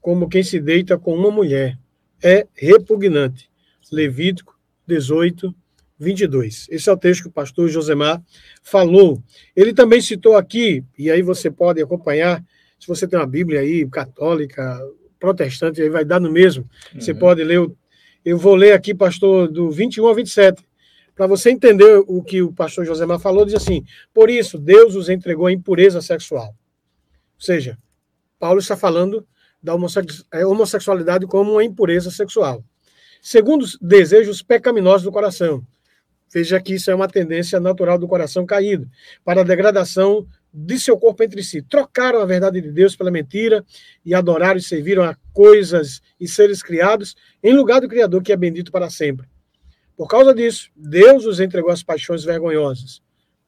[0.00, 1.78] como quem se deita com uma mulher.
[2.22, 3.48] É repugnante.
[3.92, 5.54] Levítico 18,
[5.98, 6.66] 22.
[6.70, 8.22] Esse é o texto que o pastor Josemar
[8.62, 9.22] falou.
[9.54, 12.44] Ele também citou aqui, e aí você pode acompanhar,
[12.78, 14.80] se você tem uma Bíblia aí, católica,
[15.18, 16.68] protestante, aí vai dar no mesmo.
[16.94, 17.00] Uhum.
[17.00, 17.60] Você pode ler.
[17.60, 17.76] O,
[18.24, 20.62] eu vou ler aqui, pastor, do 21 ao 27.
[21.14, 23.84] Para você entender o que o pastor Josemar falou, diz assim:
[24.14, 26.48] Por isso, Deus os entregou à impureza sexual.
[26.48, 27.76] Ou seja,
[28.38, 29.26] Paulo está falando
[29.62, 29.74] da
[30.32, 32.64] é, homossexualidade como uma impureza sexual.
[33.20, 35.64] Segundo os desejos pecaminosos do coração.
[36.32, 38.88] Veja que isso é uma tendência natural do coração caído,
[39.24, 41.62] para a degradação de seu corpo entre si.
[41.62, 43.64] Trocaram a verdade de Deus pela mentira
[44.04, 48.36] e adoraram e serviram a coisas e seres criados em lugar do Criador que é
[48.36, 49.28] bendito para sempre.
[49.96, 53.02] Por causa disso, Deus os entregou às paixões vergonhosas.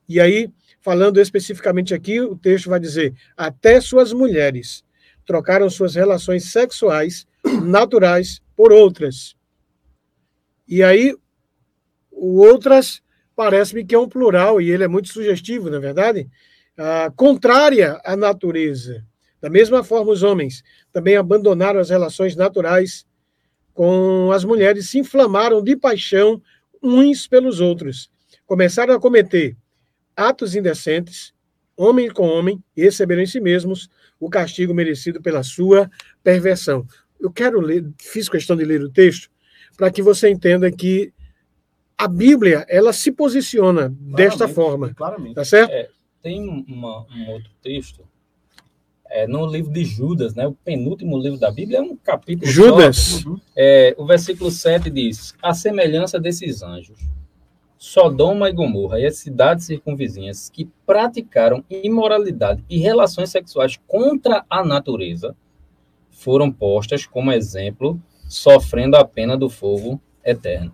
[0.08, 0.50] E aí,
[0.80, 4.82] falando especificamente aqui, o texto vai dizer: até suas mulheres
[5.24, 7.26] trocaram suas relações sexuais
[7.62, 9.36] naturais por outras.
[10.66, 11.14] E aí,
[12.10, 13.00] o outras
[13.36, 16.28] parece-me que é um plural e ele é muito sugestivo, na é verdade
[16.82, 19.04] ah, contrária à natureza.
[19.38, 23.04] Da mesma forma, os homens também abandonaram as relações naturais
[23.74, 26.40] com as mulheres, se inflamaram de paixão
[26.82, 28.10] uns pelos outros,
[28.46, 29.56] começaram a cometer
[30.16, 31.34] atos indecentes,
[31.76, 35.90] homem com homem, e receberam em si mesmos o castigo merecido pela sua
[36.22, 36.86] perversão.
[37.20, 39.30] Eu quero ler, fiz questão de ler o texto
[39.76, 41.12] para que você entenda que
[41.96, 45.34] a Bíblia ela se posiciona claramente, desta forma, claramente.
[45.34, 45.72] tá certo?
[45.72, 48.04] É tem uma, um outro texto
[49.10, 52.50] é, no livro de Judas, né, o penúltimo livro da Bíblia, é um capítulo.
[52.50, 52.96] Judas.
[52.96, 57.00] Só, é, o versículo 7 diz: A semelhança desses anjos,
[57.76, 64.64] Sodoma e Gomorra e as cidades circunvizinhas que praticaram imoralidade e relações sexuais contra a
[64.64, 65.34] natureza
[66.10, 70.72] foram postas como exemplo, sofrendo a pena do fogo eterno.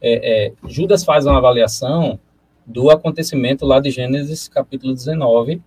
[0.00, 2.20] É, é, Judas faz uma avaliação
[2.66, 5.60] do acontecimento lá de Gênesis capítulo 19,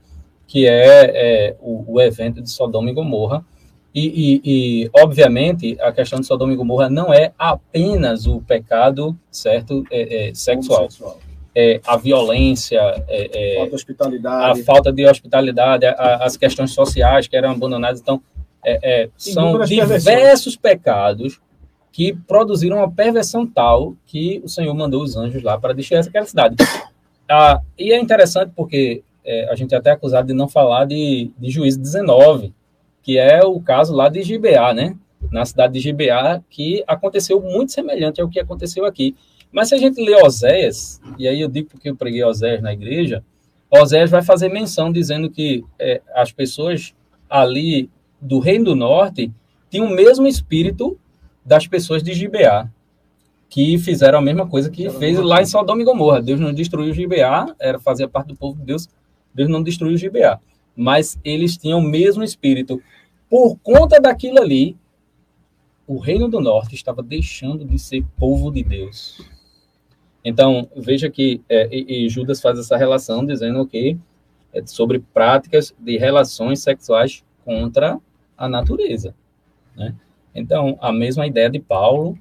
[0.47, 3.43] que é, é o, o, evento de Sodoma e Gomorra.
[3.93, 4.41] E, e,
[4.83, 10.29] e, obviamente, a questão de Sodoma e Gomorra não é apenas o pecado, certo, é,
[10.29, 10.87] é, sexual.
[11.57, 14.61] É, a violência, é, é, falta de hospitalidade.
[14.61, 18.01] a falta de hospitalidade, a, as questões sociais que eram abandonadas.
[18.01, 18.21] Então,
[19.15, 21.39] são diversos pecados
[21.95, 26.25] que produziram uma perversão tal que o Senhor mandou os anjos lá para destruir aquela
[26.25, 26.57] cidade.
[27.27, 31.31] Ah, e é interessante porque é, a gente é até acusado de não falar de,
[31.39, 32.53] de Juízo 19,
[33.01, 34.93] que é o caso lá de Gibeá, né?
[35.31, 39.15] Na cidade de Gibeá, que aconteceu muito semelhante ao que aconteceu aqui.
[39.49, 42.73] Mas se a gente lê Oséias, e aí eu digo porque eu preguei Oséias na
[42.73, 43.23] igreja,
[43.71, 46.93] Oséias vai fazer menção dizendo que é, as pessoas
[47.29, 47.89] ali
[48.19, 49.31] do Reino do Norte
[49.69, 50.99] tinham o mesmo espírito
[51.45, 52.67] das pessoas de Gibeá,
[53.49, 56.21] que fizeram a mesma coisa que fez lá em Sodoma e Gomorra.
[56.21, 58.89] Deus não destruiu Gibeá, era fazia parte do povo de Deus,
[59.33, 60.39] Deus não destruiu Gibeá,
[60.75, 62.81] mas eles tinham o mesmo espírito.
[63.29, 64.75] Por conta daquilo ali,
[65.87, 69.21] o reino do norte estava deixando de ser povo de Deus.
[70.23, 73.97] Então, veja que é, e, e Judas faz essa relação dizendo que
[74.51, 77.99] é sobre práticas de relações sexuais contra
[78.35, 79.13] a natureza.
[79.75, 79.93] Né?
[80.35, 82.17] Então, a mesma ideia de Paulo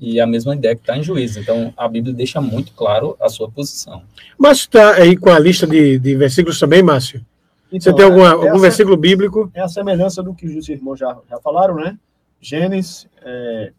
[0.00, 1.40] e a mesma ideia que está em juízo.
[1.40, 4.02] Então, a Bíblia deixa muito claro a sua posição.
[4.38, 7.24] Mas está aí com a lista de, de versículos também, Márcio?
[7.72, 9.50] Então, Você tem alguma, é, algum versículo bíblico?
[9.54, 11.98] É a semelhança do que os irmãos já, já falaram, né?
[12.40, 13.72] Gênesis, é,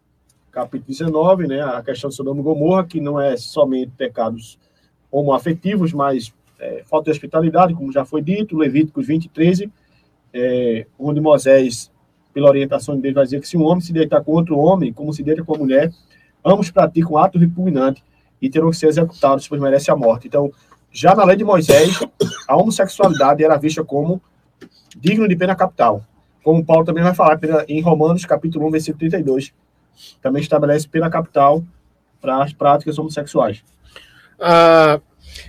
[0.51, 1.61] capítulo 19, né?
[1.61, 4.57] A questão do Sodoma e Gomorra, que não é somente pecados
[5.11, 9.71] homoafetivos, mas é, falta de hospitalidade, como já foi dito, Levíticos 20 e 13,
[10.33, 11.91] é, onde Moisés
[12.35, 14.91] pela orientação de Deus, vai dizer que se um homem se deitar com outro homem,
[14.91, 15.89] como se deita com a mulher,
[16.43, 18.03] ambos praticam ato repugnante
[18.41, 20.27] e terão que ser executados, pois merece a morte.
[20.27, 20.51] Então,
[20.91, 21.97] já na lei de Moisés,
[22.45, 24.21] a homossexualidade era vista como
[24.97, 26.03] digno de pena capital.
[26.43, 27.39] Como Paulo também vai falar
[27.69, 29.53] em Romanos, capítulo 1, versículo 32.
[30.21, 31.63] Também estabelece pena capital
[32.19, 33.63] para as práticas homossexuais.
[34.37, 34.99] Ah,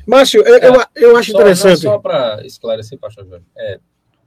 [0.06, 1.84] Márcio, eu, é, eu, eu, acho só, interessante.
[1.84, 3.80] Não, só para esclarecer, pastor Jorge, é,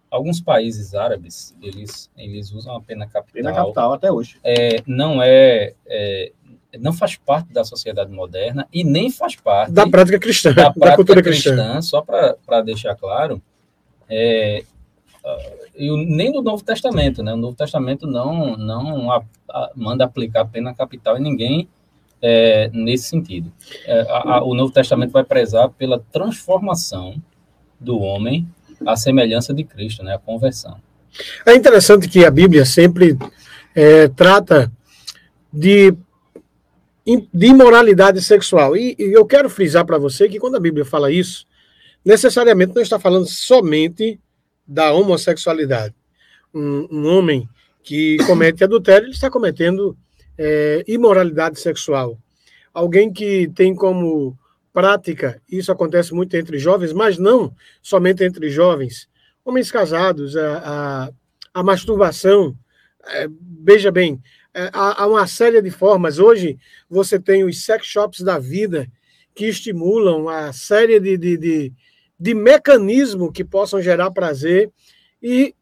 [0.09, 3.33] alguns países árabes eles eles usam a pena capital.
[3.33, 4.39] Pena capital até hoje.
[4.43, 6.31] É, não é, é,
[6.79, 10.89] não faz parte da sociedade moderna e nem faz parte da prática cristã, da, prática
[10.89, 11.55] da cultura cristã.
[11.55, 13.41] cristã só para deixar claro,
[14.09, 14.63] é,
[15.75, 17.33] e nem do Novo Testamento, né?
[17.33, 21.69] O Novo Testamento não não a, a, manda aplicar pena capital em ninguém
[22.21, 23.51] é, nesse sentido.
[23.85, 27.21] É, a, o Novo Testamento vai prezar pela transformação
[27.79, 28.47] do homem
[28.85, 30.15] a semelhança de Cristo, né?
[30.15, 30.79] A conversão.
[31.45, 33.17] É interessante que a Bíblia sempre
[33.75, 34.71] é, trata
[35.51, 35.93] de,
[37.33, 38.77] de imoralidade sexual.
[38.77, 41.45] E, e eu quero frisar para você que quando a Bíblia fala isso,
[42.05, 44.19] necessariamente não está falando somente
[44.67, 45.95] da homossexualidade.
[46.53, 47.47] Um, um homem
[47.83, 49.97] que comete adultério, ele está cometendo
[50.37, 52.17] é, imoralidade sexual.
[52.73, 54.37] Alguém que tem como
[54.79, 59.09] prática, isso acontece muito entre jovens, mas não somente entre jovens,
[59.43, 61.09] homens casados, a, a,
[61.53, 62.55] a masturbação,
[63.05, 63.27] é,
[63.61, 64.21] veja bem,
[64.53, 66.17] é, há, há, uma série de formas.
[66.17, 66.57] Hoje
[66.89, 68.87] você tem os sex shops da vida
[69.35, 71.73] que estimulam a série de, de, de,
[72.17, 74.71] de mecanismos que possam gerar prazer
[75.21, 75.53] e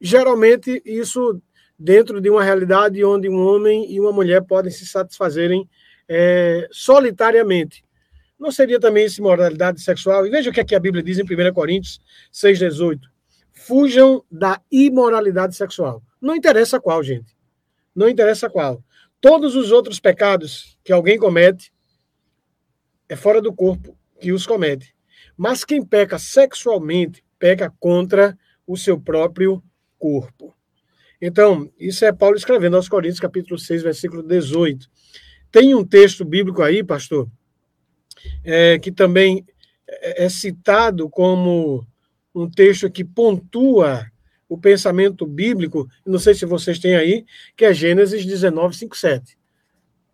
[0.00, 1.40] geralmente isso
[1.78, 5.68] dentro de uma realidade onde um homem e uma mulher podem se satisfazerem
[6.08, 7.83] é, solitariamente.
[8.44, 10.26] Não seria também isso imoralidade sexual?
[10.26, 11.98] E veja o que, é que a Bíblia diz em 1 Coríntios
[12.30, 13.00] 6,18.
[13.54, 16.02] Fujam da imoralidade sexual.
[16.20, 17.34] Não interessa qual, gente.
[17.96, 18.84] Não interessa qual.
[19.18, 21.72] Todos os outros pecados que alguém comete
[23.08, 24.94] é fora do corpo que os comete.
[25.38, 29.64] Mas quem peca sexualmente, peca contra o seu próprio
[29.98, 30.54] corpo.
[31.18, 34.86] Então, isso é Paulo escrevendo aos Coríntios, capítulo 6, versículo 18.
[35.50, 37.26] Tem um texto bíblico aí, pastor,
[38.44, 39.44] é, que também
[39.86, 41.86] é, é citado como
[42.34, 44.06] um texto que pontua
[44.48, 47.24] o pensamento bíblico, não sei se vocês têm aí,
[47.56, 49.38] que é Gênesis 19, 5, 7.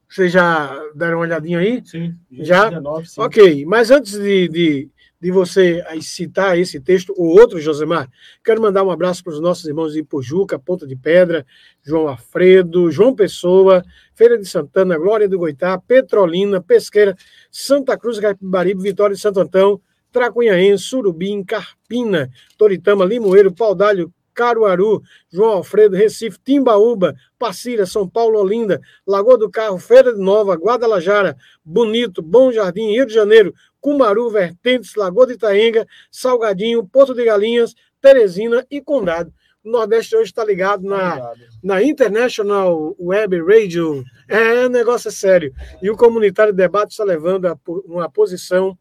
[0.09, 1.83] Vocês já deram uma olhadinha aí?
[1.85, 2.17] Sim.
[2.33, 2.69] Já?
[2.69, 3.21] 19, sim.
[3.21, 4.89] Ok, mas antes de, de,
[5.21, 8.09] de você citar esse texto ou outro, Josemar,
[8.43, 11.47] quero mandar um abraço para os nossos irmãos de Ipujuca, Ponta de Pedra,
[11.83, 13.85] João Alfredo, João Pessoa,
[14.15, 17.15] Feira de Santana, Glória do Goitá, Petrolina, Pesqueira,
[17.51, 19.81] Santa Cruz, Capibaribe, Vitória de Santo Antão,
[20.11, 28.81] Tracunhaense, Surubim, Carpina, Toritama, Limoeiro, Paudalho, Caruaru, João Alfredo, Recife, Timbaúba, Passira, São Paulo, Olinda,
[29.07, 34.94] Lagoa do Carro, Feira de Nova, Guadalajara, Bonito, Bom Jardim, Rio de Janeiro, Cumaru, Vertentes,
[34.94, 39.32] Lagoa de Itaenga, Salgadinho, Porto de Galinhas, Teresina e Condado.
[39.62, 41.32] O Nordeste hoje está ligado na,
[41.62, 44.02] na International Web Radio.
[44.27, 45.52] É, o negócio é sério.
[45.82, 48.77] E o Comunitário Debate está levando a, uma posição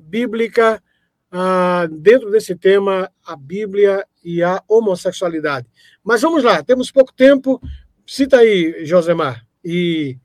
[0.00, 0.82] bíblica
[1.30, 5.68] ah, dentro desse tema, a Bíblia e a homossexualidade.
[6.02, 7.60] Mas vamos lá, temos pouco tempo.
[8.06, 9.46] Cita aí, Josemar.
[9.64, 10.18] E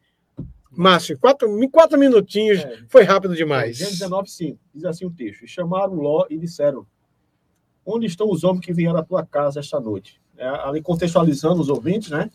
[0.71, 3.77] Márcio, quatro, quatro minutinhos, é, foi rápido demais.
[3.77, 6.85] Gênesis 19, 5, diz assim o texto: e chamaram Ló e disseram:
[7.85, 10.21] Onde estão os homens que vieram à tua casa esta noite?
[10.37, 12.29] É, ali contextualizando os ouvintes, né?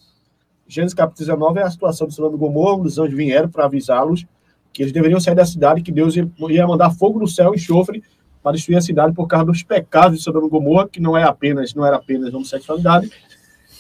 [0.66, 4.27] Gênesis capítulo 19 é a situação do Sodoma e Gomorra, os anjos vieram para avisá-los
[4.73, 8.02] que eles deveriam sair da cidade, que Deus ia mandar fogo no céu e enxofre
[8.43, 11.23] para destruir a cidade por causa dos pecados de Sodoma e Gomorra, que não é
[11.23, 13.11] apenas não era apenas homossexualidade.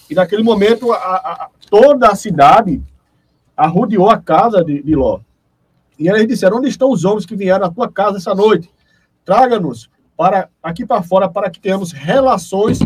[0.08, 2.80] E naquele momento a, a, toda a cidade
[3.56, 5.20] arrodeou a casa de, de Ló.
[5.98, 8.70] E eles disseram: Onde estão os homens que vieram à tua casa essa noite?
[9.24, 12.78] Traga-nos para aqui para fora para que tenhamos relações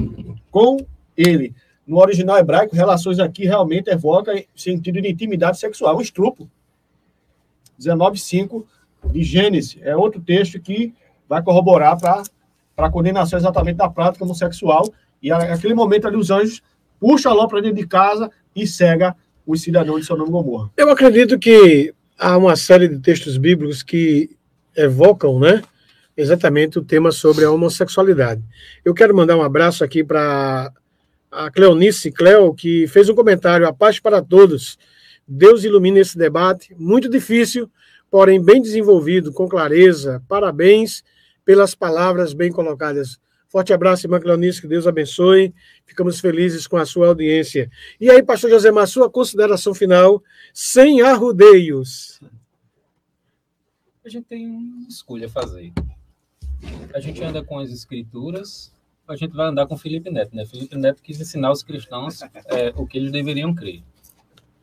[0.51, 0.78] com
[1.16, 1.55] ele.
[1.86, 6.49] No original hebraico, relações aqui realmente evoca sentido de intimidade sexual, um estrupo.
[7.81, 8.65] 19:5
[9.07, 10.95] de Gênesis é outro texto que
[11.28, 12.23] vai corroborar para
[12.77, 14.85] a condenação exatamente da prática homossexual.
[15.23, 16.62] E naquele momento ali os anjos
[17.01, 19.16] puxam Ló para dentro de casa e cega
[19.49, 20.70] os cidadãos de Sodoma e Gomorra.
[20.77, 24.37] Eu acredito que há uma série de textos bíblicos que
[24.77, 25.62] evocam, né,
[26.15, 28.43] exatamente o tema sobre a homossexualidade.
[28.85, 30.70] Eu quero mandar um abraço aqui para
[31.33, 34.79] a Cleonice Cleo, que fez um comentário, a paz para todos.
[35.27, 37.70] Deus ilumine esse debate, muito difícil,
[38.11, 40.23] porém bem desenvolvido, com clareza.
[40.29, 41.03] Parabéns
[41.43, 43.19] pelas palavras bem colocadas.
[43.49, 45.55] Forte abraço, irmã Cleonice, que Deus abençoe.
[45.87, 47.70] Ficamos felizes com a sua audiência.
[47.99, 50.23] E aí, pastor Josemar, sua consideração final,
[50.53, 52.20] sem arrudeios.
[54.05, 55.73] A gente tem uma escolha a fazer.
[56.93, 58.70] A gente anda com as escrituras,
[59.07, 60.45] a gente vai andar com Felipe Neto, né?
[60.45, 63.83] Felipe Neto quis ensinar os cristãos é, o que eles deveriam crer.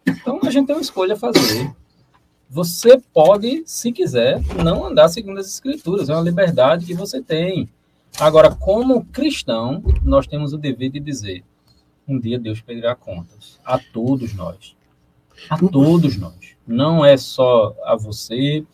[0.08, 1.74] Então, a gente tem uma escolha a fazer.
[2.48, 6.10] Você pode, se quiser, não andar segundo as escrituras.
[6.10, 7.68] É uma liberdade que você tem.
[8.20, 11.44] Agora, como cristão, nós temos o dever de dizer:
[12.08, 14.76] um dia Deus pedirá contas a todos nós.
[15.50, 16.56] A todos nós.
[16.66, 18.66] Não é só a você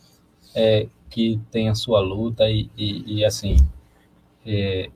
[0.54, 3.58] é, que tem a sua luta e, e, e assim.
[4.46, 4.90] É,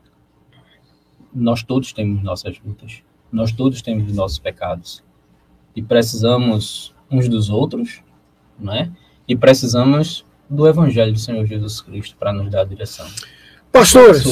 [1.34, 3.03] nós todos temos nossas lutas.
[3.31, 5.03] Nós todos temos nossos pecados.
[5.76, 8.01] E precisamos uns dos outros,
[8.57, 8.91] não é?
[9.27, 13.07] E precisamos do Evangelho do Senhor Jesus Cristo para nos dar a direção.
[13.76, 14.23] Pastores,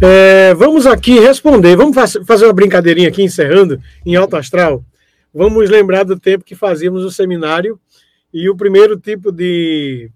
[0.00, 1.74] é, vamos aqui responder.
[1.74, 4.84] Vamos fazer uma brincadeirinha aqui, encerrando, em alto astral.
[5.34, 7.76] Vamos lembrar do tempo que fazíamos o seminário
[8.32, 10.12] e o primeiro tipo de,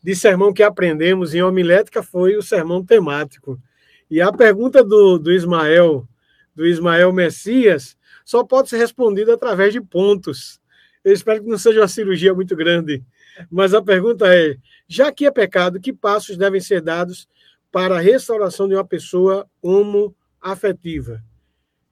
[0.00, 3.60] de sermão que aprendemos em homilética foi o sermão temático.
[4.08, 6.06] E a pergunta do, do Ismael,
[6.54, 10.60] do Ismael Messias, só pode ser respondida através de pontos.
[11.04, 13.02] Eu espero que não seja uma cirurgia muito grande.
[13.50, 14.56] Mas a pergunta é:
[14.86, 17.28] já que é pecado, que passos devem ser dados
[17.70, 21.22] para a restauração de uma pessoa homoafetiva.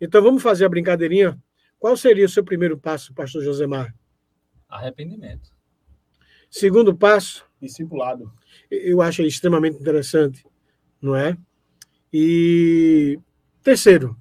[0.00, 1.38] Então vamos fazer a brincadeirinha.
[1.78, 3.94] Qual seria o seu primeiro passo, pastor Josemar?
[4.68, 5.50] Arrependimento.
[6.50, 7.46] Segundo passo?
[7.60, 8.32] Discipulado.
[8.70, 10.44] Eu acho extremamente interessante,
[11.00, 11.36] não é?
[12.12, 13.18] E
[13.62, 14.16] terceiro?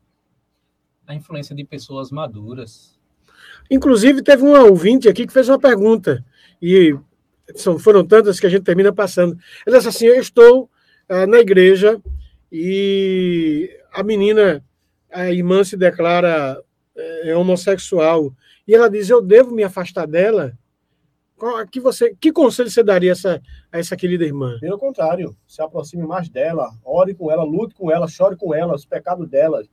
[1.06, 2.98] A influência de pessoas maduras.
[3.70, 6.24] Inclusive, teve um ouvinte aqui que fez uma pergunta,
[6.62, 6.98] e
[7.56, 9.38] são, foram tantas que a gente termina passando.
[9.66, 10.70] Ela disse assim: Eu estou
[11.10, 12.02] ah, na igreja
[12.52, 14.64] e a menina,
[15.12, 16.62] a irmã se declara
[16.96, 18.34] é, homossexual
[18.68, 20.58] e ela diz: Eu devo me afastar dela?
[21.72, 23.40] Que, você, que conselho você daria essa,
[23.72, 24.58] a essa querida irmã?
[24.60, 28.74] Pelo contrário, se aproxime mais dela, ore com ela, lute com ela, chore com ela,
[28.74, 29.64] os pecados dela,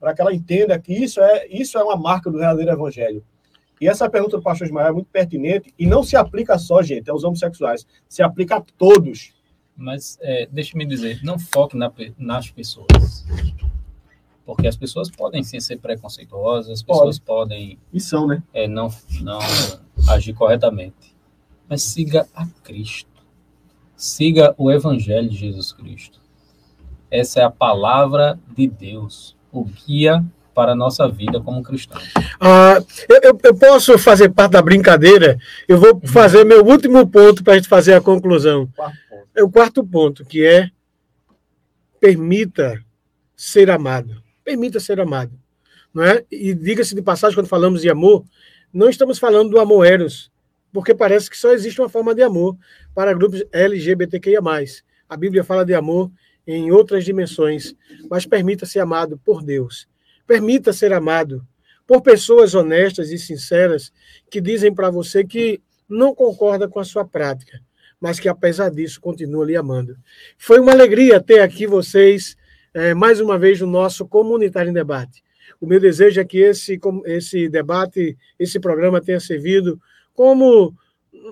[0.00, 3.24] para que ela entenda que isso é, isso é uma marca do verdadeiro evangelho.
[3.80, 7.08] E essa pergunta do pastor Ismael é muito pertinente e não se aplica só, gente,
[7.08, 9.32] aos homossexuais, se aplica a todos.
[9.76, 13.24] Mas é, deixe-me dizer, não foque na, nas pessoas.
[14.46, 17.48] Porque as pessoas podem sim ser preconceituosas, as pessoas Pode.
[17.48, 18.42] podem e são, né?
[18.52, 18.88] É, não,
[19.20, 19.38] não
[20.08, 21.14] agir corretamente.
[21.68, 23.10] Mas siga a Cristo.
[23.96, 26.20] Siga o Evangelho de Jesus Cristo.
[27.10, 30.24] Essa é a palavra de Deus, o guia
[30.54, 32.00] para a nossa vida como cristão.
[32.40, 35.36] Ah, eu, eu, posso fazer parte da brincadeira?
[35.66, 36.06] Eu vou uhum.
[36.06, 38.68] fazer meu último ponto para a gente fazer a conclusão.
[39.34, 40.70] É o quarto ponto, que é
[41.98, 42.84] permita
[43.36, 44.22] ser amado.
[44.44, 45.38] Permita ser amado.
[45.92, 46.24] Não é?
[46.30, 48.24] E diga-se de passagem, quando falamos de amor,
[48.72, 50.30] não estamos falando do amor eros,
[50.72, 52.56] porque parece que só existe uma forma de amor
[52.94, 54.40] para grupos LGBTQIA+.
[55.08, 56.10] A Bíblia fala de amor
[56.46, 57.74] em outras dimensões,
[58.10, 59.88] mas permita ser amado por Deus.
[60.26, 61.46] Permita ser amado
[61.86, 63.92] por pessoas honestas e sinceras
[64.30, 67.60] que dizem para você que não concorda com a sua prática,
[68.04, 69.96] mas que apesar disso continua lhe amando.
[70.36, 72.36] Foi uma alegria ter aqui vocês
[72.74, 75.24] é, mais uma vez no nosso Comunitário em Debate.
[75.58, 79.80] O meu desejo é que esse, esse debate, esse programa tenha servido
[80.12, 80.74] como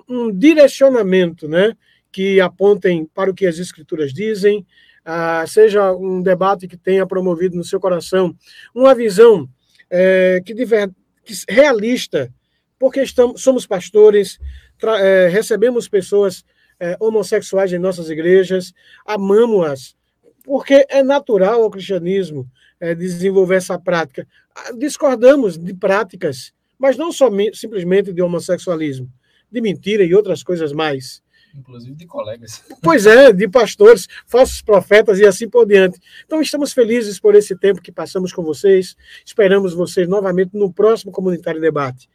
[0.09, 1.77] um direcionamento, né?
[2.11, 4.65] Que apontem para o que as escrituras dizem,
[5.05, 8.35] ah, seja um debate que tenha promovido no seu coração
[8.73, 9.47] uma visão
[9.91, 10.89] é, que, diver,
[11.23, 12.33] que realista,
[12.79, 14.39] porque estamos, somos pastores,
[14.81, 16.43] é, recebemos pessoas
[16.83, 18.73] é, homossexuais em nossas igrejas,
[19.05, 19.95] amamos-as,
[20.43, 22.45] porque é natural ao cristianismo
[22.77, 24.27] é, desenvolver essa prática.
[24.53, 29.09] Ah, discordamos de práticas, mas não somente, simplesmente de homossexualismo,
[29.49, 31.23] de mentira e outras coisas mais
[31.55, 32.63] inclusive de colegas.
[32.81, 35.99] Pois é, de pastores, falsos profetas e assim por diante.
[36.25, 38.97] Então, estamos felizes por esse tempo que passamos com vocês.
[39.23, 42.09] Esperamos vocês novamente no próximo Comunitário Debate.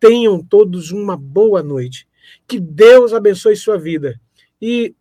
[0.00, 2.09] Tenham todos uma boa noite.
[2.46, 4.20] Que Deus abençoe sua vida.
[4.60, 4.94] E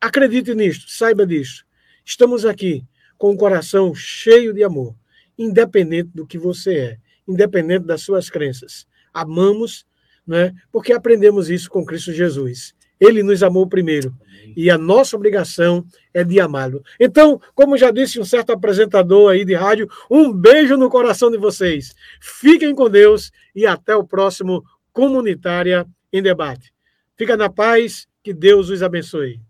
[0.00, 1.64] acredite nisto, saiba disso.
[2.04, 2.84] Estamos aqui
[3.18, 4.94] com o coração cheio de amor,
[5.36, 6.98] independente do que você é,
[7.28, 8.86] independente das suas crenças.
[9.12, 9.86] Amamos,
[10.26, 10.54] né?
[10.72, 12.74] porque aprendemos isso com Cristo Jesus.
[12.98, 14.14] Ele nos amou primeiro.
[14.56, 16.82] E a nossa obrigação é de amá-lo.
[16.98, 21.38] Então, como já disse um certo apresentador aí de rádio, um beijo no coração de
[21.38, 21.94] vocês.
[22.20, 26.72] Fiquem com Deus e até o próximo Comunitária em Debate.
[27.16, 29.40] Fica na paz, que Deus os abençoe.